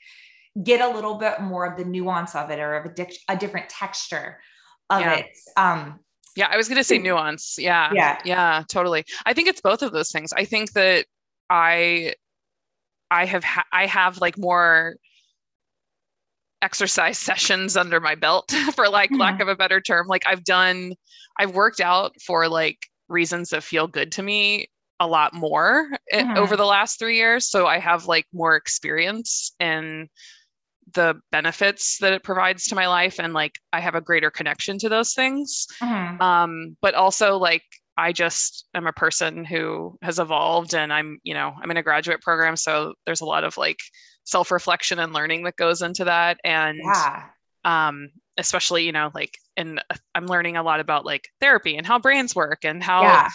get 0.62 0.80
a 0.80 0.88
little 0.88 1.14
bit 1.14 1.40
more 1.40 1.66
of 1.66 1.78
the 1.78 1.84
nuance 1.84 2.34
of 2.34 2.50
it 2.50 2.58
or 2.58 2.74
of 2.74 2.86
a, 2.86 2.94
di- 2.94 3.16
a 3.28 3.36
different 3.36 3.68
texture 3.70 4.38
of 4.90 5.00
yeah. 5.00 5.14
it. 5.14 5.38
Um, 5.56 6.00
yeah, 6.36 6.48
I 6.50 6.56
was 6.56 6.68
going 6.68 6.78
to 6.78 6.84
say 6.84 6.98
nuance. 6.98 7.56
Yeah. 7.58 7.90
Yeah. 7.94 8.18
Yeah, 8.24 8.62
totally. 8.68 9.04
I 9.24 9.32
think 9.32 9.48
it's 9.48 9.60
both 9.60 9.82
of 9.82 9.92
those 9.92 10.10
things. 10.10 10.32
I 10.32 10.44
think 10.44 10.72
that 10.72 11.06
I, 11.48 12.14
I 13.10 13.24
have, 13.24 13.44
ha- 13.44 13.66
I 13.72 13.86
have 13.86 14.20
like 14.20 14.36
more 14.36 14.96
exercise 16.64 17.18
sessions 17.18 17.76
under 17.76 18.00
my 18.00 18.14
belt 18.14 18.50
for 18.74 18.88
like 18.88 19.10
mm-hmm. 19.10 19.20
lack 19.20 19.40
of 19.40 19.48
a 19.48 19.54
better 19.54 19.82
term 19.82 20.06
like 20.06 20.22
i've 20.26 20.42
done 20.44 20.94
i've 21.38 21.54
worked 21.54 21.80
out 21.80 22.12
for 22.26 22.48
like 22.48 22.78
reasons 23.08 23.50
that 23.50 23.62
feel 23.62 23.86
good 23.86 24.10
to 24.10 24.22
me 24.22 24.66
a 24.98 25.06
lot 25.06 25.34
more 25.34 25.86
mm-hmm. 26.12 26.38
over 26.38 26.56
the 26.56 26.64
last 26.64 26.98
3 26.98 27.16
years 27.16 27.50
so 27.50 27.66
i 27.66 27.78
have 27.78 28.06
like 28.06 28.24
more 28.32 28.56
experience 28.56 29.54
in 29.60 30.08
the 30.94 31.14
benefits 31.30 31.98
that 31.98 32.14
it 32.14 32.22
provides 32.22 32.64
to 32.64 32.74
my 32.74 32.88
life 32.88 33.20
and 33.20 33.34
like 33.34 33.56
i 33.74 33.80
have 33.80 33.94
a 33.94 34.00
greater 34.00 34.30
connection 34.30 34.78
to 34.78 34.88
those 34.88 35.12
things 35.12 35.66
mm-hmm. 35.82 36.20
um 36.22 36.76
but 36.80 36.94
also 36.94 37.36
like 37.36 37.62
I 37.96 38.10
just 38.10 38.66
am 38.74 38.88
a 38.88 38.92
person 38.92 39.44
who 39.44 39.96
has 40.02 40.18
evolved 40.18 40.74
and 40.74 40.92
I'm, 40.92 41.20
you 41.22 41.32
know, 41.32 41.52
I'm 41.62 41.70
in 41.70 41.76
a 41.76 41.82
graduate 41.82 42.20
program. 42.22 42.56
So 42.56 42.94
there's 43.06 43.20
a 43.20 43.24
lot 43.24 43.44
of 43.44 43.56
like 43.56 43.78
self 44.24 44.50
reflection 44.50 44.98
and 44.98 45.12
learning 45.12 45.44
that 45.44 45.56
goes 45.56 45.82
into 45.82 46.04
that. 46.04 46.38
And, 46.44 46.78
yeah. 46.82 47.24
um, 47.64 48.10
especially, 48.36 48.84
you 48.84 48.92
know, 48.92 49.10
like, 49.14 49.38
and 49.56 49.82
I'm 50.14 50.26
learning 50.26 50.56
a 50.56 50.62
lot 50.62 50.80
about 50.80 51.04
like 51.04 51.28
therapy 51.40 51.76
and 51.76 51.86
how 51.86 51.98
brains 51.98 52.34
work 52.34 52.64
and 52.64 52.82
how, 52.82 53.02
yeah. 53.02 53.28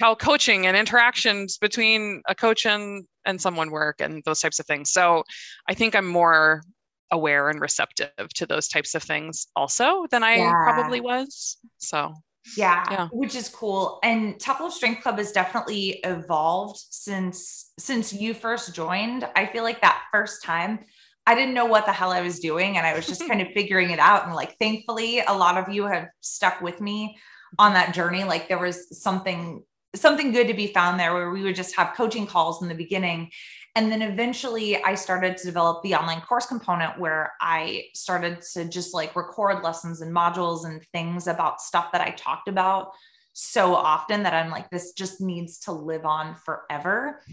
how 0.00 0.14
coaching 0.14 0.66
and 0.66 0.76
interactions 0.76 1.58
between 1.58 2.22
a 2.26 2.34
coach 2.34 2.64
and, 2.64 3.04
and 3.26 3.40
someone 3.40 3.70
work 3.70 4.00
and 4.00 4.22
those 4.24 4.40
types 4.40 4.58
of 4.58 4.66
things. 4.66 4.90
So 4.90 5.24
I 5.68 5.74
think 5.74 5.94
I'm 5.94 6.06
more 6.06 6.62
aware 7.10 7.50
and 7.50 7.60
receptive 7.60 8.28
to 8.34 8.46
those 8.46 8.68
types 8.68 8.94
of 8.94 9.02
things 9.02 9.46
also 9.54 10.06
than 10.10 10.22
I 10.22 10.36
yeah. 10.36 10.52
probably 10.52 11.00
was. 11.00 11.58
So 11.78 12.14
yeah, 12.56 12.84
yeah, 12.90 13.08
which 13.12 13.34
is 13.34 13.48
cool. 13.48 13.98
And 14.02 14.38
Tough 14.38 14.60
Love 14.60 14.72
Strength 14.72 15.02
Club 15.02 15.18
has 15.18 15.32
definitely 15.32 16.00
evolved 16.04 16.78
since 16.90 17.72
since 17.78 18.12
you 18.12 18.34
first 18.34 18.74
joined. 18.74 19.28
I 19.34 19.46
feel 19.46 19.64
like 19.64 19.80
that 19.80 20.02
first 20.12 20.42
time 20.42 20.80
I 21.26 21.34
didn't 21.34 21.54
know 21.54 21.66
what 21.66 21.86
the 21.86 21.92
hell 21.92 22.12
I 22.12 22.20
was 22.20 22.38
doing 22.38 22.78
and 22.78 22.86
I 22.86 22.94
was 22.94 23.06
just 23.06 23.26
kind 23.26 23.40
of 23.42 23.48
figuring 23.48 23.90
it 23.90 23.98
out 23.98 24.26
and 24.26 24.34
like 24.34 24.56
thankfully 24.58 25.20
a 25.20 25.32
lot 25.32 25.58
of 25.58 25.74
you 25.74 25.86
have 25.86 26.08
stuck 26.20 26.60
with 26.60 26.80
me 26.80 27.18
on 27.58 27.74
that 27.74 27.94
journey. 27.94 28.24
Like 28.24 28.48
there 28.48 28.58
was 28.58 29.00
something 29.00 29.62
something 29.94 30.30
good 30.30 30.48
to 30.48 30.54
be 30.54 30.66
found 30.68 31.00
there 31.00 31.14
where 31.14 31.30
we 31.30 31.42
would 31.42 31.56
just 31.56 31.74
have 31.74 31.96
coaching 31.96 32.26
calls 32.26 32.62
in 32.62 32.68
the 32.68 32.74
beginning 32.74 33.30
and 33.76 33.92
then 33.92 34.00
eventually 34.00 34.82
I 34.82 34.94
started 34.94 35.36
to 35.36 35.44
develop 35.44 35.82
the 35.82 35.94
online 35.94 36.22
course 36.22 36.46
component 36.46 36.98
where 36.98 37.34
I 37.40 37.84
started 37.94 38.40
to 38.54 38.64
just 38.64 38.94
like 38.94 39.14
record 39.14 39.62
lessons 39.62 40.00
and 40.00 40.14
modules 40.14 40.64
and 40.64 40.82
things 40.92 41.26
about 41.26 41.60
stuff 41.60 41.92
that 41.92 42.00
I 42.00 42.10
talked 42.10 42.48
about 42.48 42.92
so 43.34 43.74
often 43.74 44.22
that 44.22 44.32
I'm 44.32 44.50
like, 44.50 44.70
this 44.70 44.92
just 44.94 45.20
needs 45.20 45.58
to 45.60 45.72
live 45.72 46.06
on 46.06 46.34
forever. 46.34 47.20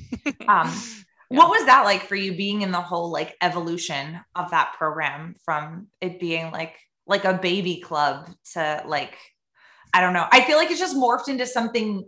Um, 0.48 0.68
yeah. 1.30 1.40
What 1.40 1.50
was 1.50 1.66
that 1.66 1.86
like 1.86 2.04
for 2.04 2.16
you 2.16 2.36
being 2.36 2.62
in 2.62 2.72
the 2.72 2.82
whole 2.82 3.10
like 3.10 3.38
evolution 3.42 4.20
of 4.36 4.52
that 4.52 4.74
program 4.78 5.36
from 5.46 5.88
it 6.02 6.20
being 6.20 6.52
like 6.52 6.76
like 7.08 7.24
a 7.24 7.34
baby 7.34 7.78
club 7.78 8.30
to 8.54 8.84
like 8.86 9.18
I 9.94 10.02
don't 10.02 10.14
know. 10.14 10.28
I 10.32 10.42
feel 10.42 10.58
like 10.58 10.70
it's 10.70 10.80
just 10.80 10.98
morphed 10.98 11.30
into 11.30 11.48
something 11.48 12.04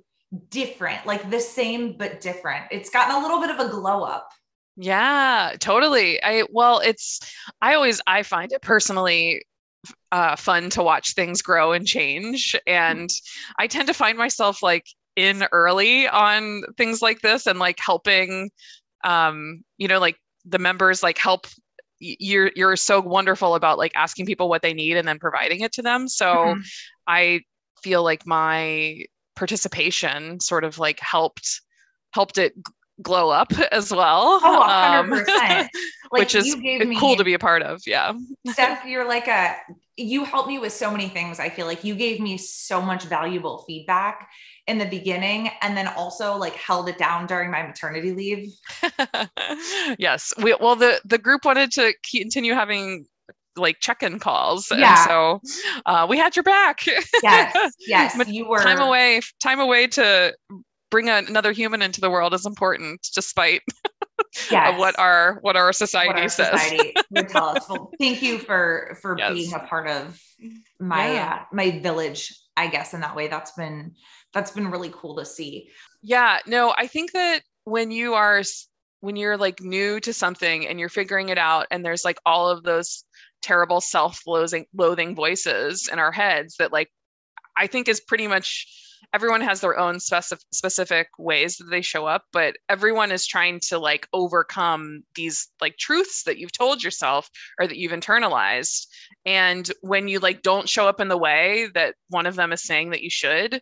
different, 0.49 1.05
like 1.05 1.29
the 1.29 1.39
same 1.39 1.97
but 1.97 2.21
different. 2.21 2.65
It's 2.71 2.89
gotten 2.89 3.15
a 3.15 3.19
little 3.19 3.39
bit 3.39 3.49
of 3.49 3.59
a 3.59 3.69
glow 3.69 4.03
up. 4.03 4.29
Yeah, 4.77 5.53
totally. 5.59 6.21
I 6.21 6.43
well, 6.51 6.79
it's 6.79 7.19
I 7.61 7.75
always 7.75 8.01
I 8.07 8.23
find 8.23 8.51
it 8.51 8.61
personally 8.61 9.45
uh, 10.11 10.35
fun 10.35 10.69
to 10.71 10.83
watch 10.83 11.13
things 11.13 11.41
grow 11.41 11.71
and 11.71 11.87
change, 11.87 12.55
and 12.67 13.09
I 13.57 13.67
tend 13.67 13.87
to 13.87 13.93
find 13.93 14.17
myself 14.17 14.61
like 14.61 14.85
in 15.15 15.45
early 15.51 16.07
on 16.07 16.63
things 16.77 17.01
like 17.01 17.21
this 17.21 17.47
and 17.47 17.57
like 17.57 17.79
helping, 17.79 18.51
um, 19.05 19.63
you 19.77 19.87
know, 19.87 19.99
like 19.99 20.17
the 20.43 20.59
members 20.59 21.01
like 21.01 21.17
help 21.17 21.47
you're 21.99 22.51
you're 22.55 22.75
so 22.75 22.99
wonderful 22.99 23.55
about 23.55 23.77
like 23.77 23.93
asking 23.95 24.25
people 24.25 24.49
what 24.49 24.61
they 24.61 24.73
need 24.73 24.97
and 24.97 25.07
then 25.07 25.17
providing 25.17 25.61
it 25.61 25.71
to 25.71 25.81
them 25.81 26.07
so 26.07 26.25
mm-hmm. 26.25 26.61
i 27.07 27.39
feel 27.81 28.03
like 28.03 28.25
my 28.27 29.01
participation 29.35 30.39
sort 30.39 30.63
of 30.63 30.79
like 30.79 30.99
helped 30.99 31.61
helped 32.13 32.37
it 32.37 32.53
glow 33.01 33.29
up 33.29 33.51
as 33.71 33.91
well. 33.91 34.39
Oh, 34.41 34.65
100%. 34.67 34.99
Um, 34.99 35.09
like 36.11 36.21
which 36.21 36.35
is 36.35 36.55
cool 36.99 37.15
to 37.15 37.23
be 37.23 37.33
a 37.33 37.39
part 37.39 37.61
of. 37.61 37.81
Yeah. 37.85 38.13
Steph, 38.47 38.85
you're 38.85 39.07
like 39.07 39.27
a, 39.27 39.55
you 39.97 40.23
helped 40.23 40.47
me 40.47 40.59
with 40.59 40.71
so 40.71 40.91
many 40.91 41.09
things. 41.09 41.39
I 41.39 41.49
feel 41.49 41.65
like 41.65 41.83
you 41.83 41.95
gave 41.95 42.19
me 42.19 42.37
so 42.37 42.81
much 42.81 43.03
valuable 43.03 43.63
feedback 43.67 44.29
in 44.67 44.77
the 44.77 44.85
beginning 44.85 45.51
and 45.61 45.77
then 45.77 45.87
also 45.87 46.37
like 46.37 46.55
held 46.55 46.89
it 46.89 46.97
down 46.97 47.27
during 47.27 47.51
my 47.51 47.61
maternity 47.63 48.13
leave. 48.13 48.53
yes. 49.99 50.33
We, 50.41 50.55
well, 50.59 50.75
the, 50.75 50.99
the 51.05 51.17
group 51.17 51.45
wanted 51.45 51.71
to 51.73 51.93
continue 52.09 52.53
having 52.53 53.05
like 53.55 53.77
check-in 53.79 54.19
calls. 54.19 54.67
Yeah. 54.71 54.89
And 54.89 55.09
so 55.09 55.41
uh, 55.85 56.07
we 56.09 56.17
had 56.17 56.35
your 56.35 56.43
back. 56.43 56.85
Yes. 57.23 57.55
Yes. 57.87 58.27
you 58.27 58.47
were 58.47 58.61
time 58.61 58.79
away, 58.79 59.21
time 59.41 59.59
away 59.59 59.87
to 59.87 60.33
bring 60.95 61.09
a, 61.09 61.17
another 61.17 61.51
human 61.51 61.81
into 61.81 62.01
the 62.01 62.09
world 62.09 62.33
is 62.33 62.45
important, 62.45 63.07
despite 63.13 63.61
yes. 64.51 64.79
what 64.79 64.97
our 64.99 65.39
what 65.41 65.55
our 65.55 65.73
society 65.73 66.07
what 66.07 66.21
our 66.21 66.29
says. 66.29 66.47
Society 66.47 66.93
would 67.11 67.29
tell 67.29 67.49
us. 67.49 67.67
Well, 67.69 67.91
thank 67.99 68.21
you 68.21 68.39
for 68.39 68.97
for 69.01 69.17
yes. 69.17 69.33
being 69.33 69.53
a 69.53 69.59
part 69.59 69.87
of 69.87 70.19
my 70.79 71.13
yeah. 71.13 71.39
uh, 71.41 71.45
my 71.51 71.79
village. 71.79 72.33
I 72.57 72.67
guess 72.67 72.93
in 72.93 73.01
that 73.01 73.15
way, 73.15 73.27
that's 73.27 73.51
been 73.51 73.95
that's 74.33 74.51
been 74.51 74.71
really 74.71 74.91
cool 74.95 75.17
to 75.17 75.25
see. 75.25 75.69
Yeah. 76.01 76.39
No, 76.47 76.73
I 76.77 76.87
think 76.87 77.11
that 77.11 77.41
when 77.65 77.91
you 77.91 78.13
are 78.13 78.41
when 79.01 79.17
you're 79.17 79.37
like 79.37 79.61
new 79.61 79.99
to 79.99 80.13
something 80.13 80.65
and 80.65 80.79
you're 80.79 80.89
figuring 80.89 81.29
it 81.29 81.37
out, 81.37 81.67
and 81.71 81.83
there's 81.83 82.05
like 82.05 82.19
all 82.25 82.49
of 82.49 82.63
those 82.63 83.03
terrible 83.45 83.79
self-loathing 83.79 84.65
loathing 84.73 85.15
voices 85.15 85.87
in 85.91 85.99
our 85.99 86.11
heads 86.11 86.55
that 86.57 86.73
like 86.73 86.89
I 87.55 87.67
think 87.67 87.87
is 87.87 88.01
pretty 88.01 88.27
much 88.27 88.67
everyone 89.13 89.41
has 89.41 89.61
their 89.61 89.77
own 89.77 89.99
specific 89.99 90.43
specific 90.51 91.07
ways 91.19 91.57
that 91.57 91.65
they 91.69 91.83
show 91.83 92.07
up 92.07 92.23
but 92.33 92.55
everyone 92.67 93.11
is 93.11 93.27
trying 93.27 93.59
to 93.59 93.77
like 93.77 94.07
overcome 94.13 95.03
these 95.13 95.47
like 95.61 95.77
truths 95.77 96.23
that 96.23 96.39
you've 96.39 96.51
told 96.51 96.83
yourself 96.83 97.29
or 97.59 97.67
that 97.67 97.77
you've 97.77 97.91
internalized. 97.91 98.87
And 99.25 99.71
when 99.81 100.07
you 100.07 100.17
like 100.17 100.41
don't 100.41 100.67
show 100.67 100.87
up 100.87 100.99
in 100.99 101.07
the 101.07 101.17
way 101.17 101.69
that 101.75 101.93
one 102.09 102.25
of 102.25 102.35
them 102.35 102.51
is 102.51 102.63
saying 102.63 102.89
that 102.89 103.03
you 103.03 103.11
should 103.11 103.61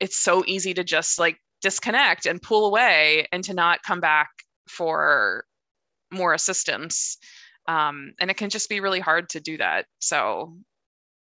it's 0.00 0.16
so 0.16 0.44
easy 0.46 0.74
to 0.74 0.84
just 0.84 1.18
like 1.18 1.38
disconnect 1.62 2.26
and 2.26 2.42
pull 2.42 2.66
away 2.66 3.26
and 3.32 3.42
to 3.44 3.54
not 3.54 3.82
come 3.82 4.00
back 4.00 4.28
for 4.68 5.44
more 6.12 6.34
assistance 6.34 7.18
um, 7.68 8.14
and 8.18 8.30
it 8.30 8.36
can 8.36 8.50
just 8.50 8.68
be 8.68 8.80
really 8.80 9.00
hard 9.00 9.28
to 9.28 9.40
do 9.40 9.58
that 9.58 9.86
so 10.00 10.56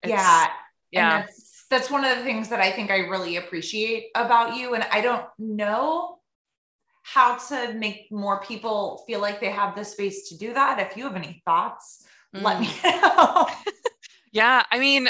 yeah 0.05 0.47
yeah 0.91 1.21
that's 1.21 1.57
that's 1.71 1.91
one 1.91 2.05
of 2.05 2.17
the 2.17 2.25
things 2.25 2.49
that 2.49 2.61
I 2.61 2.71
think 2.71 2.91
I 2.91 2.99
really 2.99 3.37
appreciate 3.37 4.07
about 4.15 4.57
you. 4.57 4.75
And 4.75 4.87
I 4.91 5.01
don't 5.01 5.27
know 5.39 6.19
how 7.03 7.37
to 7.37 7.73
make 7.75 8.11
more 8.11 8.41
people 8.41 9.05
feel 9.07 9.21
like 9.21 9.41
they 9.41 9.51
have 9.51 9.75
the 9.75 9.85
space 9.85 10.29
to 10.29 10.37
do 10.37 10.55
that. 10.55 10.79
If 10.79 10.97
you 10.97 11.05
have 11.05 11.17
any 11.17 11.43
thoughts, 11.45 12.05
mm. 12.35 12.43
let 12.43 12.61
me 12.61 12.67
mm. 12.67 13.01
know. 13.01 13.47
yeah. 14.33 14.63
I 14.71 14.79
mean, 14.79 15.09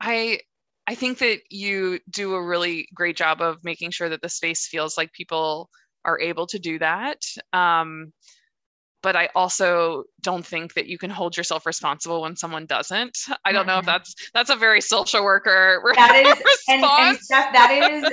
I 0.00 0.40
I 0.86 0.94
think 0.94 1.18
that 1.18 1.40
you 1.50 2.00
do 2.08 2.34
a 2.34 2.44
really 2.44 2.88
great 2.94 3.16
job 3.16 3.40
of 3.40 3.62
making 3.62 3.90
sure 3.90 4.08
that 4.08 4.22
the 4.22 4.28
space 4.28 4.66
feels 4.66 4.96
like 4.96 5.12
people 5.12 5.70
are 6.04 6.18
able 6.18 6.46
to 6.48 6.58
do 6.58 6.78
that. 6.78 7.18
Um, 7.52 8.12
but 9.02 9.16
I 9.16 9.28
also 9.34 10.04
don't 10.20 10.44
think 10.44 10.74
that 10.74 10.86
you 10.86 10.98
can 10.98 11.10
hold 11.10 11.36
yourself 11.36 11.66
responsible 11.66 12.22
when 12.22 12.36
someone 12.36 12.66
doesn't. 12.66 13.18
I 13.44 13.52
don't 13.52 13.66
know 13.66 13.78
if 13.78 13.80
mm-hmm. 13.80 13.86
that's 13.86 14.14
that's 14.34 14.50
a 14.50 14.56
very 14.56 14.80
social 14.80 15.24
worker 15.24 15.82
that 15.94 16.16
is 16.16 16.26
response. 16.26 16.58
And, 16.68 16.84
and 16.84 17.18
Steph, 17.18 17.52
that 17.52 17.90
is 17.92 18.12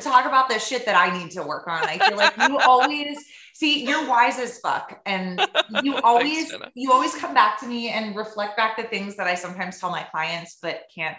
talk 0.00 0.26
about 0.26 0.48
the 0.48 0.58
shit 0.58 0.86
that 0.86 0.96
I 0.96 1.16
need 1.18 1.30
to 1.32 1.42
work 1.42 1.66
on. 1.66 1.84
I 1.84 1.98
feel 1.98 2.16
like 2.16 2.36
you 2.48 2.58
always 2.58 3.18
see 3.54 3.84
you're 3.84 4.06
wise 4.08 4.38
as 4.38 4.58
fuck 4.58 5.00
and 5.04 5.40
you 5.82 5.96
always 6.04 6.50
Thanks, 6.50 6.68
you 6.74 6.92
always 6.92 7.14
come 7.14 7.34
back 7.34 7.60
to 7.60 7.66
me 7.66 7.90
and 7.90 8.16
reflect 8.16 8.56
back 8.56 8.76
the 8.76 8.84
things 8.84 9.16
that 9.16 9.26
I 9.26 9.34
sometimes 9.34 9.78
tell 9.78 9.90
my 9.90 10.02
clients 10.04 10.58
but 10.62 10.82
can't 10.94 11.16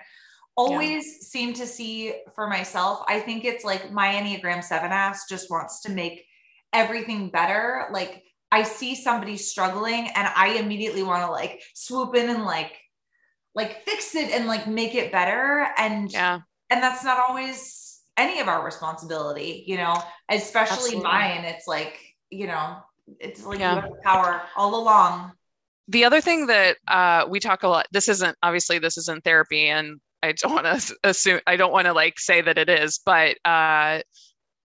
always 0.55 1.05
yeah. 1.05 1.21
seem 1.21 1.53
to 1.53 1.65
see 1.65 2.13
for 2.35 2.47
myself. 2.47 3.03
I 3.07 3.19
think 3.19 3.45
it's 3.45 3.63
like 3.63 3.91
my 3.91 4.13
Enneagram 4.13 4.63
7 4.63 4.91
ass 4.91 5.25
just 5.27 5.49
wants 5.49 5.81
to 5.81 5.91
make 5.91 6.25
everything 6.71 7.29
better. 7.29 7.87
Like 7.91 8.23
I 8.53 8.61
see 8.61 8.93
somebody 8.93 9.37
struggling 9.37 10.09
and 10.15 10.27
I 10.35 10.59
immediately 10.59 11.01
want 11.01 11.25
to 11.25 11.31
like 11.31 11.63
swoop 11.73 12.15
in 12.15 12.29
and 12.29 12.45
like 12.45 12.77
like 13.55 13.83
fix 13.83 14.13
it 14.13 14.29
and 14.29 14.45
like 14.45 14.67
make 14.67 14.93
it 14.93 15.11
better 15.11 15.67
and 15.75 16.11
yeah 16.13 16.41
and 16.69 16.83
that's 16.83 17.03
not 17.03 17.17
always 17.17 18.01
any 18.15 18.39
of 18.39 18.47
our 18.47 18.63
responsibility 18.63 19.63
you 19.65 19.75
know 19.75 19.99
especially 20.29 20.75
Absolutely. 20.75 21.01
mine 21.01 21.45
it's 21.45 21.67
like 21.67 21.99
you 22.29 22.45
know 22.45 22.77
it's 23.19 23.43
like 23.43 23.59
yeah. 23.59 23.73
you 23.73 23.81
have 23.81 24.01
power 24.03 24.43
all 24.55 24.79
along 24.79 25.31
the 25.87 26.05
other 26.05 26.21
thing 26.21 26.45
that 26.45 26.77
uh, 26.87 27.25
we 27.27 27.39
talk 27.39 27.63
a 27.63 27.67
lot 27.67 27.87
this 27.91 28.07
isn't 28.07 28.37
obviously 28.43 28.77
this 28.77 28.97
isn't 28.99 29.23
therapy 29.23 29.67
and 29.67 29.99
i 30.21 30.31
don't 30.31 30.53
want 30.53 30.67
to 30.67 30.95
assume 31.03 31.39
i 31.47 31.55
don't 31.55 31.73
want 31.73 31.87
to 31.87 31.93
like 31.93 32.19
say 32.19 32.39
that 32.39 32.59
it 32.59 32.69
is 32.69 32.99
but 33.03 33.35
uh, 33.45 33.99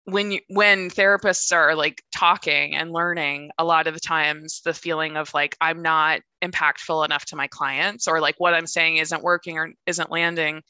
when 0.05 0.31
you 0.31 0.39
when 0.49 0.89
therapists 0.89 1.51
are 1.53 1.75
like 1.75 2.03
talking 2.15 2.75
and 2.75 2.91
learning 2.91 3.51
a 3.57 3.65
lot 3.65 3.87
of 3.87 3.93
the 3.93 3.99
times 3.99 4.61
the 4.63 4.73
feeling 4.73 5.17
of 5.17 5.33
like 5.33 5.57
i'm 5.61 5.81
not 5.81 6.21
impactful 6.43 7.03
enough 7.03 7.25
to 7.25 7.35
my 7.35 7.47
clients 7.47 8.07
or 8.07 8.19
like 8.19 8.35
what 8.37 8.53
i'm 8.53 8.67
saying 8.67 8.97
isn't 8.97 9.23
working 9.23 9.57
or 9.57 9.71
isn't 9.85 10.11
landing 10.11 10.61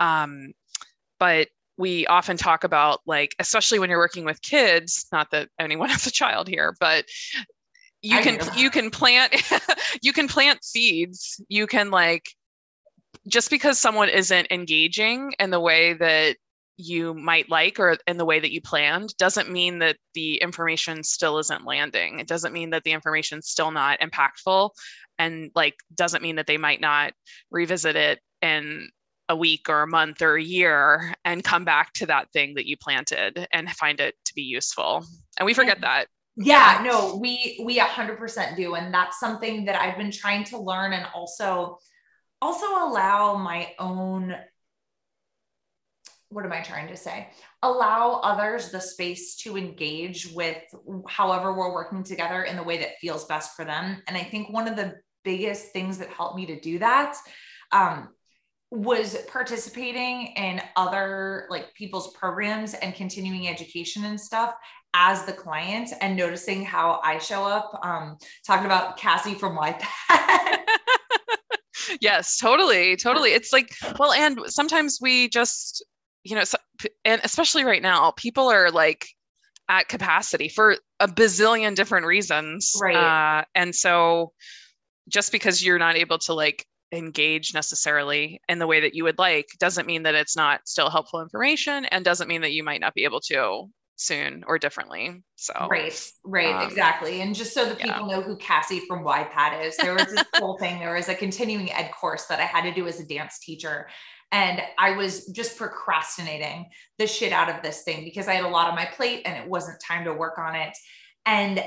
um, 0.00 0.52
but 1.18 1.48
we 1.76 2.06
often 2.06 2.36
talk 2.36 2.62
about 2.62 3.00
like 3.04 3.34
especially 3.40 3.80
when 3.80 3.90
you're 3.90 3.98
working 3.98 4.24
with 4.24 4.40
kids 4.42 5.06
not 5.10 5.30
that 5.32 5.48
anyone 5.58 5.88
has 5.88 6.06
a 6.06 6.12
child 6.12 6.48
here 6.48 6.74
but 6.78 7.04
you 8.02 8.18
I 8.18 8.22
can 8.22 8.38
you 8.56 8.70
can 8.70 8.90
plant 8.90 9.34
you 10.02 10.12
can 10.12 10.28
plant 10.28 10.64
seeds. 10.64 11.40
You 11.48 11.66
can 11.66 11.90
like 11.90 12.24
just 13.26 13.50
because 13.50 13.78
someone 13.78 14.08
isn't 14.08 14.48
engaging 14.50 15.34
in 15.38 15.50
the 15.50 15.60
way 15.60 15.94
that 15.94 16.36
you 16.78 17.12
might 17.12 17.50
like 17.50 17.80
or 17.80 17.98
in 18.06 18.16
the 18.16 18.24
way 18.24 18.38
that 18.38 18.52
you 18.52 18.60
planned 18.60 19.12
doesn't 19.18 19.50
mean 19.50 19.80
that 19.80 19.96
the 20.14 20.36
information 20.36 21.02
still 21.02 21.38
isn't 21.38 21.66
landing. 21.66 22.20
It 22.20 22.28
doesn't 22.28 22.52
mean 22.52 22.70
that 22.70 22.84
the 22.84 22.92
information's 22.92 23.48
still 23.48 23.72
not 23.72 23.98
impactful 23.98 24.70
and 25.18 25.50
like 25.56 25.74
doesn't 25.94 26.22
mean 26.22 26.36
that 26.36 26.46
they 26.46 26.56
might 26.56 26.80
not 26.80 27.12
revisit 27.50 27.96
it 27.96 28.20
in 28.42 28.88
a 29.28 29.36
week 29.36 29.68
or 29.68 29.82
a 29.82 29.88
month 29.88 30.22
or 30.22 30.36
a 30.36 30.42
year 30.42 31.12
and 31.24 31.42
come 31.42 31.64
back 31.64 31.92
to 31.94 32.06
that 32.06 32.30
thing 32.32 32.54
that 32.54 32.66
you 32.66 32.76
planted 32.76 33.46
and 33.52 33.68
find 33.70 33.98
it 33.98 34.14
to 34.24 34.32
be 34.34 34.42
useful. 34.42 35.04
And 35.38 35.46
we 35.46 35.54
forget 35.54 35.80
that. 35.80 36.06
Yeah, 36.36 36.80
no, 36.84 37.16
we 37.16 37.60
we 37.64 37.80
100% 37.80 38.56
do 38.56 38.76
and 38.76 38.94
that's 38.94 39.18
something 39.18 39.64
that 39.64 39.74
I've 39.74 39.98
been 39.98 40.12
trying 40.12 40.44
to 40.44 40.58
learn 40.58 40.92
and 40.92 41.06
also 41.12 41.78
also 42.40 42.66
allow 42.66 43.34
my 43.34 43.72
own 43.80 44.36
what 46.30 46.44
am 46.44 46.52
I 46.52 46.60
trying 46.60 46.88
to 46.88 46.96
say? 46.96 47.28
Allow 47.62 48.20
others 48.22 48.70
the 48.70 48.80
space 48.80 49.36
to 49.36 49.56
engage 49.56 50.30
with 50.32 50.62
however 51.08 51.54
we're 51.54 51.72
working 51.72 52.02
together 52.02 52.42
in 52.42 52.56
the 52.56 52.62
way 52.62 52.78
that 52.78 52.98
feels 53.00 53.24
best 53.24 53.56
for 53.56 53.64
them. 53.64 54.02
And 54.06 54.16
I 54.16 54.22
think 54.22 54.50
one 54.50 54.68
of 54.68 54.76
the 54.76 54.94
biggest 55.24 55.72
things 55.72 55.98
that 55.98 56.10
helped 56.10 56.36
me 56.36 56.46
to 56.46 56.60
do 56.60 56.78
that 56.78 57.16
um, 57.72 58.10
was 58.70 59.16
participating 59.28 60.28
in 60.36 60.60
other 60.76 61.46
like 61.48 61.72
people's 61.74 62.12
programs 62.12 62.74
and 62.74 62.94
continuing 62.94 63.48
education 63.48 64.04
and 64.04 64.20
stuff 64.20 64.54
as 64.94 65.24
the 65.24 65.32
client 65.32 65.90
and 66.00 66.16
noticing 66.16 66.64
how 66.64 67.00
I 67.02 67.18
show 67.18 67.44
up. 67.44 67.78
Um, 67.82 68.18
talking 68.46 68.66
about 68.66 68.98
Cassie 68.98 69.34
from 69.34 69.56
YPAD. 69.56 70.58
yes, 72.00 72.36
totally, 72.36 72.96
totally. 72.96 73.30
It's 73.30 73.52
like, 73.52 73.74
well, 73.98 74.12
and 74.12 74.40
sometimes 74.46 74.98
we 75.00 75.28
just 75.28 75.84
you 76.24 76.36
know, 76.36 76.44
so, 76.44 76.58
and 77.04 77.20
especially 77.24 77.64
right 77.64 77.82
now, 77.82 78.12
people 78.12 78.48
are 78.48 78.70
like 78.70 79.06
at 79.68 79.88
capacity 79.88 80.48
for 80.48 80.76
a 81.00 81.08
bazillion 81.08 81.74
different 81.74 82.06
reasons. 82.06 82.72
Right. 82.80 82.96
Uh, 82.96 83.44
and 83.54 83.74
so 83.74 84.32
just 85.08 85.32
because 85.32 85.64
you're 85.64 85.78
not 85.78 85.96
able 85.96 86.18
to 86.18 86.34
like 86.34 86.64
engage 86.92 87.52
necessarily 87.52 88.40
in 88.48 88.58
the 88.58 88.66
way 88.66 88.80
that 88.80 88.94
you 88.94 89.04
would 89.04 89.18
like 89.18 89.46
doesn't 89.58 89.86
mean 89.86 90.04
that 90.04 90.14
it's 90.14 90.36
not 90.36 90.60
still 90.66 90.90
helpful 90.90 91.20
information 91.20 91.84
and 91.86 92.04
doesn't 92.04 92.28
mean 92.28 92.40
that 92.40 92.52
you 92.52 92.64
might 92.64 92.80
not 92.80 92.94
be 92.94 93.04
able 93.04 93.20
to 93.20 93.68
soon 93.96 94.44
or 94.46 94.58
differently. 94.58 95.22
So 95.36 95.66
right, 95.68 96.12
right, 96.24 96.54
um, 96.54 96.68
exactly. 96.68 97.20
And 97.20 97.34
just 97.34 97.52
so 97.52 97.68
the 97.68 97.74
people 97.74 98.08
yeah. 98.08 98.16
know 98.16 98.22
who 98.22 98.36
Cassie 98.36 98.80
from 98.86 99.04
YPAD 99.04 99.64
is, 99.64 99.76
there 99.76 99.92
was 99.92 100.06
this 100.06 100.24
whole 100.36 100.56
thing. 100.58 100.78
There 100.78 100.94
was 100.94 101.08
a 101.08 101.14
continuing 101.14 101.70
ed 101.72 101.90
course 101.90 102.26
that 102.26 102.38
I 102.38 102.44
had 102.44 102.62
to 102.62 102.72
do 102.72 102.86
as 102.86 103.00
a 103.00 103.04
dance 103.04 103.38
teacher. 103.40 103.88
And 104.30 104.60
I 104.76 104.92
was 104.92 105.26
just 105.26 105.56
procrastinating 105.56 106.66
the 106.98 107.06
shit 107.06 107.32
out 107.32 107.48
of 107.48 107.62
this 107.62 107.82
thing 107.82 108.04
because 108.04 108.28
I 108.28 108.34
had 108.34 108.44
a 108.44 108.48
lot 108.48 108.68
on 108.68 108.74
my 108.74 108.84
plate 108.84 109.22
and 109.24 109.36
it 109.36 109.48
wasn't 109.48 109.80
time 109.80 110.04
to 110.04 110.12
work 110.12 110.38
on 110.38 110.54
it. 110.54 110.76
And 111.24 111.62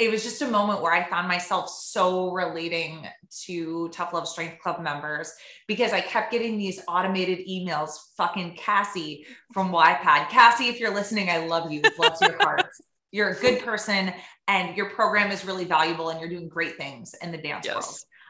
it 0.00 0.10
was 0.10 0.22
just 0.22 0.40
a 0.40 0.46
moment 0.46 0.80
where 0.80 0.92
I 0.92 1.08
found 1.08 1.28
myself 1.28 1.68
so 1.68 2.32
relating 2.32 3.06
to 3.44 3.90
Tough 3.90 4.14
Love 4.14 4.26
Strength 4.26 4.60
Club 4.60 4.80
members 4.80 5.30
because 5.68 5.92
I 5.92 6.00
kept 6.00 6.32
getting 6.32 6.56
these 6.56 6.80
automated 6.88 7.46
emails. 7.46 7.90
Fucking 8.16 8.56
Cassie 8.56 9.26
from 9.52 9.70
YPAD. 9.70 10.30
Cassie, 10.30 10.68
if 10.68 10.80
you're 10.80 10.94
listening, 10.94 11.28
I 11.28 11.46
love 11.46 11.70
you. 11.70 11.82
Bless 11.98 12.20
your 12.22 12.38
heart. 12.38 12.66
You're 13.12 13.30
a 13.30 13.34
good 13.34 13.64
person 13.64 14.12
and 14.46 14.76
your 14.76 14.90
program 14.90 15.32
is 15.32 15.44
really 15.44 15.64
valuable 15.64 16.10
and 16.10 16.20
you're 16.20 16.28
doing 16.28 16.48
great 16.48 16.76
things 16.76 17.12
in 17.20 17.32
the 17.32 17.38
dance 17.38 17.66
yes. 17.66 17.74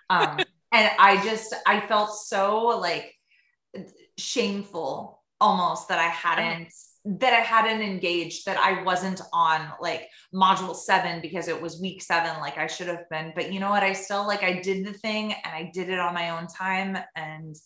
world. 0.09 0.29
Um, 0.31 0.39
and 0.73 0.91
I 0.99 1.23
just, 1.23 1.55
I 1.67 1.81
felt 1.87 2.15
so 2.17 2.69
like 2.79 3.15
shameful 4.19 5.23
almost 5.41 5.89
that 5.89 5.99
I 5.99 6.09
hadn't 6.09 6.73
that 7.05 7.33
I 7.33 7.41
hadn't 7.41 7.81
engaged, 7.81 8.45
that 8.45 8.59
I 8.59 8.83
wasn't 8.83 9.23
on 9.33 9.73
like 9.81 10.09
module 10.35 10.77
seven 10.77 11.23
because 11.23 11.49
it 11.49 11.61
was 11.61 11.81
week 11.81 12.03
seven, 12.03 12.39
like 12.41 12.59
I 12.59 12.67
should 12.67 12.89
have 12.89 13.09
been. 13.09 13.33
But 13.35 13.53
you 13.53 13.59
know 13.59 13.71
what? 13.71 13.83
I 13.83 13.95
still 13.95 14.27
like 14.27 14.43
I 14.43 14.61
did 14.61 14.85
the 14.85 14.93
thing 14.93 15.33
and 15.33 15.55
I 15.55 15.71
did 15.73 15.89
it 15.89 15.99
on 15.99 16.13
my 16.13 16.31
own 16.31 16.47
time 16.47 16.99
and 17.17 17.57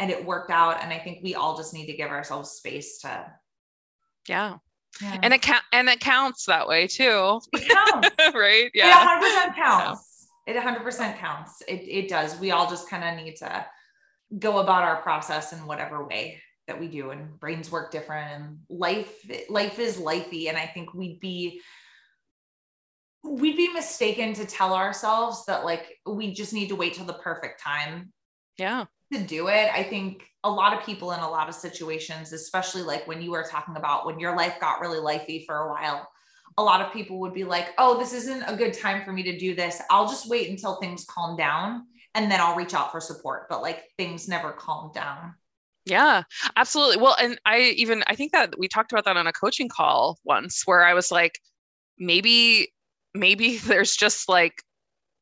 and 0.00 0.10
it 0.10 0.24
worked 0.24 0.50
out. 0.50 0.82
And 0.82 0.92
I 0.92 0.98
think 0.98 1.20
we 1.22 1.36
all 1.36 1.56
just 1.56 1.72
need 1.72 1.86
to 1.86 1.96
give 1.96 2.10
ourselves 2.10 2.50
space 2.50 2.98
to 3.02 3.32
yeah. 4.28 4.56
yeah. 5.00 5.18
And 5.22 5.32
it 5.32 5.42
count 5.42 5.62
and 5.72 5.88
it 5.88 6.00
counts 6.00 6.46
that 6.46 6.66
way 6.66 6.88
too. 6.88 7.40
It 7.52 7.68
counts. 7.68 8.10
right. 8.34 8.70
Yeah. 8.74 9.20
It 9.22 9.52
100% 9.52 9.54
counts. 9.54 10.28
Yeah. 10.46 10.54
It 10.54 10.62
100% 10.62 11.18
counts. 11.18 11.62
It, 11.68 11.82
it 11.88 12.08
does. 12.08 12.38
We 12.38 12.50
all 12.50 12.68
just 12.68 12.88
kind 12.88 13.04
of 13.04 13.24
need 13.24 13.36
to 13.36 13.66
go 14.38 14.58
about 14.58 14.82
our 14.82 15.02
process 15.02 15.52
in 15.52 15.66
whatever 15.66 16.06
way 16.06 16.40
that 16.66 16.80
we 16.80 16.88
do 16.88 17.10
and 17.10 17.38
brains 17.38 17.70
work 17.70 17.90
different 17.90 18.30
and 18.32 18.58
life 18.68 19.14
life 19.48 19.78
is 19.78 19.98
lifey 19.98 20.48
and 20.48 20.56
i 20.56 20.66
think 20.66 20.94
we'd 20.94 21.20
be 21.20 21.60
we'd 23.24 23.56
be 23.56 23.72
mistaken 23.72 24.34
to 24.34 24.44
tell 24.44 24.74
ourselves 24.74 25.44
that 25.46 25.64
like 25.64 25.98
we 26.06 26.32
just 26.32 26.52
need 26.52 26.68
to 26.68 26.76
wait 26.76 26.94
till 26.94 27.06
the 27.06 27.14
perfect 27.14 27.60
time 27.60 28.12
yeah. 28.58 28.84
to 29.12 29.18
do 29.18 29.48
it. 29.48 29.70
I 29.72 29.82
think 29.82 30.28
a 30.44 30.50
lot 30.50 30.76
of 30.76 30.84
people 30.84 31.12
in 31.12 31.20
a 31.20 31.28
lot 31.28 31.48
of 31.48 31.54
situations 31.54 32.32
especially 32.32 32.82
like 32.82 33.06
when 33.08 33.22
you 33.22 33.30
were 33.30 33.46
talking 33.50 33.76
about 33.76 34.04
when 34.04 34.20
your 34.20 34.36
life 34.36 34.60
got 34.60 34.80
really 34.80 34.98
lifey 34.98 35.46
for 35.46 35.56
a 35.56 35.68
while 35.70 36.06
a 36.58 36.62
lot 36.62 36.82
of 36.82 36.92
people 36.92 37.18
would 37.20 37.32
be 37.32 37.44
like 37.44 37.68
oh 37.78 37.98
this 37.98 38.12
isn't 38.12 38.42
a 38.42 38.54
good 38.54 38.74
time 38.74 39.02
for 39.02 39.12
me 39.12 39.22
to 39.22 39.38
do 39.38 39.54
this. 39.54 39.80
I'll 39.90 40.08
just 40.08 40.28
wait 40.28 40.50
until 40.50 40.76
things 40.76 41.06
calm 41.08 41.36
down 41.36 41.86
and 42.14 42.30
then 42.30 42.40
i'll 42.40 42.56
reach 42.56 42.74
out 42.74 42.92
for 42.92 43.00
support 43.00 43.46
but 43.48 43.62
like 43.62 43.84
things 43.96 44.28
never 44.28 44.52
calm 44.52 44.90
down. 44.94 45.34
Yeah, 45.86 46.22
absolutely. 46.56 46.96
Well, 46.96 47.16
and 47.20 47.38
I 47.44 47.74
even 47.76 48.04
I 48.06 48.14
think 48.14 48.32
that 48.32 48.58
we 48.58 48.68
talked 48.68 48.92
about 48.92 49.04
that 49.04 49.16
on 49.16 49.26
a 49.26 49.32
coaching 49.32 49.68
call 49.68 50.18
once 50.24 50.62
where 50.64 50.82
I 50.82 50.94
was 50.94 51.10
like 51.10 51.38
maybe 51.98 52.72
maybe 53.14 53.58
there's 53.66 53.94
just 53.94 54.28
like 54.28 54.62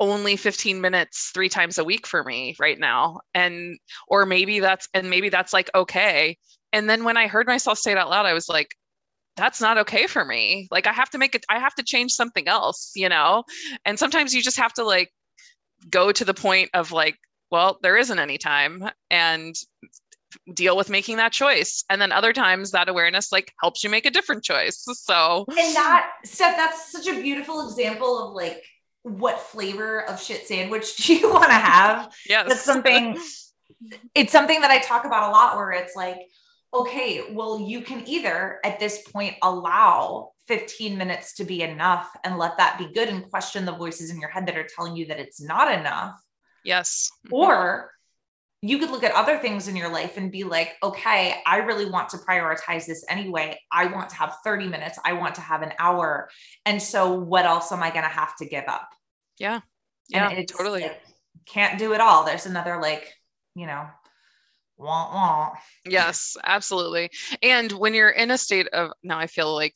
only 0.01 0.36
15 0.36 0.80
minutes 0.80 1.30
three 1.34 1.49
times 1.49 1.78
a 1.78 1.84
week 1.84 2.07
for 2.07 2.24
me 2.24 2.57
right 2.59 2.78
now 2.78 3.20
and 3.34 3.78
or 4.09 4.26
maybe 4.26 4.59
that's 4.59 4.88
and 4.95 5.11
maybe 5.11 5.28
that's 5.28 5.53
like 5.53 5.70
okay. 5.74 6.38
And 6.72 6.88
then 6.88 7.05
when 7.05 7.16
i 7.16 7.26
heard 7.26 7.47
myself 7.47 7.78
say 7.78 7.93
it 7.93 7.99
out 7.99 8.11
loud 8.11 8.26
i 8.26 8.32
was 8.32 8.49
like 8.49 8.68
that's 9.36 9.61
not 9.61 9.78
okay 9.78 10.07
for 10.07 10.24
me. 10.24 10.68
Like 10.70 10.86
i 10.86 10.93
have 10.93 11.11
to 11.11 11.18
make 11.18 11.34
it 11.34 11.45
i 11.51 11.59
have 11.59 11.74
to 11.76 11.82
change 11.82 12.12
something 12.12 12.49
else 12.49 12.93
you 12.97 13.09
know? 13.09 13.45
And 13.84 13.99
sometimes 13.99 14.34
you 14.34 14.43
just 14.43 14.59
have 14.59 14.72
to 14.74 14.84
like 14.84 15.11
go 15.91 16.12
to 16.12 16.24
the 16.24 16.35
point 16.35 16.70
of 16.74 16.93
like 16.93 17.18
well 17.51 17.78
there 17.83 17.97
isn't 17.97 18.18
any 18.18 18.39
time 18.39 18.89
and 19.11 19.55
deal 20.55 20.78
with 20.78 20.89
making 20.89 21.18
that 21.18 21.30
choice. 21.30 21.85
And 21.91 22.01
then 22.01 22.11
other 22.11 22.33
times 22.33 22.70
that 22.70 22.89
awareness 22.89 23.33
like 23.33 23.53
helps 23.61 23.85
you 23.85 23.91
make 23.91 24.07
a 24.07 24.11
different 24.11 24.43
choice. 24.43 24.83
So 24.95 25.45
and 25.49 25.76
that 25.76 26.11
Steph, 26.24 26.57
that's 26.57 26.91
such 26.91 27.07
a 27.07 27.20
beautiful 27.20 27.68
example 27.68 28.28
of 28.28 28.35
like 28.35 28.64
what 29.03 29.41
flavor 29.41 30.03
of 30.09 30.22
shit 30.22 30.47
sandwich 30.47 30.97
do 31.07 31.14
you 31.14 31.30
want 31.30 31.51
to 31.51 31.53
have? 31.53 32.14
Yes. 32.26 32.49
That's 32.49 32.64
something 32.64 33.18
it's 34.14 34.33
something 34.33 34.61
that 34.61 34.70
i 34.70 34.78
talk 34.78 35.05
about 35.05 35.30
a 35.30 35.33
lot 35.33 35.57
where 35.57 35.72
it's 35.72 35.97
like 35.97 36.18
okay 36.74 37.33
well 37.33 37.61
you 37.61 37.80
can 37.80 38.07
either 38.07 38.61
at 38.64 38.78
this 38.78 39.03
point 39.09 39.35
allow 39.43 40.32
15 40.49 40.99
minutes 40.99 41.34
to 41.34 41.45
be 41.45 41.62
enough 41.62 42.09
and 42.24 42.38
let 42.38 42.57
that 42.59 42.78
be 42.78 42.93
good 42.93 43.09
and 43.09 43.30
question 43.30 43.64
the 43.64 43.72
voices 43.72 44.11
in 44.11 44.20
your 44.20 44.30
head 44.30 44.47
that 44.47 44.57
are 44.57 44.66
telling 44.74 44.97
you 44.97 45.07
that 45.07 45.20
it's 45.20 45.40
not 45.40 45.72
enough 45.72 46.20
yes 46.64 47.11
mm-hmm. 47.26 47.34
or 47.34 47.90
you 48.64 48.78
could 48.78 48.90
look 48.90 49.03
at 49.03 49.12
other 49.12 49.38
things 49.38 49.66
in 49.66 49.74
your 49.74 49.88
life 49.88 50.16
and 50.16 50.30
be 50.30 50.45
like, 50.45 50.76
okay, 50.84 51.43
I 51.45 51.59
really 51.59 51.90
want 51.90 52.11
to 52.11 52.16
prioritize 52.16 52.86
this 52.86 53.05
anyway. 53.09 53.59
I 53.72 53.86
want 53.86 54.11
to 54.11 54.16
have 54.16 54.36
30 54.45 54.68
minutes. 54.68 55.01
I 55.05 55.14
want 55.14 55.34
to 55.34 55.40
have 55.40 55.62
an 55.62 55.72
hour. 55.80 56.30
And 56.64 56.80
so 56.80 57.12
what 57.12 57.45
else 57.45 57.72
am 57.72 57.82
I 57.82 57.90
going 57.90 58.05
to 58.05 58.09
have 58.09 58.36
to 58.36 58.47
give 58.47 58.62
up? 58.68 58.88
Yeah. 59.36 59.61
Yeah, 60.09 60.43
totally. 60.45 60.82
Like, 60.82 61.03
can't 61.47 61.76
do 61.78 61.93
it 61.93 62.01
all. 62.01 62.24
There's 62.24 62.47
another 62.47 62.80
like, 62.80 63.12
you 63.57 63.66
know, 63.66 63.86
wah 64.76 65.12
wah. 65.12 65.53
Yes, 65.84 66.36
absolutely. 66.45 67.11
And 67.43 67.72
when 67.72 67.95
you're 67.95 68.11
in 68.11 68.30
a 68.30 68.38
state 68.38 68.68
of 68.68 68.93
now 69.03 69.18
I 69.18 69.26
feel 69.26 69.53
like 69.55 69.74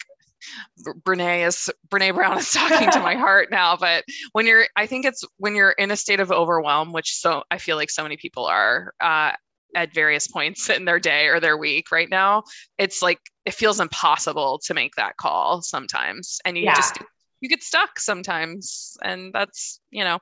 Brene 1.03 1.47
is 1.47 1.71
Brene 1.89 2.15
Brown 2.15 2.39
is 2.39 2.51
talking 2.51 2.91
to 2.91 3.01
my 3.01 3.15
heart 3.17 3.51
now. 3.51 3.77
But 3.77 4.05
when 4.33 4.47
you're, 4.47 4.67
I 4.77 4.87
think 4.87 5.05
it's 5.05 5.25
when 5.39 5.55
you're 5.55 5.73
in 5.73 5.91
a 5.91 5.97
state 5.97 6.21
of 6.21 6.31
overwhelm, 6.31 6.93
which 6.93 7.15
so 7.15 7.43
I 7.51 7.59
feel 7.59 7.77
like 7.77 7.91
so 7.91 8.03
many 8.03 8.17
people 8.17 8.47
are 8.47 8.95
uh, 9.01 9.33
at 9.75 9.95
various 9.95 10.27
points 10.27 10.71
in 10.71 10.85
their 10.85 10.99
day 10.99 11.27
or 11.27 11.39
their 11.39 11.57
week 11.57 11.93
right 11.93 12.09
now. 12.09 12.45
It's 12.79 13.03
like 13.03 13.21
it 13.45 13.55
feels 13.55 13.81
impossible 13.81 14.61
to 14.65 14.75
make 14.75 14.95
that 14.97 15.17
call 15.17 15.63
sometimes, 15.63 16.41
and 16.45 16.57
you 16.57 16.65
yeah. 16.65 16.75
just 16.75 16.99
you 17.41 17.49
get 17.49 17.63
stuck 17.63 18.01
sometimes, 18.01 18.97
and 19.03 19.33
that's 19.33 19.81
you 19.91 20.05
know, 20.05 20.19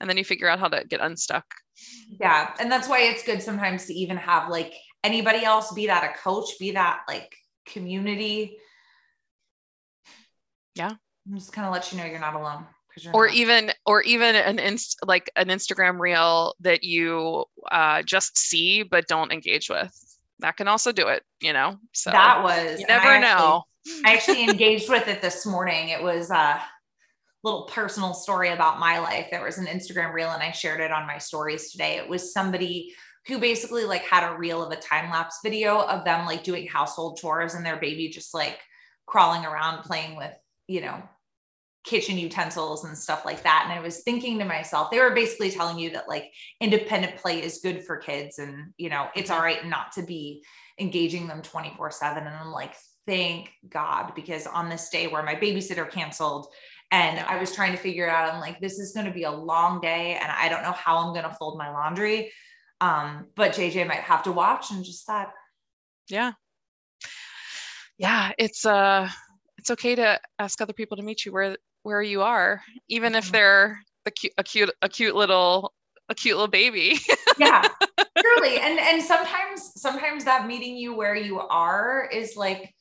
and 0.00 0.10
then 0.10 0.16
you 0.16 0.24
figure 0.24 0.48
out 0.48 0.58
how 0.58 0.68
to 0.68 0.84
get 0.86 1.00
unstuck. 1.00 1.44
Yeah, 2.20 2.54
and 2.58 2.70
that's 2.70 2.88
why 2.88 3.02
it's 3.02 3.22
good 3.22 3.42
sometimes 3.42 3.86
to 3.86 3.94
even 3.94 4.16
have 4.16 4.48
like 4.50 4.74
anybody 5.04 5.44
else, 5.44 5.72
be 5.72 5.86
that 5.86 6.04
a 6.04 6.18
coach, 6.18 6.58
be 6.58 6.72
that 6.72 7.00
like 7.08 7.34
community 7.66 8.58
yeah. 10.76 10.92
I'm 11.26 11.34
just 11.34 11.52
kind 11.52 11.66
of 11.66 11.72
let 11.72 11.90
you 11.90 11.98
know 11.98 12.04
you're 12.04 12.20
not 12.20 12.34
alone. 12.34 12.66
Or 13.12 13.26
not. 13.26 13.34
even, 13.34 13.72
or 13.84 14.00
even 14.02 14.36
an 14.36 14.58
inst 14.58 14.96
like 15.04 15.30
an 15.36 15.48
Instagram 15.48 15.98
reel 15.98 16.54
that 16.60 16.82
you 16.82 17.44
uh, 17.70 18.02
just 18.02 18.38
see 18.38 18.84
but 18.84 19.06
don't 19.06 19.32
engage 19.32 19.68
with. 19.68 19.92
That 20.38 20.56
can 20.56 20.68
also 20.68 20.92
do 20.92 21.08
it, 21.08 21.22
you 21.40 21.52
know. 21.52 21.76
So 21.92 22.10
that 22.10 22.42
was 22.42 22.80
you 22.80 22.86
never 22.86 23.08
I 23.08 23.18
know. 23.18 23.64
Actually, 23.86 24.04
I 24.04 24.12
actually 24.14 24.44
engaged 24.44 24.88
with 24.88 25.08
it 25.08 25.20
this 25.20 25.44
morning. 25.44 25.90
It 25.90 26.02
was 26.02 26.30
a 26.30 26.62
little 27.42 27.64
personal 27.64 28.14
story 28.14 28.48
about 28.50 28.80
my 28.80 28.98
life. 28.98 29.28
There 29.30 29.44
was 29.44 29.58
an 29.58 29.66
Instagram 29.66 30.12
reel, 30.14 30.30
and 30.30 30.42
I 30.42 30.52
shared 30.52 30.80
it 30.80 30.90
on 30.90 31.06
my 31.06 31.18
stories 31.18 31.70
today. 31.70 31.96
It 31.96 32.08
was 32.08 32.32
somebody 32.32 32.94
who 33.26 33.38
basically 33.38 33.84
like 33.84 34.02
had 34.02 34.26
a 34.26 34.38
reel 34.38 34.64
of 34.64 34.72
a 34.72 34.76
time 34.76 35.10
lapse 35.10 35.40
video 35.42 35.80
of 35.80 36.04
them 36.04 36.26
like 36.26 36.44
doing 36.44 36.66
household 36.66 37.18
chores 37.18 37.54
and 37.54 37.66
their 37.66 37.78
baby 37.78 38.08
just 38.08 38.32
like 38.32 38.58
crawling 39.06 39.44
around 39.44 39.82
playing 39.82 40.16
with 40.16 40.32
you 40.68 40.80
know, 40.80 41.02
kitchen 41.86 42.18
utensils 42.18 42.84
and 42.84 42.98
stuff 42.98 43.24
like 43.24 43.44
that. 43.44 43.62
And 43.64 43.72
I 43.72 43.80
was 43.80 44.02
thinking 44.02 44.40
to 44.40 44.44
myself, 44.44 44.90
they 44.90 44.98
were 44.98 45.14
basically 45.14 45.52
telling 45.52 45.78
you 45.78 45.90
that 45.90 46.08
like 46.08 46.32
independent 46.60 47.16
play 47.16 47.42
is 47.42 47.60
good 47.62 47.84
for 47.84 47.96
kids 47.96 48.40
and, 48.40 48.72
you 48.76 48.90
know, 48.90 49.06
it's 49.14 49.30
all 49.30 49.40
right 49.40 49.64
not 49.64 49.92
to 49.92 50.02
be 50.02 50.42
engaging 50.80 51.28
them 51.28 51.42
24 51.42 51.92
7. 51.92 52.18
And 52.18 52.28
I'm 52.28 52.50
like, 52.50 52.74
thank 53.06 53.52
God, 53.68 54.12
because 54.16 54.48
on 54.48 54.68
this 54.68 54.88
day 54.88 55.06
where 55.06 55.22
my 55.22 55.36
babysitter 55.36 55.88
canceled 55.88 56.48
and 56.90 57.20
I 57.20 57.38
was 57.38 57.54
trying 57.54 57.72
to 57.72 57.78
figure 57.78 58.10
out, 58.10 58.34
I'm 58.34 58.40
like, 58.40 58.60
this 58.60 58.80
is 58.80 58.92
going 58.92 59.06
to 59.06 59.12
be 59.12 59.22
a 59.22 59.30
long 59.30 59.80
day 59.80 60.18
and 60.20 60.30
I 60.30 60.48
don't 60.48 60.62
know 60.62 60.72
how 60.72 60.98
I'm 60.98 61.12
going 61.12 61.24
to 61.24 61.36
fold 61.36 61.56
my 61.56 61.70
laundry. 61.70 62.32
Um, 62.80 63.28
but 63.36 63.52
JJ 63.52 63.86
might 63.86 64.00
have 64.00 64.24
to 64.24 64.32
watch 64.32 64.72
and 64.72 64.84
just 64.84 65.06
that. 65.06 65.28
Yeah. 66.08 66.32
Yeah. 67.96 68.32
It's, 68.38 68.66
uh, 68.66 69.08
it's 69.66 69.72
okay 69.72 69.96
to 69.96 70.20
ask 70.38 70.60
other 70.60 70.72
people 70.72 70.96
to 70.96 71.02
meet 71.02 71.24
you 71.24 71.32
where 71.32 71.56
where 71.82 72.00
you 72.00 72.22
are, 72.22 72.62
even 72.88 73.16
if 73.16 73.32
they're 73.32 73.82
the 74.04 74.12
cute, 74.12 74.32
a 74.38 74.44
cute, 74.44 74.70
a 74.80 74.88
cute 74.88 75.16
little, 75.16 75.72
a 76.08 76.14
cute 76.14 76.36
little 76.36 76.46
baby. 76.46 76.98
yeah, 77.38 77.64
truly. 78.16 78.58
And 78.58 78.78
and 78.78 79.02
sometimes, 79.02 79.72
sometimes 79.74 80.24
that 80.24 80.46
meeting 80.46 80.76
you 80.76 80.94
where 80.94 81.16
you 81.16 81.40
are 81.40 82.08
is 82.12 82.36
like 82.36 82.72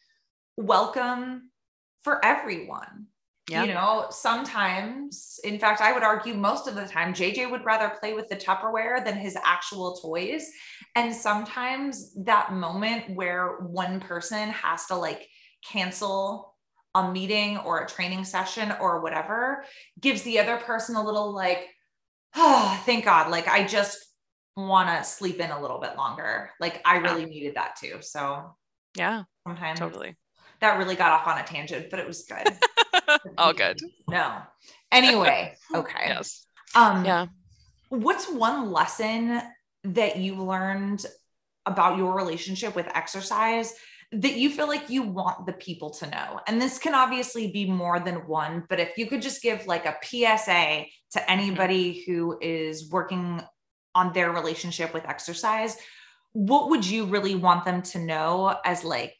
welcome 0.57 1.49
for 2.03 2.23
everyone. 2.23 3.07
Yeah. 3.49 3.63
You 3.63 3.73
know, 3.73 4.05
sometimes, 4.11 5.39
in 5.43 5.57
fact, 5.57 5.81
I 5.81 5.91
would 5.91 6.03
argue 6.03 6.35
most 6.35 6.67
of 6.67 6.75
the 6.75 6.85
time, 6.85 7.15
JJ 7.15 7.49
would 7.49 7.65
rather 7.65 7.95
play 7.99 8.13
with 8.13 8.29
the 8.29 8.35
Tupperware 8.35 9.03
than 9.03 9.17
his 9.17 9.35
actual 9.43 9.95
toys. 9.95 10.51
And 10.95 11.13
sometimes 11.15 12.13
that 12.25 12.53
moment 12.53 13.15
where 13.15 13.57
one 13.61 13.99
person 13.99 14.49
has 14.49 14.85
to 14.87 14.95
like 14.95 15.27
cancel 15.63 16.54
a 16.95 17.11
meeting 17.11 17.57
or 17.59 17.81
a 17.81 17.87
training 17.87 18.23
session 18.23 18.73
or 18.79 19.01
whatever 19.01 19.65
gives 19.99 20.23
the 20.23 20.39
other 20.39 20.57
person 20.57 20.95
a 20.95 21.03
little 21.03 21.31
like, 21.31 21.67
oh, 22.35 22.81
thank 22.85 23.05
God. 23.05 23.29
Like, 23.29 23.47
I 23.47 23.67
just 23.67 24.03
want 24.55 24.87
to 24.89 25.03
sleep 25.03 25.39
in 25.39 25.51
a 25.51 25.61
little 25.61 25.79
bit 25.79 25.97
longer. 25.97 26.49
Like, 26.59 26.81
I 26.85 26.97
really 26.97 27.21
yeah. 27.21 27.27
needed 27.27 27.55
that 27.55 27.75
too. 27.75 27.97
So, 28.01 28.55
yeah, 28.97 29.23
sometimes 29.45 29.77
totally. 29.77 30.15
That 30.61 30.77
really 30.77 30.95
got 30.95 31.11
off 31.11 31.27
on 31.27 31.37
a 31.37 31.43
tangent, 31.43 31.89
but 31.89 31.99
it 31.99 32.07
was 32.07 32.23
good. 32.23 32.47
All 33.37 33.53
good. 33.53 33.77
No. 34.07 34.37
Anyway, 34.89 35.53
okay. 35.75 36.05
yes. 36.07 36.47
Um, 36.73 37.03
yeah. 37.03 37.25
What's 37.89 38.31
one 38.31 38.71
lesson 38.71 39.41
that 39.83 40.17
you 40.17 40.35
learned 40.35 41.05
about 41.65 41.97
your 41.97 42.15
relationship 42.15 42.73
with 42.75 42.87
exercise 42.95 43.75
that 44.21 44.35
you 44.35 44.49
feel 44.49 44.67
like 44.67 44.89
you 44.89 45.03
want 45.03 45.45
the 45.45 45.53
people 45.53 45.89
to 45.89 46.09
know? 46.09 46.39
And 46.47 46.61
this 46.61 46.79
can 46.79 46.95
obviously 46.95 47.51
be 47.51 47.69
more 47.69 47.99
than 47.99 48.27
one, 48.27 48.63
but 48.69 48.79
if 48.79 48.97
you 48.97 49.07
could 49.07 49.21
just 49.21 49.41
give 49.41 49.67
like 49.67 49.85
a 49.85 49.97
PSA 50.03 50.85
to 51.11 51.19
mm-hmm. 51.19 51.25
anybody 51.27 52.03
who 52.05 52.37
is 52.41 52.89
working 52.89 53.41
on 53.93 54.13
their 54.13 54.31
relationship 54.31 54.93
with 54.93 55.05
exercise, 55.05 55.77
what 56.33 56.69
would 56.69 56.85
you 56.85 57.05
really 57.05 57.35
want 57.35 57.65
them 57.65 57.81
to 57.81 57.99
know 57.99 58.55
as 58.65 58.83
like, 58.83 59.15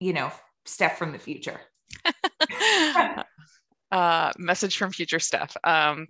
you 0.00 0.12
know, 0.12 0.32
Steph 0.64 0.98
from 0.98 1.12
the 1.12 1.18
future? 1.18 1.60
uh, 3.92 4.32
message 4.36 4.76
from 4.76 4.90
future 4.90 5.20
Steph. 5.20 5.56
Um, 5.64 6.06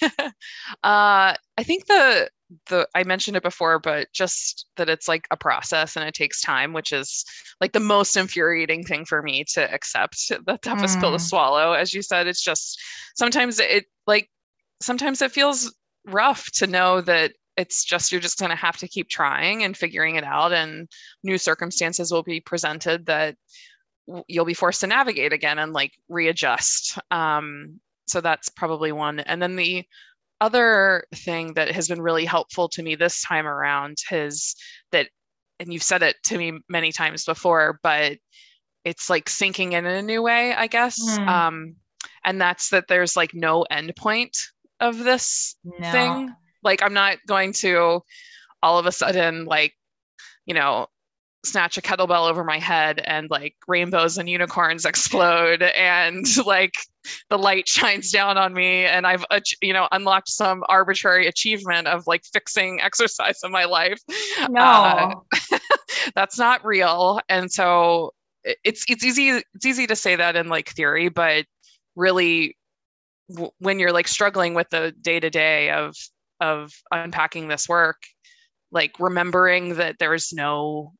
uh, 0.02 0.32
I 0.82 1.62
think 1.62 1.86
the 1.86 2.30
the 2.68 2.88
I 2.94 3.04
mentioned 3.04 3.36
it 3.36 3.42
before, 3.42 3.78
but 3.78 4.08
just 4.12 4.66
that 4.76 4.88
it's 4.88 5.08
like 5.08 5.26
a 5.30 5.36
process 5.36 5.96
and 5.96 6.06
it 6.06 6.14
takes 6.14 6.40
time, 6.40 6.72
which 6.72 6.92
is 6.92 7.24
like 7.60 7.72
the 7.72 7.80
most 7.80 8.16
infuriating 8.16 8.84
thing 8.84 9.04
for 9.04 9.22
me 9.22 9.44
to 9.54 9.72
accept. 9.72 10.30
The 10.46 10.58
toughest 10.62 10.98
mm. 10.98 11.00
pill 11.00 11.10
to 11.12 11.18
mm. 11.18 11.20
swallow, 11.20 11.72
as 11.72 11.94
you 11.94 12.02
said. 12.02 12.26
It's 12.26 12.42
just 12.42 12.80
sometimes 13.14 13.60
it 13.60 13.86
like 14.06 14.30
sometimes 14.80 15.22
it 15.22 15.32
feels 15.32 15.74
rough 16.06 16.50
to 16.52 16.66
know 16.66 17.00
that 17.02 17.32
it's 17.56 17.84
just 17.84 18.10
you're 18.10 18.20
just 18.20 18.38
going 18.38 18.50
to 18.50 18.56
have 18.56 18.78
to 18.78 18.88
keep 18.88 19.08
trying 19.08 19.64
and 19.64 19.76
figuring 19.76 20.16
it 20.16 20.24
out 20.24 20.52
and 20.52 20.88
new 21.22 21.36
circumstances 21.36 22.10
will 22.10 22.22
be 22.22 22.40
presented 22.40 23.06
that 23.06 23.36
you'll 24.26 24.44
be 24.44 24.54
forced 24.54 24.80
to 24.80 24.86
navigate 24.86 25.32
again 25.32 25.58
and 25.58 25.72
like 25.72 25.92
readjust. 26.08 26.98
Um, 27.10 27.80
so 28.06 28.20
that's 28.20 28.48
probably 28.48 28.92
one. 28.92 29.20
And 29.20 29.40
then 29.40 29.56
the 29.56 29.84
other 30.40 31.04
thing 31.14 31.54
that 31.54 31.70
has 31.70 31.88
been 31.88 32.00
really 32.00 32.24
helpful 32.24 32.68
to 32.70 32.82
me 32.82 32.94
this 32.94 33.22
time 33.22 33.46
around 33.46 33.98
is 34.10 34.56
that, 34.92 35.08
and 35.58 35.72
you've 35.72 35.82
said 35.82 36.02
it 36.02 36.16
to 36.24 36.38
me 36.38 36.58
many 36.68 36.92
times 36.92 37.24
before, 37.24 37.78
but 37.82 38.18
it's 38.84 39.10
like 39.10 39.28
sinking 39.28 39.72
in 39.72 39.86
in 39.86 39.92
a 39.96 40.02
new 40.02 40.22
way, 40.22 40.54
I 40.54 40.66
guess. 40.66 40.98
Mm. 41.00 41.28
Um, 41.28 41.76
and 42.24 42.40
that's 42.40 42.70
that 42.70 42.88
there's 42.88 43.16
like 43.16 43.34
no 43.34 43.62
end 43.70 43.94
point 43.96 44.36
of 44.80 44.98
this 44.98 45.56
no. 45.64 45.92
thing. 45.92 46.34
Like 46.62 46.82
I'm 46.82 46.94
not 46.94 47.18
going 47.26 47.52
to 47.54 48.00
all 48.62 48.78
of 48.78 48.86
a 48.86 48.92
sudden 48.92 49.44
like, 49.44 49.74
you 50.46 50.54
know, 50.54 50.86
snatch 51.44 51.78
a 51.78 51.80
kettlebell 51.80 52.28
over 52.28 52.44
my 52.44 52.58
head 52.58 53.00
and 53.06 53.30
like 53.30 53.54
rainbows 53.66 54.18
and 54.18 54.28
unicorns 54.28 54.84
explode 54.84 55.62
and 55.76 56.26
like 56.44 56.74
the 57.30 57.38
light 57.38 57.66
shines 57.68 58.10
down 58.10 58.36
on 58.36 58.52
me 58.52 58.84
and 58.84 59.06
i've 59.06 59.24
you 59.62 59.72
know 59.72 59.88
unlocked 59.92 60.28
some 60.28 60.62
arbitrary 60.68 61.26
achievement 61.26 61.86
of 61.86 62.06
like 62.06 62.24
fixing 62.32 62.80
exercise 62.90 63.40
in 63.44 63.50
my 63.50 63.64
life. 63.64 64.00
No. 64.48 64.60
Uh, 64.60 65.14
that's 66.14 66.38
not 66.38 66.64
real. 66.64 67.20
And 67.28 67.50
so 67.50 68.12
it's 68.44 68.84
it's 68.88 69.04
easy 69.04 69.42
it's 69.54 69.66
easy 69.66 69.86
to 69.86 69.96
say 69.96 70.16
that 70.16 70.34
in 70.34 70.48
like 70.48 70.70
theory 70.70 71.10
but 71.10 71.44
really 71.94 72.56
w- 73.28 73.50
when 73.58 73.78
you're 73.78 73.92
like 73.92 74.08
struggling 74.08 74.54
with 74.54 74.66
the 74.70 74.94
day 75.02 75.20
to 75.20 75.28
day 75.28 75.70
of 75.70 75.94
of 76.40 76.72
unpacking 76.90 77.48
this 77.48 77.68
work 77.68 77.98
like 78.72 78.92
remembering 78.98 79.74
that 79.74 79.96
there's 79.98 80.32
no 80.32 80.94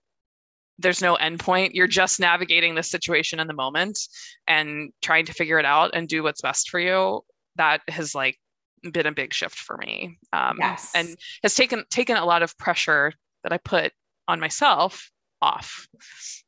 there's 0.80 1.02
no 1.02 1.16
endpoint. 1.16 1.70
You're 1.74 1.86
just 1.86 2.20
navigating 2.20 2.74
the 2.74 2.82
situation 2.82 3.40
in 3.40 3.46
the 3.46 3.54
moment 3.54 3.98
and 4.46 4.92
trying 5.02 5.26
to 5.26 5.32
figure 5.32 5.58
it 5.58 5.64
out 5.64 5.90
and 5.94 6.08
do 6.08 6.22
what's 6.22 6.40
best 6.40 6.70
for 6.70 6.80
you. 6.80 7.22
That 7.56 7.82
has 7.88 8.14
like 8.14 8.38
been 8.82 9.06
a 9.06 9.12
big 9.12 9.34
shift 9.34 9.56
for 9.56 9.76
me. 9.76 10.18
Um, 10.32 10.56
yes. 10.58 10.90
and 10.94 11.16
has 11.42 11.54
taken 11.54 11.84
taken 11.90 12.16
a 12.16 12.24
lot 12.24 12.42
of 12.42 12.56
pressure 12.58 13.12
that 13.42 13.52
I 13.52 13.58
put 13.58 13.92
on 14.26 14.40
myself 14.40 15.10
off. 15.42 15.86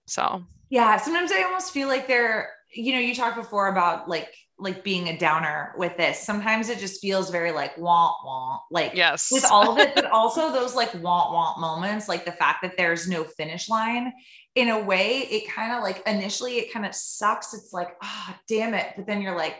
So 0.07 0.43
yeah, 0.71 0.97
sometimes 0.97 1.33
I 1.33 1.43
almost 1.43 1.73
feel 1.73 1.89
like 1.89 2.09
they're, 2.09 2.49
you 2.75 2.93
know, 2.93 2.99
you 2.99 3.15
talked 3.15 3.37
before 3.37 3.69
about 3.69 4.09
like 4.09 4.33
like 4.59 4.85
being 4.85 5.09
a 5.09 5.19
downer 5.19 5.75
with 5.77 5.97
this. 5.97 6.21
Sometimes 6.21 6.69
it 6.69 6.79
just 6.79 7.01
feels 7.01 7.31
very 7.31 7.51
like 7.51 7.77
want 7.77 8.15
want 8.25 8.63
like 8.71 8.93
yes, 8.95 9.29
with 9.31 9.45
all 9.45 9.73
of 9.73 9.79
it, 9.79 9.95
but 9.95 10.07
also 10.13 10.53
those 10.53 10.75
like 10.75 10.93
want 10.95 11.33
want 11.33 11.61
moments, 11.61 12.09
like 12.09 12.25
the 12.25 12.33
fact 12.33 12.63
that 12.63 12.77
there's 12.77 13.09
no 13.09 13.25
finish 13.25 13.69
line. 13.69 14.13
In 14.55 14.69
a 14.69 14.83
way, 14.83 15.27
it 15.31 15.51
kind 15.51 15.73
of 15.73 15.83
like 15.83 16.03
initially 16.07 16.59
it 16.59 16.73
kind 16.73 16.85
of 16.85 16.95
sucks. 16.95 17.55
It's 17.55 17.73
like, 17.73 17.89
ah, 18.03 18.27
oh, 18.31 18.41
damn 18.49 18.75
it. 18.75 18.93
But 18.97 19.07
then 19.07 19.23
you're 19.23 19.37
like, 19.37 19.57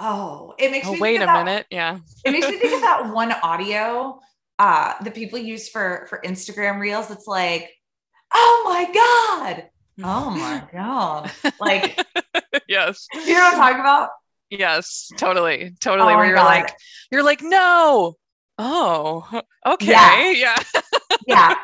oh, 0.00 0.54
it 0.58 0.70
makes 0.70 0.86
oh, 0.86 0.94
me 0.94 1.00
wait 1.00 1.22
a 1.22 1.26
that, 1.26 1.44
minute. 1.44 1.66
Yeah. 1.70 1.98
it 2.24 2.32
makes 2.32 2.48
me 2.48 2.58
think 2.58 2.74
of 2.74 2.80
that 2.82 3.12
one 3.12 3.32
audio 3.32 4.20
uh 4.58 4.94
that 5.02 5.14
people 5.14 5.38
use 5.38 5.68
for 5.68 6.06
for 6.10 6.20
Instagram 6.24 6.78
reels. 6.78 7.10
It's 7.10 7.26
like, 7.26 7.70
oh 8.32 8.62
my 8.64 8.92
God. 8.92 9.68
Oh 10.02 10.30
my 10.30 10.62
God. 10.72 11.30
Like 11.60 12.04
yes. 12.68 13.06
You 13.12 13.34
know 13.34 13.40
what 13.40 13.54
I'm 13.54 13.58
talking 13.58 13.80
about? 13.80 14.10
Yes, 14.50 15.10
totally. 15.16 15.72
Totally. 15.80 16.12
Oh 16.12 16.16
where 16.16 16.26
you're 16.26 16.36
God. 16.36 16.44
like, 16.44 16.74
you're 17.10 17.22
like, 17.22 17.42
no. 17.42 18.16
Oh, 18.58 19.42
okay. 19.66 19.90
Yeah. 19.90 20.30
Yeah. 20.30 20.56
yeah. 21.26 21.54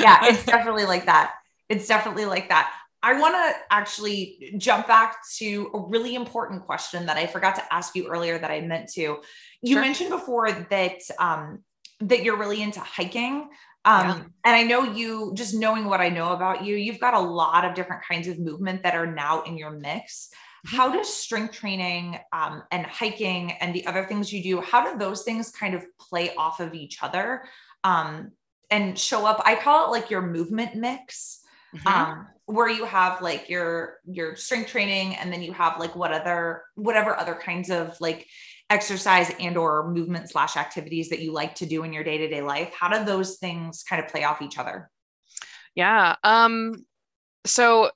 Yeah. 0.00 0.18
It's 0.28 0.44
definitely 0.44 0.84
like 0.84 1.06
that. 1.06 1.34
It's 1.68 1.86
definitely 1.86 2.26
like 2.26 2.48
that. 2.48 2.72
I 3.02 3.18
want 3.20 3.34
to 3.34 3.54
actually 3.70 4.54
jump 4.58 4.88
back 4.88 5.18
to 5.36 5.70
a 5.72 5.78
really 5.78 6.14
important 6.14 6.66
question 6.66 7.06
that 7.06 7.16
I 7.16 7.26
forgot 7.26 7.54
to 7.56 7.72
ask 7.72 7.94
you 7.94 8.08
earlier 8.08 8.38
that 8.38 8.50
I 8.50 8.60
meant 8.60 8.90
to. 8.94 9.18
You 9.62 9.74
sure. 9.74 9.80
mentioned 9.80 10.10
before 10.10 10.50
that 10.50 10.98
um, 11.18 11.62
that 12.00 12.22
you're 12.22 12.36
really 12.36 12.62
into 12.62 12.80
hiking. 12.80 13.48
Um, 13.84 14.06
yeah. 14.06 14.14
And 14.44 14.56
I 14.56 14.62
know 14.64 14.82
you, 14.82 15.32
just 15.34 15.54
knowing 15.54 15.86
what 15.86 16.00
I 16.00 16.08
know 16.08 16.32
about 16.32 16.64
you, 16.64 16.76
you've 16.76 17.00
got 17.00 17.14
a 17.14 17.20
lot 17.20 17.64
of 17.64 17.74
different 17.74 18.02
kinds 18.08 18.28
of 18.28 18.38
movement 18.38 18.82
that 18.82 18.94
are 18.94 19.06
now 19.06 19.42
in 19.42 19.56
your 19.56 19.70
mix. 19.70 20.30
Mm-hmm. 20.66 20.76
How 20.76 20.92
does 20.92 21.12
strength 21.12 21.54
training 21.54 22.18
um, 22.32 22.62
and 22.70 22.84
hiking 22.84 23.52
and 23.52 23.74
the 23.74 23.86
other 23.86 24.04
things 24.04 24.32
you 24.32 24.42
do, 24.42 24.60
how 24.60 24.90
do 24.90 24.98
those 24.98 25.22
things 25.22 25.50
kind 25.50 25.74
of 25.74 25.84
play 25.98 26.34
off 26.34 26.60
of 26.60 26.74
each 26.74 27.02
other 27.02 27.44
um, 27.84 28.32
and 28.70 28.98
show 28.98 29.24
up? 29.24 29.40
I 29.44 29.54
call 29.54 29.86
it 29.86 29.90
like 29.90 30.10
your 30.10 30.22
movement 30.22 30.74
mix. 30.74 31.40
Mm-hmm. 31.74 31.88
Um, 31.88 32.26
where 32.48 32.70
you 32.70 32.86
have 32.86 33.20
like 33.20 33.50
your 33.50 33.98
your 34.10 34.34
strength 34.34 34.70
training 34.70 35.14
and 35.16 35.30
then 35.30 35.42
you 35.42 35.52
have 35.52 35.78
like 35.78 35.94
what 35.94 36.12
other 36.12 36.62
whatever 36.76 37.14
other 37.14 37.34
kinds 37.34 37.68
of 37.68 37.94
like 38.00 38.26
exercise 38.70 39.32
and 39.40 39.56
or 39.56 39.90
movement 39.90 40.30
slash 40.30 40.56
activities 40.56 41.08
that 41.08 41.20
you 41.20 41.32
like 41.32 41.54
to 41.54 41.66
do 41.66 41.84
in 41.84 41.92
your 41.92 42.04
day-to-day 42.04 42.42
life 42.42 42.72
how 42.78 42.88
do 42.88 43.04
those 43.04 43.36
things 43.36 43.82
kind 43.82 44.02
of 44.02 44.10
play 44.10 44.24
off 44.24 44.42
each 44.42 44.58
other 44.58 44.90
yeah 45.74 46.16
um 46.22 46.74
so 47.46 47.90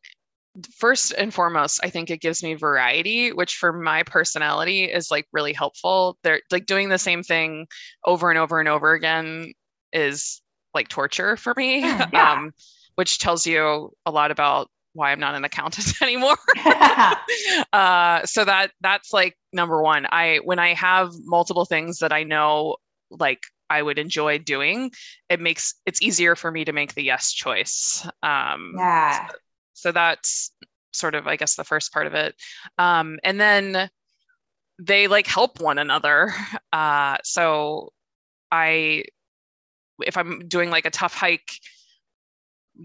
first 0.78 1.12
and 1.12 1.32
foremost 1.32 1.80
i 1.82 1.90
think 1.90 2.10
it 2.10 2.20
gives 2.20 2.42
me 2.42 2.54
variety 2.54 3.32
which 3.32 3.56
for 3.56 3.72
my 3.72 4.02
personality 4.02 4.84
is 4.84 5.10
like 5.10 5.26
really 5.32 5.52
helpful 5.52 6.18
they're 6.22 6.40
like 6.50 6.66
doing 6.66 6.88
the 6.88 6.98
same 6.98 7.22
thing 7.22 7.66
over 8.04 8.30
and 8.30 8.38
over 8.38 8.60
and 8.60 8.68
over 8.68 8.92
again 8.92 9.52
is 9.92 10.40
like 10.74 10.88
torture 10.88 11.36
for 11.36 11.54
me 11.56 11.80
yeah. 12.12 12.32
um 12.32 12.52
which 12.94 13.18
tells 13.18 13.46
you 13.46 13.94
a 14.04 14.10
lot 14.10 14.30
about 14.30 14.68
why 14.94 15.12
I'm 15.12 15.20
not 15.20 15.34
an 15.34 15.44
accountant 15.44 15.92
anymore. 16.02 16.36
uh, 17.72 18.24
so 18.24 18.44
that 18.44 18.72
that's 18.80 19.12
like 19.12 19.36
number 19.52 19.82
one. 19.82 20.06
I 20.10 20.40
when 20.44 20.58
I 20.58 20.74
have 20.74 21.12
multiple 21.24 21.64
things 21.64 21.98
that 21.98 22.12
I 22.12 22.24
know 22.24 22.76
like 23.10 23.40
I 23.70 23.82
would 23.82 23.98
enjoy 23.98 24.38
doing, 24.38 24.90
it 25.28 25.40
makes 25.40 25.74
it's 25.86 26.02
easier 26.02 26.36
for 26.36 26.50
me 26.50 26.64
to 26.64 26.72
make 26.72 26.94
the 26.94 27.02
yes 27.02 27.32
choice. 27.32 28.06
Um, 28.22 28.74
yeah. 28.76 29.28
So, 29.28 29.34
so 29.74 29.92
that's 29.92 30.52
sort 30.92 31.14
of 31.14 31.26
I 31.26 31.36
guess 31.36 31.56
the 31.56 31.64
first 31.64 31.92
part 31.92 32.06
of 32.06 32.14
it, 32.14 32.34
um, 32.78 33.18
and 33.24 33.40
then 33.40 33.90
they 34.78 35.08
like 35.08 35.26
help 35.26 35.60
one 35.60 35.78
another. 35.78 36.34
Uh, 36.72 37.16
so 37.24 37.92
I 38.50 39.04
if 40.04 40.16
I'm 40.16 40.48
doing 40.48 40.70
like 40.70 40.86
a 40.86 40.90
tough 40.90 41.14
hike 41.14 41.52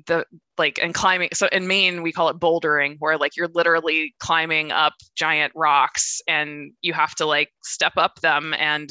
the 0.08 0.26
like 0.58 0.80
and 0.82 0.94
climbing 0.94 1.30
so 1.34 1.48
in 1.48 1.66
maine 1.66 2.02
we 2.02 2.12
call 2.12 2.28
it 2.30 2.38
bouldering 2.38 2.98
where 3.00 3.18
like 3.18 3.38
you're 3.38 3.48
literally 3.54 4.14
climbing 4.20 4.72
up 4.72 4.94
giant 5.16 5.54
rocks 5.56 6.22
and 6.28 6.72
you 6.82 6.94
have 6.94 7.16
to 7.16 7.26
like 7.26 7.50
step 7.64 7.94
up 7.96 8.20
them 8.22 8.54
and 8.58 8.90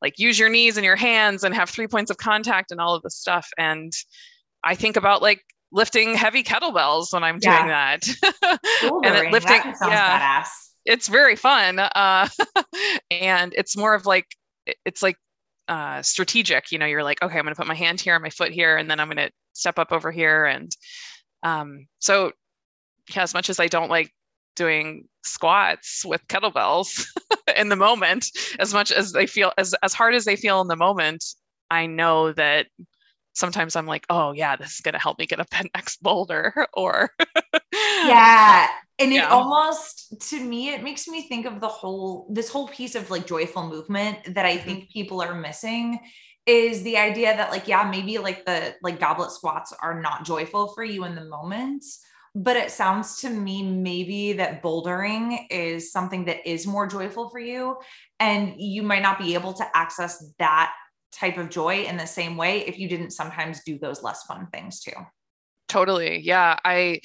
like 0.00 0.18
use 0.18 0.38
your 0.38 0.48
knees 0.48 0.76
and 0.76 0.84
your 0.84 0.96
hands 0.96 1.42
and 1.42 1.54
have 1.54 1.68
three 1.68 1.88
points 1.88 2.10
of 2.10 2.16
contact 2.16 2.70
and 2.70 2.80
all 2.80 2.94
of 2.94 3.02
this 3.02 3.16
stuff 3.16 3.48
and 3.58 3.92
i 4.62 4.74
think 4.74 4.96
about 4.96 5.20
like 5.20 5.42
lifting 5.72 6.14
heavy 6.14 6.44
kettlebells 6.44 7.12
when 7.12 7.24
i'm 7.24 7.38
doing 7.38 7.54
yeah. 7.66 7.96
that 7.96 8.60
and 9.04 9.16
it, 9.16 9.32
lifting 9.32 9.60
that 9.62 9.76
yeah 9.82 10.40
badass. 10.42 10.48
it's 10.84 11.08
very 11.08 11.34
fun 11.34 11.80
uh, 11.80 12.28
and 13.10 13.52
it's 13.56 13.76
more 13.76 13.94
of 13.94 14.06
like 14.06 14.26
it's 14.84 15.02
like 15.02 15.16
uh, 15.68 16.00
strategic 16.02 16.70
you 16.70 16.78
know 16.78 16.86
you're 16.86 17.02
like 17.02 17.20
okay 17.22 17.38
i'm 17.38 17.44
going 17.44 17.54
to 17.54 17.58
put 17.58 17.66
my 17.66 17.74
hand 17.74 18.00
here 18.00 18.18
my 18.18 18.30
foot 18.30 18.52
here 18.52 18.76
and 18.76 18.90
then 18.90 19.00
i'm 19.00 19.08
going 19.08 19.16
to 19.16 19.30
step 19.56 19.78
up 19.78 19.90
over 19.90 20.12
here. 20.12 20.44
And 20.44 20.70
um, 21.42 21.86
so 21.98 22.32
yeah 23.14 23.22
as 23.22 23.34
much 23.34 23.48
as 23.50 23.60
i 23.60 23.68
don't 23.68 23.90
like 23.90 24.12
doing 24.56 25.06
squats 25.24 26.04
with 26.04 26.26
kettlebells 26.26 27.06
in 27.56 27.68
the 27.68 27.76
moment 27.76 28.26
as 28.58 28.74
much 28.74 28.90
as 28.90 29.12
they 29.12 29.26
feel 29.26 29.52
as 29.58 29.74
as 29.82 29.94
hard 29.94 30.14
as 30.14 30.24
they 30.24 30.34
feel 30.34 30.60
in 30.60 30.66
the 30.66 30.76
moment 30.76 31.24
i 31.70 31.86
know 31.86 32.32
that 32.32 32.66
sometimes 33.34 33.76
i'm 33.76 33.86
like 33.86 34.04
oh 34.10 34.32
yeah 34.32 34.56
this 34.56 34.72
is 34.72 34.80
going 34.80 34.94
to 34.94 34.98
help 34.98 35.18
me 35.18 35.26
get 35.26 35.38
up 35.38 35.48
that 35.50 35.66
next 35.74 36.02
boulder 36.02 36.66
or 36.74 37.10
yeah 37.72 38.66
and 38.98 39.12
it 39.12 39.24
almost 39.24 40.20
to 40.30 40.42
me 40.42 40.70
it 40.70 40.82
makes 40.82 41.06
me 41.06 41.28
think 41.28 41.46
of 41.46 41.60
the 41.60 41.68
whole 41.68 42.26
this 42.30 42.48
whole 42.48 42.68
piece 42.68 42.94
of 42.94 43.10
like 43.10 43.26
joyful 43.26 43.68
movement 43.68 44.18
that 44.34 44.46
i 44.46 44.56
mm-hmm. 44.56 44.64
think 44.64 44.90
people 44.90 45.20
are 45.20 45.34
missing 45.34 45.98
is 46.46 46.82
the 46.82 46.96
idea 46.96 47.36
that 47.36 47.50
like 47.50 47.66
yeah 47.68 47.88
maybe 47.90 48.18
like 48.18 48.44
the 48.46 48.74
like 48.82 49.00
goblet 49.00 49.30
squats 49.30 49.72
are 49.82 50.00
not 50.00 50.24
joyful 50.24 50.72
for 50.74 50.84
you 50.84 51.04
in 51.04 51.14
the 51.14 51.24
moment 51.24 51.84
but 52.34 52.56
it 52.56 52.70
sounds 52.70 53.16
to 53.16 53.30
me 53.30 53.62
maybe 53.62 54.34
that 54.34 54.62
bouldering 54.62 55.46
is 55.50 55.90
something 55.90 56.26
that 56.26 56.46
is 56.48 56.66
more 56.66 56.86
joyful 56.86 57.30
for 57.30 57.38
you 57.38 57.76
and 58.20 58.54
you 58.58 58.82
might 58.82 59.02
not 59.02 59.18
be 59.18 59.34
able 59.34 59.52
to 59.54 59.64
access 59.74 60.32
that 60.38 60.72
type 61.12 61.38
of 61.38 61.48
joy 61.48 61.84
in 61.84 61.96
the 61.96 62.06
same 62.06 62.36
way 62.36 62.60
if 62.66 62.78
you 62.78 62.88
didn't 62.88 63.10
sometimes 63.10 63.62
do 63.64 63.78
those 63.78 64.02
less 64.02 64.24
fun 64.24 64.46
things 64.52 64.80
too. 64.80 64.92
Totally. 65.66 66.20
Yeah 66.20 66.58
i 66.64 67.00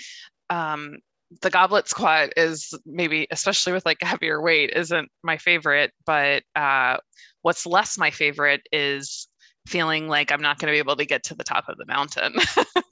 um 0.50 0.98
the 1.41 1.49
goblet 1.49 1.88
squat 1.88 2.29
is 2.36 2.73
maybe 2.86 3.27
especially 3.32 3.73
with 3.73 3.86
like 3.86 3.97
a 4.01 4.05
heavier 4.05 4.41
weight 4.41 4.71
isn't 4.75 5.09
my 5.23 5.38
favorite 5.38 5.91
but 6.05 6.43
uh 6.55 6.97
what's 7.41 7.65
less 7.65 7.97
my 7.97 8.11
favorite 8.11 8.61
is 8.71 9.27
feeling 9.67 10.07
like 10.07 10.32
I'm 10.32 10.41
not 10.41 10.59
going 10.59 10.67
to 10.67 10.75
be 10.75 10.79
able 10.79 10.95
to 10.95 11.05
get 11.05 11.23
to 11.25 11.36
the 11.36 11.43
top 11.43 11.65
of 11.69 11.77
the 11.77 11.86
mountain. 11.86 12.34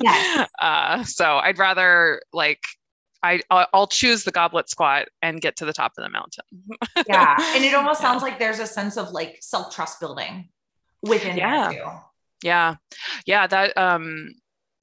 Yes. 0.01 0.47
uh, 0.61 1.03
so 1.03 1.37
I'd 1.37 1.57
rather 1.57 2.21
like 2.31 2.61
I 3.21 3.41
I'll 3.49 3.87
choose 3.87 4.23
the 4.23 4.31
goblet 4.31 4.69
squat 4.69 5.07
and 5.21 5.41
get 5.41 5.57
to 5.57 5.65
the 5.65 5.73
top 5.73 5.91
of 5.97 6.03
the 6.03 6.09
mountain. 6.09 6.45
yeah, 7.07 7.35
and 7.55 7.65
it 7.65 7.73
almost 7.75 8.01
yeah. 8.01 8.07
sounds 8.07 8.23
like 8.23 8.39
there's 8.39 8.59
a 8.59 8.67
sense 8.67 8.97
of 8.97 9.11
like 9.11 9.37
self 9.41 9.75
trust 9.75 9.99
building 9.99 10.49
within 11.01 11.37
yeah. 11.37 11.99
Yeah, 12.41 12.75
yeah. 13.25 13.47
That 13.47 13.77
um, 13.77 14.29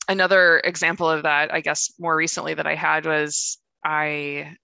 another 0.09 0.61
example 0.64 1.09
of 1.09 1.24
that, 1.24 1.52
I 1.52 1.61
guess, 1.61 1.92
more 1.98 2.16
recently 2.16 2.54
that 2.54 2.66
I 2.66 2.74
had 2.74 3.07
was 3.07 3.59
I 3.84 4.57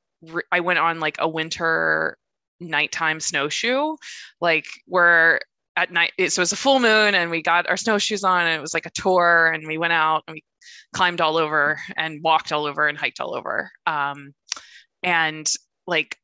I 0.51 0.61
went 0.61 0.79
on 0.79 1.01
like 1.01 1.17
a 1.19 1.29
winter 1.29 2.17
nighttime 2.61 3.21
snowshoe, 3.21 3.97
like 4.41 4.67
where 4.87 5.41
at 5.77 5.91
night 5.91 6.13
so 6.19 6.25
it 6.25 6.39
was 6.39 6.53
a 6.53 6.57
full 6.57 6.81
moon 6.81 7.15
and 7.15 7.31
we 7.31 7.43
got 7.43 7.69
our 7.69 7.79
snowshoes 7.79 8.25
on 8.25 8.47
and 8.47 8.59
it 8.59 8.61
was 8.61 8.75
like 8.75 8.87
a 8.87 8.91
tour 8.91 9.51
and 9.55 9.67
we 9.67 9.79
went 9.79 9.93
out 9.93 10.23
and 10.27 10.35
we 10.35 10.45
climbed 10.95 11.21
all 11.21 11.39
over 11.39 11.81
and 11.97 12.23
walked 12.23 12.53
all 12.53 12.67
over 12.67 12.87
and 12.89 12.99
hiked 12.99 13.21
all 13.21 13.35
over. 13.35 13.71
Um, 13.87 14.35
and 15.03 15.51
like 15.87 16.17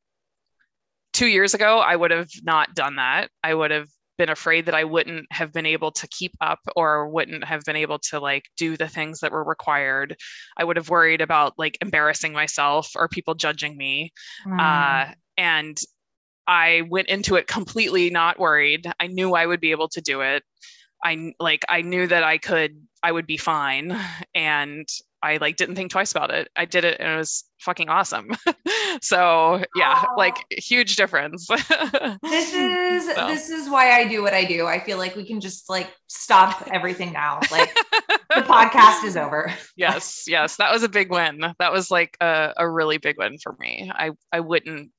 two 1.12 1.26
years 1.26 1.54
ago 1.54 1.78
i 1.78 1.96
would 1.96 2.10
have 2.12 2.28
not 2.42 2.74
done 2.74 2.96
that. 2.96 3.30
I 3.42 3.54
would 3.54 3.70
have 3.70 3.88
been 4.18 4.28
afraid 4.28 4.66
that 4.66 4.74
i 4.74 4.84
wouldn't 4.84 5.26
have 5.30 5.52
been 5.52 5.66
able 5.66 5.90
to 5.90 6.06
keep 6.08 6.32
up 6.40 6.60
or 6.76 7.08
wouldn't 7.08 7.44
have 7.44 7.64
been 7.64 7.76
able 7.76 7.98
to 7.98 8.20
like 8.20 8.44
do 8.56 8.76
the 8.76 8.88
things 8.88 9.20
that 9.20 9.32
were 9.32 9.44
required 9.44 10.16
i 10.58 10.64
would 10.64 10.76
have 10.76 10.90
worried 10.90 11.20
about 11.20 11.54
like 11.56 11.78
embarrassing 11.80 12.32
myself 12.32 12.90
or 12.96 13.08
people 13.08 13.34
judging 13.34 13.76
me 13.76 14.12
mm. 14.46 14.60
uh, 14.60 15.12
and 15.36 15.78
I 16.48 16.82
went 16.88 17.08
into 17.08 17.36
it 17.36 17.46
completely 17.46 18.08
not 18.08 18.40
worried. 18.40 18.90
I 18.98 19.06
knew 19.06 19.34
I 19.34 19.44
would 19.44 19.60
be 19.60 19.70
able 19.70 19.88
to 19.90 20.00
do 20.00 20.22
it. 20.22 20.42
I 21.04 21.32
like 21.38 21.64
I 21.68 21.82
knew 21.82 22.06
that 22.06 22.24
I 22.24 22.38
could 22.38 22.82
I 23.02 23.12
would 23.12 23.26
be 23.26 23.36
fine 23.36 23.96
and 24.34 24.88
I 25.22 25.38
like 25.38 25.56
didn't 25.56 25.74
think 25.74 25.90
twice 25.90 26.12
about 26.12 26.30
it. 26.30 26.48
I 26.56 26.64
did 26.64 26.84
it 26.84 27.00
and 27.00 27.12
it 27.12 27.16
was 27.16 27.44
fucking 27.60 27.88
awesome. 27.88 28.28
so 29.02 29.62
yeah, 29.74 30.04
oh. 30.08 30.14
like 30.16 30.36
huge 30.50 30.96
difference. 30.96 31.46
this 32.22 32.54
is 32.54 33.14
so. 33.14 33.26
this 33.26 33.50
is 33.50 33.68
why 33.68 33.92
I 33.98 34.06
do 34.06 34.22
what 34.22 34.34
I 34.34 34.44
do. 34.44 34.66
I 34.66 34.80
feel 34.80 34.98
like 34.98 35.16
we 35.16 35.24
can 35.24 35.40
just 35.40 35.68
like 35.68 35.92
stop 36.06 36.68
everything 36.72 37.12
now. 37.12 37.40
Like 37.50 37.74
the 38.34 38.42
podcast 38.42 39.04
is 39.04 39.16
over. 39.16 39.52
yes, 39.76 40.24
yes. 40.26 40.56
That 40.56 40.72
was 40.72 40.82
a 40.82 40.88
big 40.88 41.10
win. 41.10 41.40
That 41.58 41.72
was 41.72 41.90
like 41.90 42.16
a, 42.20 42.52
a 42.56 42.68
really 42.68 42.98
big 42.98 43.18
win 43.18 43.38
for 43.42 43.56
me. 43.58 43.90
I 43.92 44.12
I 44.32 44.40
wouldn't 44.40 44.90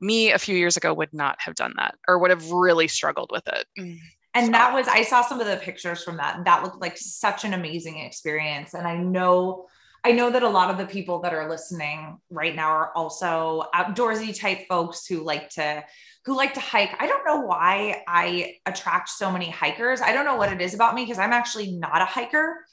me 0.00 0.32
a 0.32 0.38
few 0.38 0.56
years 0.56 0.76
ago 0.76 0.94
would 0.94 1.12
not 1.12 1.36
have 1.40 1.54
done 1.54 1.74
that 1.76 1.94
or 2.08 2.18
would 2.18 2.30
have 2.30 2.50
really 2.50 2.88
struggled 2.88 3.30
with 3.32 3.46
it. 3.48 4.00
And 4.36 4.52
that 4.52 4.74
was, 4.74 4.86
I 4.86 5.02
saw 5.02 5.22
some 5.22 5.40
of 5.40 5.46
the 5.46 5.56
pictures 5.56 6.04
from 6.04 6.18
that. 6.18 6.36
And 6.36 6.46
that 6.46 6.62
looked 6.62 6.82
like 6.82 6.98
such 6.98 7.46
an 7.46 7.54
amazing 7.54 8.00
experience. 8.00 8.74
And 8.74 8.86
I 8.86 8.98
know, 8.98 9.66
I 10.06 10.12
know 10.12 10.30
that 10.30 10.44
a 10.44 10.48
lot 10.48 10.70
of 10.70 10.78
the 10.78 10.86
people 10.86 11.18
that 11.22 11.34
are 11.34 11.50
listening 11.50 12.18
right 12.30 12.54
now 12.54 12.68
are 12.68 12.92
also 12.94 13.64
outdoorsy 13.74 14.38
type 14.38 14.68
folks 14.68 15.04
who 15.04 15.24
like 15.24 15.48
to 15.50 15.82
who 16.24 16.36
like 16.36 16.54
to 16.54 16.60
hike. 16.60 16.90
I 17.00 17.08
don't 17.08 17.24
know 17.26 17.40
why 17.40 18.04
I 18.06 18.54
attract 18.66 19.08
so 19.08 19.32
many 19.32 19.50
hikers. 19.50 20.00
I 20.00 20.12
don't 20.12 20.24
know 20.24 20.36
what 20.36 20.52
it 20.52 20.60
is 20.60 20.74
about 20.74 20.94
me 20.94 21.02
because 21.02 21.18
I'm 21.18 21.32
actually 21.32 21.72
not 21.72 22.02
a 22.02 22.04
hiker. 22.04 22.64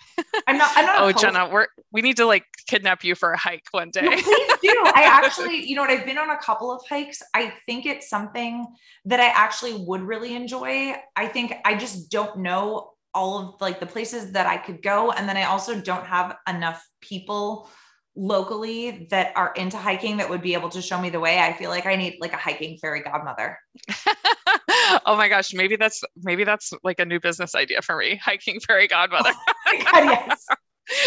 I'm 0.46 0.60
not. 0.60 0.74
I'm 0.76 0.86
not. 0.86 1.02
oh, 1.02 1.12
Jenna, 1.12 1.50
we're 1.50 1.66
we 1.92 2.04
need 2.04 2.18
to 2.18 2.28
like 2.28 2.46
kidnap 2.68 3.04
you 3.04 3.16
for 3.16 3.32
a 3.32 3.38
hike 3.38 3.66
one 3.72 3.90
day. 3.90 4.04
No, 4.04 4.12
please 4.12 4.52
do. 4.62 4.84
I 4.94 5.04
actually, 5.24 5.66
you 5.66 5.76
know 5.76 5.82
what? 5.82 5.90
I've 5.90 6.06
been 6.06 6.20
on 6.20 6.30
a 6.30 6.38
couple 6.38 6.72
of 6.72 6.84
hikes. 6.88 7.24
I 7.34 7.52
think 7.66 7.88
it's 7.88 8.08
something 8.08 8.68
that 9.06 9.20
I 9.20 9.30
actually 9.30 9.74
would 9.74 10.04
really 10.04 10.36
enjoy. 10.36 10.94
I 11.16 11.26
think 11.26 11.56
I 11.66 11.74
just 11.74 12.12
don't 12.12 12.38
know 12.42 12.93
all 13.14 13.40
of 13.40 13.62
like 13.62 13.80
the 13.80 13.86
places 13.86 14.32
that 14.32 14.48
I 14.48 14.58
could 14.58 14.82
go, 14.82 15.12
and 15.12 15.28
then 15.28 15.38
I 15.38 15.44
also 15.44 15.80
don't 15.80 16.06
have 16.06 16.38
enough 16.48 16.88
people 17.02 17.70
locally 18.16 19.08
that 19.10 19.34
are 19.36 19.54
into 19.56 19.78
hiking 19.78 20.18
that 20.18 20.30
would 20.30 20.42
be 20.42 20.54
able 20.54 20.70
to 20.70 20.82
show 20.82 21.00
me 21.00 21.10
the 21.10 21.20
way. 21.20 21.40
I 21.40 21.54
feel 21.54 21.70
like 21.70 21.86
I 21.86 21.96
need 21.96 22.18
like 22.20 22.34
a 22.34 22.38
hiking 22.38 22.78
fairy 22.78 23.02
godmother. 23.02 23.58
oh 25.06 25.16
my 25.18 25.28
gosh, 25.28 25.54
maybe 25.54 25.76
that's 25.76 26.04
maybe 26.22 26.44
that's 26.44 26.74
like 26.84 27.00
a 27.00 27.06
new 27.06 27.20
business 27.20 27.56
idea 27.56 27.82
for 27.82 27.98
me, 27.98 28.16
hiking 28.24 28.60
fairy 28.60 28.88
godmother. 28.88 29.32
Oh 29.68 29.84
God, 29.92 30.04
yes. 30.06 30.46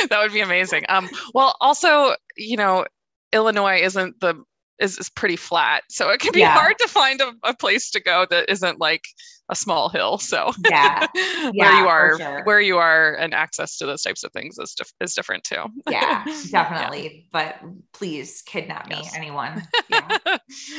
that 0.09 0.21
would 0.21 0.33
be 0.33 0.41
amazing. 0.41 0.85
Um 0.89 1.09
well 1.35 1.57
also, 1.61 2.15
you 2.37 2.57
know, 2.57 2.87
Illinois 3.33 3.81
isn't 3.83 4.21
the 4.21 4.43
is, 4.79 4.99
is 4.99 5.09
pretty 5.09 5.37
flat. 5.37 5.85
So 5.89 6.11
it 6.11 6.21
can 6.21 6.33
be 6.33 6.41
yeah. 6.41 6.53
hard 6.53 6.77
to 6.79 6.89
find 6.89 7.21
a, 7.21 7.33
a 7.45 7.55
place 7.55 7.91
to 7.93 8.01
go 8.01 8.27
that 8.29 8.51
isn't 8.51 8.79
like 8.79 9.05
a 9.49 9.55
small 9.55 9.89
hill. 9.89 10.19
So 10.19 10.51
yeah, 10.69 11.07
yeah 11.15 11.51
where 11.53 11.81
you 11.81 11.89
are, 11.89 12.19
sure. 12.19 12.45
where 12.45 12.61
you 12.61 12.79
are, 12.79 13.15
and 13.15 13.35
access 13.35 13.77
to 13.79 13.87
those 13.87 14.03
types 14.03 14.25
of 14.25 14.33
things 14.33 14.59
is 14.59 14.75
dif- 14.75 14.93
is 15.01 15.15
different 15.15 15.45
too. 15.45 15.65
yeah, 15.89 16.25
definitely. 16.51 17.03
Yeah. 17.05 17.21
But 17.33 17.57
please 17.93 18.43
kidnap 18.43 18.89
me, 18.89 18.97
yes. 19.03 19.15
anyone. 19.17 19.63
Yeah. 19.89 20.19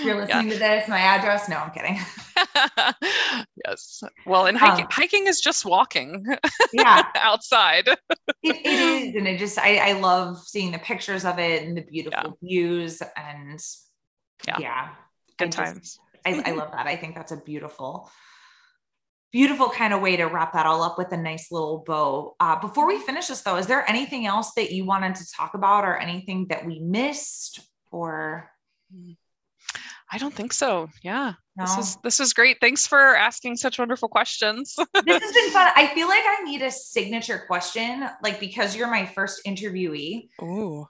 You're 0.03 0.17
listening 0.17 0.49
to 0.49 0.57
this. 0.57 0.87
My 0.89 0.99
address? 0.99 1.47
No, 1.47 1.57
I'm 1.57 1.71
kidding. 1.71 1.97
yes. 3.65 4.03
Well, 4.25 4.45
and 4.45 4.57
hiking, 4.57 4.83
um, 4.83 4.91
hiking 4.91 5.27
is 5.27 5.39
just 5.39 5.65
walking. 5.65 6.25
Yeah, 6.73 7.03
outside. 7.15 7.87
It, 7.87 7.97
it 8.43 8.65
is, 8.65 9.15
and 9.15 9.27
it 9.27 9.39
just 9.39 9.57
I, 9.57 9.77
I 9.77 9.91
love 9.93 10.39
seeing 10.45 10.71
the 10.71 10.79
pictures 10.79 11.23
of 11.23 11.39
it 11.39 11.63
and 11.63 11.77
the 11.77 11.81
beautiful 11.81 12.37
views 12.43 13.01
and 13.15 13.59
yeah, 14.45 14.57
yeah 14.59 14.89
good 15.37 15.47
I 15.47 15.51
times. 15.51 15.79
Just, 15.79 15.99
I, 16.25 16.51
I 16.51 16.51
love 16.51 16.71
that. 16.71 16.85
I 16.85 16.97
think 16.97 17.15
that's 17.15 17.31
a 17.31 17.37
beautiful 17.37 18.11
beautiful 19.31 19.69
kind 19.69 19.93
of 19.93 20.01
way 20.01 20.17
to 20.17 20.25
wrap 20.25 20.53
that 20.53 20.65
all 20.65 20.83
up 20.83 20.97
with 20.97 21.11
a 21.11 21.17
nice 21.17 21.51
little 21.51 21.83
bow. 21.85 22.35
Uh, 22.39 22.59
before 22.59 22.87
we 22.87 22.99
finish 22.99 23.27
this, 23.27 23.41
though, 23.41 23.57
is 23.57 23.67
there 23.67 23.89
anything 23.89 24.25
else 24.25 24.53
that 24.53 24.71
you 24.71 24.85
wanted 24.85 25.15
to 25.15 25.25
talk 25.31 25.53
about, 25.53 25.83
or 25.83 25.97
anything 25.97 26.47
that 26.49 26.65
we 26.65 26.79
missed, 26.79 27.59
or? 27.91 28.49
I 30.11 30.17
don't 30.17 30.33
think 30.33 30.53
so. 30.53 30.89
Yeah, 31.03 31.33
no. 31.57 31.65
this 31.65 31.77
is 31.77 31.97
this 32.03 32.19
is 32.19 32.33
great. 32.33 32.57
Thanks 32.61 32.87
for 32.87 32.99
asking 32.99 33.57
such 33.57 33.77
wonderful 33.77 34.07
questions. 34.07 34.75
this 35.05 35.23
has 35.23 35.33
been 35.33 35.51
fun. 35.51 35.71
I 35.75 35.87
feel 35.93 36.07
like 36.07 36.23
I 36.25 36.43
need 36.43 36.61
a 36.61 36.71
signature 36.71 37.43
question, 37.45 38.07
like 38.23 38.39
because 38.39 38.75
you're 38.75 38.89
my 38.89 39.05
first 39.05 39.41
interviewee. 39.45 40.29
Ooh. 40.41 40.87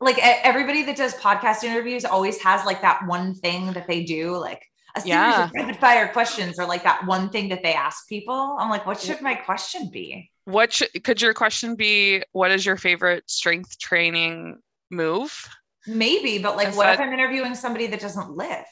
Like 0.00 0.18
everybody 0.22 0.82
that 0.84 0.96
does 0.96 1.14
podcast 1.14 1.64
interviews 1.64 2.04
always 2.04 2.40
has 2.42 2.64
like 2.66 2.82
that 2.82 3.06
one 3.06 3.34
thing 3.34 3.72
that 3.72 3.88
they 3.88 4.04
do, 4.04 4.36
like 4.36 4.62
a 4.96 5.00
series 5.00 5.12
yeah. 5.12 5.44
of 5.44 5.52
rapid 5.54 5.76
fire 5.76 6.08
questions 6.08 6.58
or 6.58 6.66
like 6.66 6.82
that 6.82 7.06
one 7.06 7.30
thing 7.30 7.48
that 7.50 7.62
they 7.62 7.74
ask 7.74 8.08
people. 8.08 8.56
I'm 8.58 8.70
like, 8.70 8.86
what 8.86 9.00
should 9.00 9.20
my 9.20 9.34
question 9.34 9.90
be? 9.92 10.30
What 10.44 10.72
should, 10.72 10.88
could 11.04 11.20
your 11.20 11.34
question 11.34 11.76
be? 11.76 12.22
What 12.32 12.50
is 12.50 12.64
your 12.64 12.76
favorite 12.76 13.28
strength 13.30 13.78
training 13.78 14.58
move? 14.90 15.48
Maybe, 15.86 16.38
but 16.38 16.56
like, 16.56 16.68
is 16.68 16.76
what 16.76 16.84
that, 16.84 16.94
if 16.94 17.00
I'm 17.00 17.12
interviewing 17.12 17.54
somebody 17.54 17.86
that 17.88 18.00
doesn't 18.00 18.30
lift? 18.30 18.68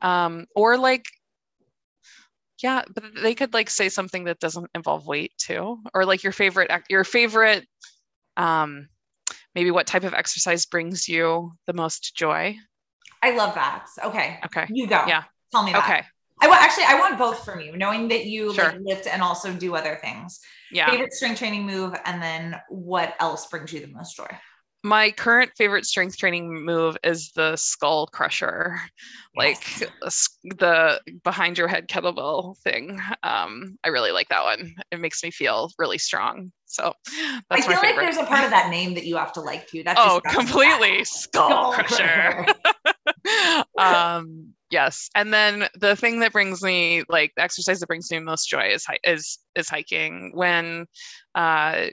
Um, 0.00 0.46
or 0.54 0.76
like, 0.76 1.04
yeah, 2.62 2.82
but 2.92 3.04
they 3.22 3.34
could 3.34 3.54
like 3.54 3.70
say 3.70 3.88
something 3.88 4.24
that 4.24 4.40
doesn't 4.40 4.68
involve 4.74 5.06
weight 5.06 5.32
too, 5.38 5.80
or 5.94 6.04
like 6.04 6.22
your 6.22 6.32
favorite, 6.32 6.70
your 6.88 7.04
favorite, 7.04 7.66
um, 8.36 8.88
maybe 9.54 9.70
what 9.70 9.86
type 9.86 10.04
of 10.04 10.14
exercise 10.14 10.66
brings 10.66 11.08
you 11.08 11.52
the 11.66 11.72
most 11.72 12.14
joy. 12.14 12.56
I 13.22 13.36
love 13.36 13.54
that. 13.54 13.86
Okay. 14.04 14.38
Okay. 14.46 14.66
You 14.70 14.86
go. 14.86 15.04
Yeah. 15.06 15.24
Tell 15.52 15.62
me 15.62 15.72
that. 15.72 15.84
Okay. 15.84 16.02
I 16.40 16.46
want 16.46 16.62
actually 16.62 16.84
I 16.84 16.98
want 16.98 17.18
both 17.18 17.44
from 17.44 17.60
you, 17.60 17.76
knowing 17.76 18.08
that 18.08 18.26
you 18.26 18.54
sure. 18.54 18.64
like 18.64 18.78
lift 18.80 19.06
and 19.08 19.22
also 19.22 19.52
do 19.52 19.74
other 19.74 19.98
things. 20.00 20.40
Yeah. 20.70 20.90
Favorite 20.90 21.12
strength 21.12 21.38
training 21.38 21.66
move, 21.66 21.94
and 22.04 22.22
then 22.22 22.60
what 22.68 23.14
else 23.18 23.46
brings 23.46 23.72
you 23.72 23.80
the 23.80 23.88
most 23.88 24.16
joy? 24.16 24.28
my 24.84 25.10
current 25.10 25.50
favorite 25.56 25.84
strength 25.84 26.16
training 26.16 26.64
move 26.64 26.96
is 27.02 27.32
the 27.32 27.56
skull 27.56 28.06
crusher 28.06 28.78
like 29.34 29.60
the 30.44 31.00
behind 31.24 31.58
your 31.58 31.66
head 31.66 31.88
kettlebell 31.88 32.56
thing 32.58 33.00
um, 33.22 33.76
i 33.84 33.88
really 33.88 34.12
like 34.12 34.28
that 34.28 34.44
one 34.44 34.74
it 34.92 35.00
makes 35.00 35.22
me 35.22 35.30
feel 35.30 35.70
really 35.78 35.98
strong 35.98 36.52
so 36.66 36.92
i 37.50 37.60
feel 37.60 37.76
like 37.76 37.96
there's 37.96 38.18
a 38.18 38.24
part 38.24 38.44
of 38.44 38.50
that 38.50 38.70
name 38.70 38.94
that 38.94 39.04
you 39.04 39.16
have 39.16 39.32
to 39.32 39.40
like 39.40 39.66
too 39.66 39.82
that's 39.82 40.00
oh 40.00 40.20
completely 40.30 41.02
skull, 41.04 41.72
skull 41.72 41.72
crusher 41.72 42.46
um 43.78 44.54
yes. 44.70 45.08
And 45.14 45.32
then 45.32 45.68
the 45.74 45.96
thing 45.96 46.20
that 46.20 46.32
brings 46.32 46.62
me 46.62 47.04
like 47.08 47.32
the 47.36 47.42
exercise 47.42 47.80
that 47.80 47.86
brings 47.86 48.10
me 48.10 48.18
most 48.20 48.48
joy 48.48 48.68
is 48.68 48.86
is 49.04 49.38
is 49.54 49.68
hiking. 49.68 50.32
When 50.34 50.86
uh 51.34 51.86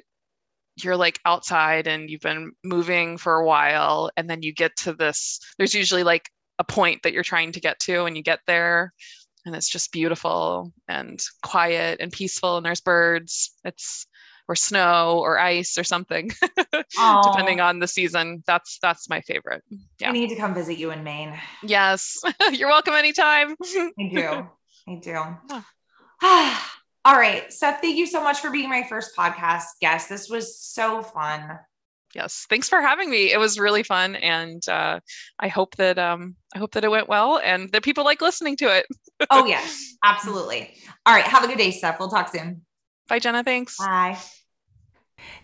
you're 0.78 0.98
like 0.98 1.20
outside 1.26 1.88
and 1.88 2.10
you've 2.10 2.22
been 2.22 2.52
moving 2.64 3.18
for 3.18 3.36
a 3.36 3.46
while 3.46 4.12
and 4.18 4.30
then 4.30 4.42
you 4.42 4.54
get 4.54 4.76
to 4.76 4.92
this 4.92 5.40
there's 5.58 5.74
usually 5.74 6.04
like 6.04 6.30
a 6.60 6.66
point 6.66 7.02
that 7.04 7.14
you're 7.14 7.24
trying 7.24 7.54
to 7.54 7.62
get 7.62 7.80
to 7.80 8.04
and 8.04 8.18
you 8.18 8.22
get 8.22 8.40
there 8.46 8.92
and 9.46 9.56
it's 9.56 9.70
just 9.70 9.92
beautiful 9.92 10.74
and 10.88 11.24
quiet 11.44 12.00
and 12.02 12.12
peaceful 12.12 12.58
and 12.58 12.66
there's 12.66 12.82
birds. 12.82 13.54
It's 13.64 14.08
or 14.48 14.56
snow 14.56 15.20
or 15.20 15.39
ice 15.39 15.78
or 15.78 15.84
something 15.84 16.32
depending 17.24 17.60
on 17.60 17.80
the 17.80 17.88
season 17.88 18.43
that's 18.46 18.78
that's 18.82 19.10
my 19.10 19.22
favorite 19.22 19.64
yeah 20.00 20.10
i 20.10 20.12
need 20.12 20.30
to 20.30 20.36
come 20.36 20.54
visit 20.54 20.78
you 20.78 20.91
in 20.91 21.04
maine 21.04 21.34
yes 21.64 22.22
you're 22.52 22.70
welcome 22.70 22.93
anytime 22.93 23.56
i 24.00 24.10
do 24.12 24.48
i 24.88 24.96
do 24.96 25.38
All 27.06 27.16
right. 27.16 27.54
Steph, 27.54 27.82
thank 27.82 27.98
you 27.98 28.08
so 28.08 28.24
much 28.24 28.39
for 28.39 28.50
being 28.50 28.68
my 28.68 28.82
first 28.82 29.16
podcast 29.16 29.66
guest. 29.80 30.10
This 30.10 30.28
was 30.28 30.60
so 30.60 31.04
fun. 31.04 31.60
Yes. 32.16 32.48
Thanks 32.50 32.68
for 32.68 32.82
having 32.82 33.12
me. 33.12 33.32
It 33.32 33.38
was 33.38 33.60
really 33.60 33.84
fun. 33.84 34.16
And 34.16 34.68
uh, 34.68 35.02
I 35.38 35.48
hope 35.48 35.76
that 35.76 36.00
um, 36.00 36.36
I 36.56 36.58
hope 36.58 36.72
that 36.72 36.84
it 36.84 36.89
went 36.89 37.08
well 37.08 37.39
and 37.43 37.72
that 37.74 37.84
people 37.84 38.06
like 38.06 38.22
listening 38.22 38.58
to 38.58 38.76
it. 38.76 38.88
oh 39.30 39.46
yes, 39.46 39.93
absolutely. 40.04 40.74
All 41.06 41.14
right. 41.14 41.26
Have 41.26 41.43
a 41.43 41.48
good 41.48 41.60
day, 41.60 41.70
Steph. 41.70 42.00
We'll 42.00 42.10
talk 42.10 42.30
soon. 42.30 42.66
Bye, 43.08 43.20
Jenna. 43.20 43.43
Thanks. 43.43 43.78
Bye. 43.78 44.18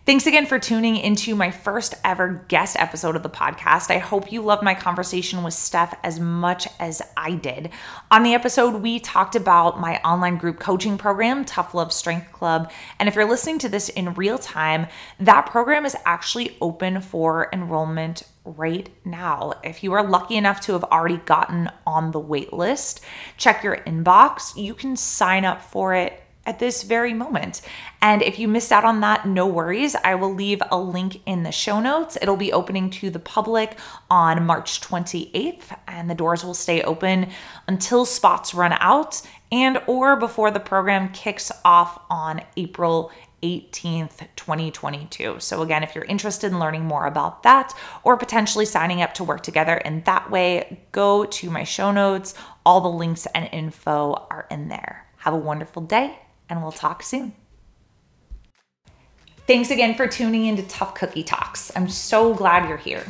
Thanks 0.05 0.25
again 0.25 0.47
for 0.47 0.57
tuning 0.57 0.97
into 0.97 1.35
my 1.35 1.51
first 1.51 1.93
ever 2.03 2.43
guest 2.47 2.75
episode 2.79 3.15
of 3.15 3.23
the 3.23 3.29
podcast. 3.29 3.91
I 3.91 3.99
hope 3.99 4.31
you 4.31 4.41
loved 4.41 4.63
my 4.63 4.73
conversation 4.73 5.43
with 5.43 5.53
Steph 5.53 5.97
as 6.03 6.19
much 6.19 6.67
as 6.79 7.01
I 7.15 7.35
did. 7.35 7.69
On 8.09 8.23
the 8.23 8.33
episode, 8.33 8.81
we 8.81 8.99
talked 8.99 9.35
about 9.35 9.79
my 9.79 9.97
online 10.01 10.37
group 10.37 10.59
coaching 10.59 10.97
program, 10.97 11.45
Tough 11.45 11.73
Love 11.73 11.93
Strength 11.93 12.31
Club. 12.31 12.71
And 12.99 13.07
if 13.07 13.15
you're 13.15 13.29
listening 13.29 13.59
to 13.59 13.69
this 13.69 13.89
in 13.89 14.15
real 14.15 14.39
time, 14.39 14.87
that 15.19 15.45
program 15.45 15.85
is 15.85 15.95
actually 16.03 16.57
open 16.61 16.99
for 16.99 17.47
enrollment 17.53 18.23
right 18.43 18.89
now. 19.05 19.53
If 19.63 19.83
you 19.83 19.93
are 19.93 20.03
lucky 20.03 20.35
enough 20.35 20.61
to 20.61 20.73
have 20.73 20.83
already 20.85 21.17
gotten 21.17 21.69
on 21.85 22.11
the 22.11 22.19
wait 22.19 22.51
list, 22.51 23.01
check 23.37 23.63
your 23.63 23.77
inbox. 23.77 24.57
You 24.57 24.73
can 24.73 24.95
sign 24.95 25.45
up 25.45 25.61
for 25.61 25.93
it 25.93 26.20
at 26.45 26.59
this 26.59 26.83
very 26.83 27.13
moment. 27.13 27.61
And 28.01 28.21
if 28.21 28.39
you 28.39 28.47
missed 28.47 28.71
out 28.71 28.83
on 28.83 29.01
that, 29.01 29.27
no 29.27 29.45
worries. 29.45 29.95
I 30.03 30.15
will 30.15 30.33
leave 30.33 30.61
a 30.71 30.77
link 30.79 31.21
in 31.25 31.43
the 31.43 31.51
show 31.51 31.79
notes. 31.79 32.17
It'll 32.21 32.35
be 32.35 32.51
opening 32.51 32.89
to 32.91 33.09
the 33.09 33.19
public 33.19 33.77
on 34.09 34.45
March 34.45 34.81
28th, 34.81 35.77
and 35.87 36.09
the 36.09 36.15
doors 36.15 36.43
will 36.43 36.55
stay 36.55 36.81
open 36.81 37.29
until 37.67 38.05
spots 38.05 38.53
run 38.53 38.73
out 38.73 39.21
and 39.51 39.81
or 39.85 40.15
before 40.15 40.49
the 40.49 40.59
program 40.59 41.09
kicks 41.09 41.51
off 41.63 42.01
on 42.09 42.41
April 42.57 43.11
18th, 43.43 44.27
2022. 44.35 45.39
So, 45.39 45.61
again, 45.61 45.83
if 45.83 45.95
you're 45.95 46.05
interested 46.05 46.51
in 46.51 46.59
learning 46.59 46.85
more 46.85 47.05
about 47.05 47.43
that 47.43 47.73
or 48.03 48.15
potentially 48.15 48.65
signing 48.65 49.01
up 49.01 49.15
to 49.15 49.23
work 49.23 49.41
together 49.41 49.75
in 49.77 50.03
that 50.03 50.29
way, 50.29 50.85
go 50.91 51.25
to 51.25 51.49
my 51.49 51.63
show 51.63 51.91
notes. 51.91 52.33
All 52.65 52.81
the 52.81 52.89
links 52.89 53.25
and 53.33 53.49
info 53.51 54.27
are 54.29 54.47
in 54.51 54.69
there. 54.69 55.07
Have 55.17 55.33
a 55.33 55.37
wonderful 55.37 55.81
day 55.81 56.19
and 56.51 56.61
we'll 56.61 56.71
talk 56.71 57.01
soon. 57.01 57.33
Thanks 59.47 59.71
again 59.71 59.95
for 59.95 60.05
tuning 60.05 60.45
into 60.45 60.63
Tough 60.63 60.93
Cookie 60.93 61.23
Talks. 61.23 61.71
I'm 61.75 61.89
so 61.89 62.33
glad 62.33 62.67
you're 62.69 62.77
here. 62.77 63.05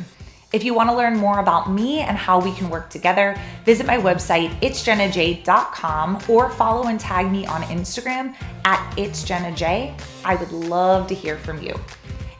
If 0.52 0.64
you 0.64 0.74
want 0.74 0.90
to 0.90 0.96
learn 0.96 1.16
more 1.16 1.40
about 1.40 1.70
me 1.70 2.00
and 2.00 2.16
how 2.16 2.40
we 2.40 2.52
can 2.52 2.70
work 2.70 2.88
together, 2.88 3.38
visit 3.64 3.86
my 3.86 3.96
website, 3.96 4.50
itsjennaj.com, 4.60 6.22
or 6.28 6.50
follow 6.50 6.88
and 6.88 7.00
tag 7.00 7.30
me 7.30 7.46
on 7.46 7.62
Instagram 7.62 8.34
at 8.64 8.96
itsjennaj. 8.96 10.00
I 10.24 10.34
would 10.36 10.52
love 10.52 11.08
to 11.08 11.14
hear 11.14 11.36
from 11.38 11.60
you. 11.62 11.74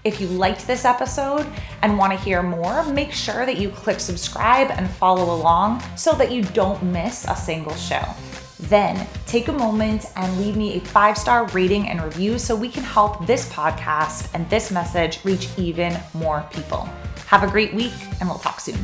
If 0.05 0.21
you 0.21 0.27
liked 0.27 0.67
this 0.67 0.85
episode 0.85 1.47
and 1.83 1.97
want 1.97 2.13
to 2.13 2.19
hear 2.19 2.43
more, 2.43 2.85
make 2.85 3.13
sure 3.13 3.47
that 3.47 3.57
you 3.57 3.71
click 3.71 3.99
subscribe 3.99 4.71
and 4.71 4.89
follow 4.89 5.35
along 5.35 5.83
so 5.97 6.13
that 6.15 6.31
you 6.31 6.43
don't 6.43 6.83
miss 6.83 7.25
a 7.29 7.37
single 7.37 7.75
show. 7.77 8.03
Then 8.69 9.07
take 9.27 9.49
a 9.49 9.53
moment 9.53 10.07
and 10.17 10.41
leave 10.41 10.57
me 10.57 10.77
a 10.77 10.81
five 10.81 11.19
star 11.19 11.47
rating 11.49 11.89
and 11.89 12.03
review 12.03 12.39
so 12.39 12.55
we 12.55 12.69
can 12.69 12.85
help 12.85 13.27
this 13.27 13.49
podcast 13.49 14.31
and 14.35 14.49
this 14.49 14.71
message 14.71 15.19
reach 15.25 15.49
even 15.59 15.99
more 16.15 16.47
people. 16.53 16.89
Have 17.27 17.43
a 17.43 17.49
great 17.49 17.75
week, 17.75 17.95
and 18.21 18.29
we'll 18.29 18.39
talk 18.39 18.61
soon. 18.61 18.79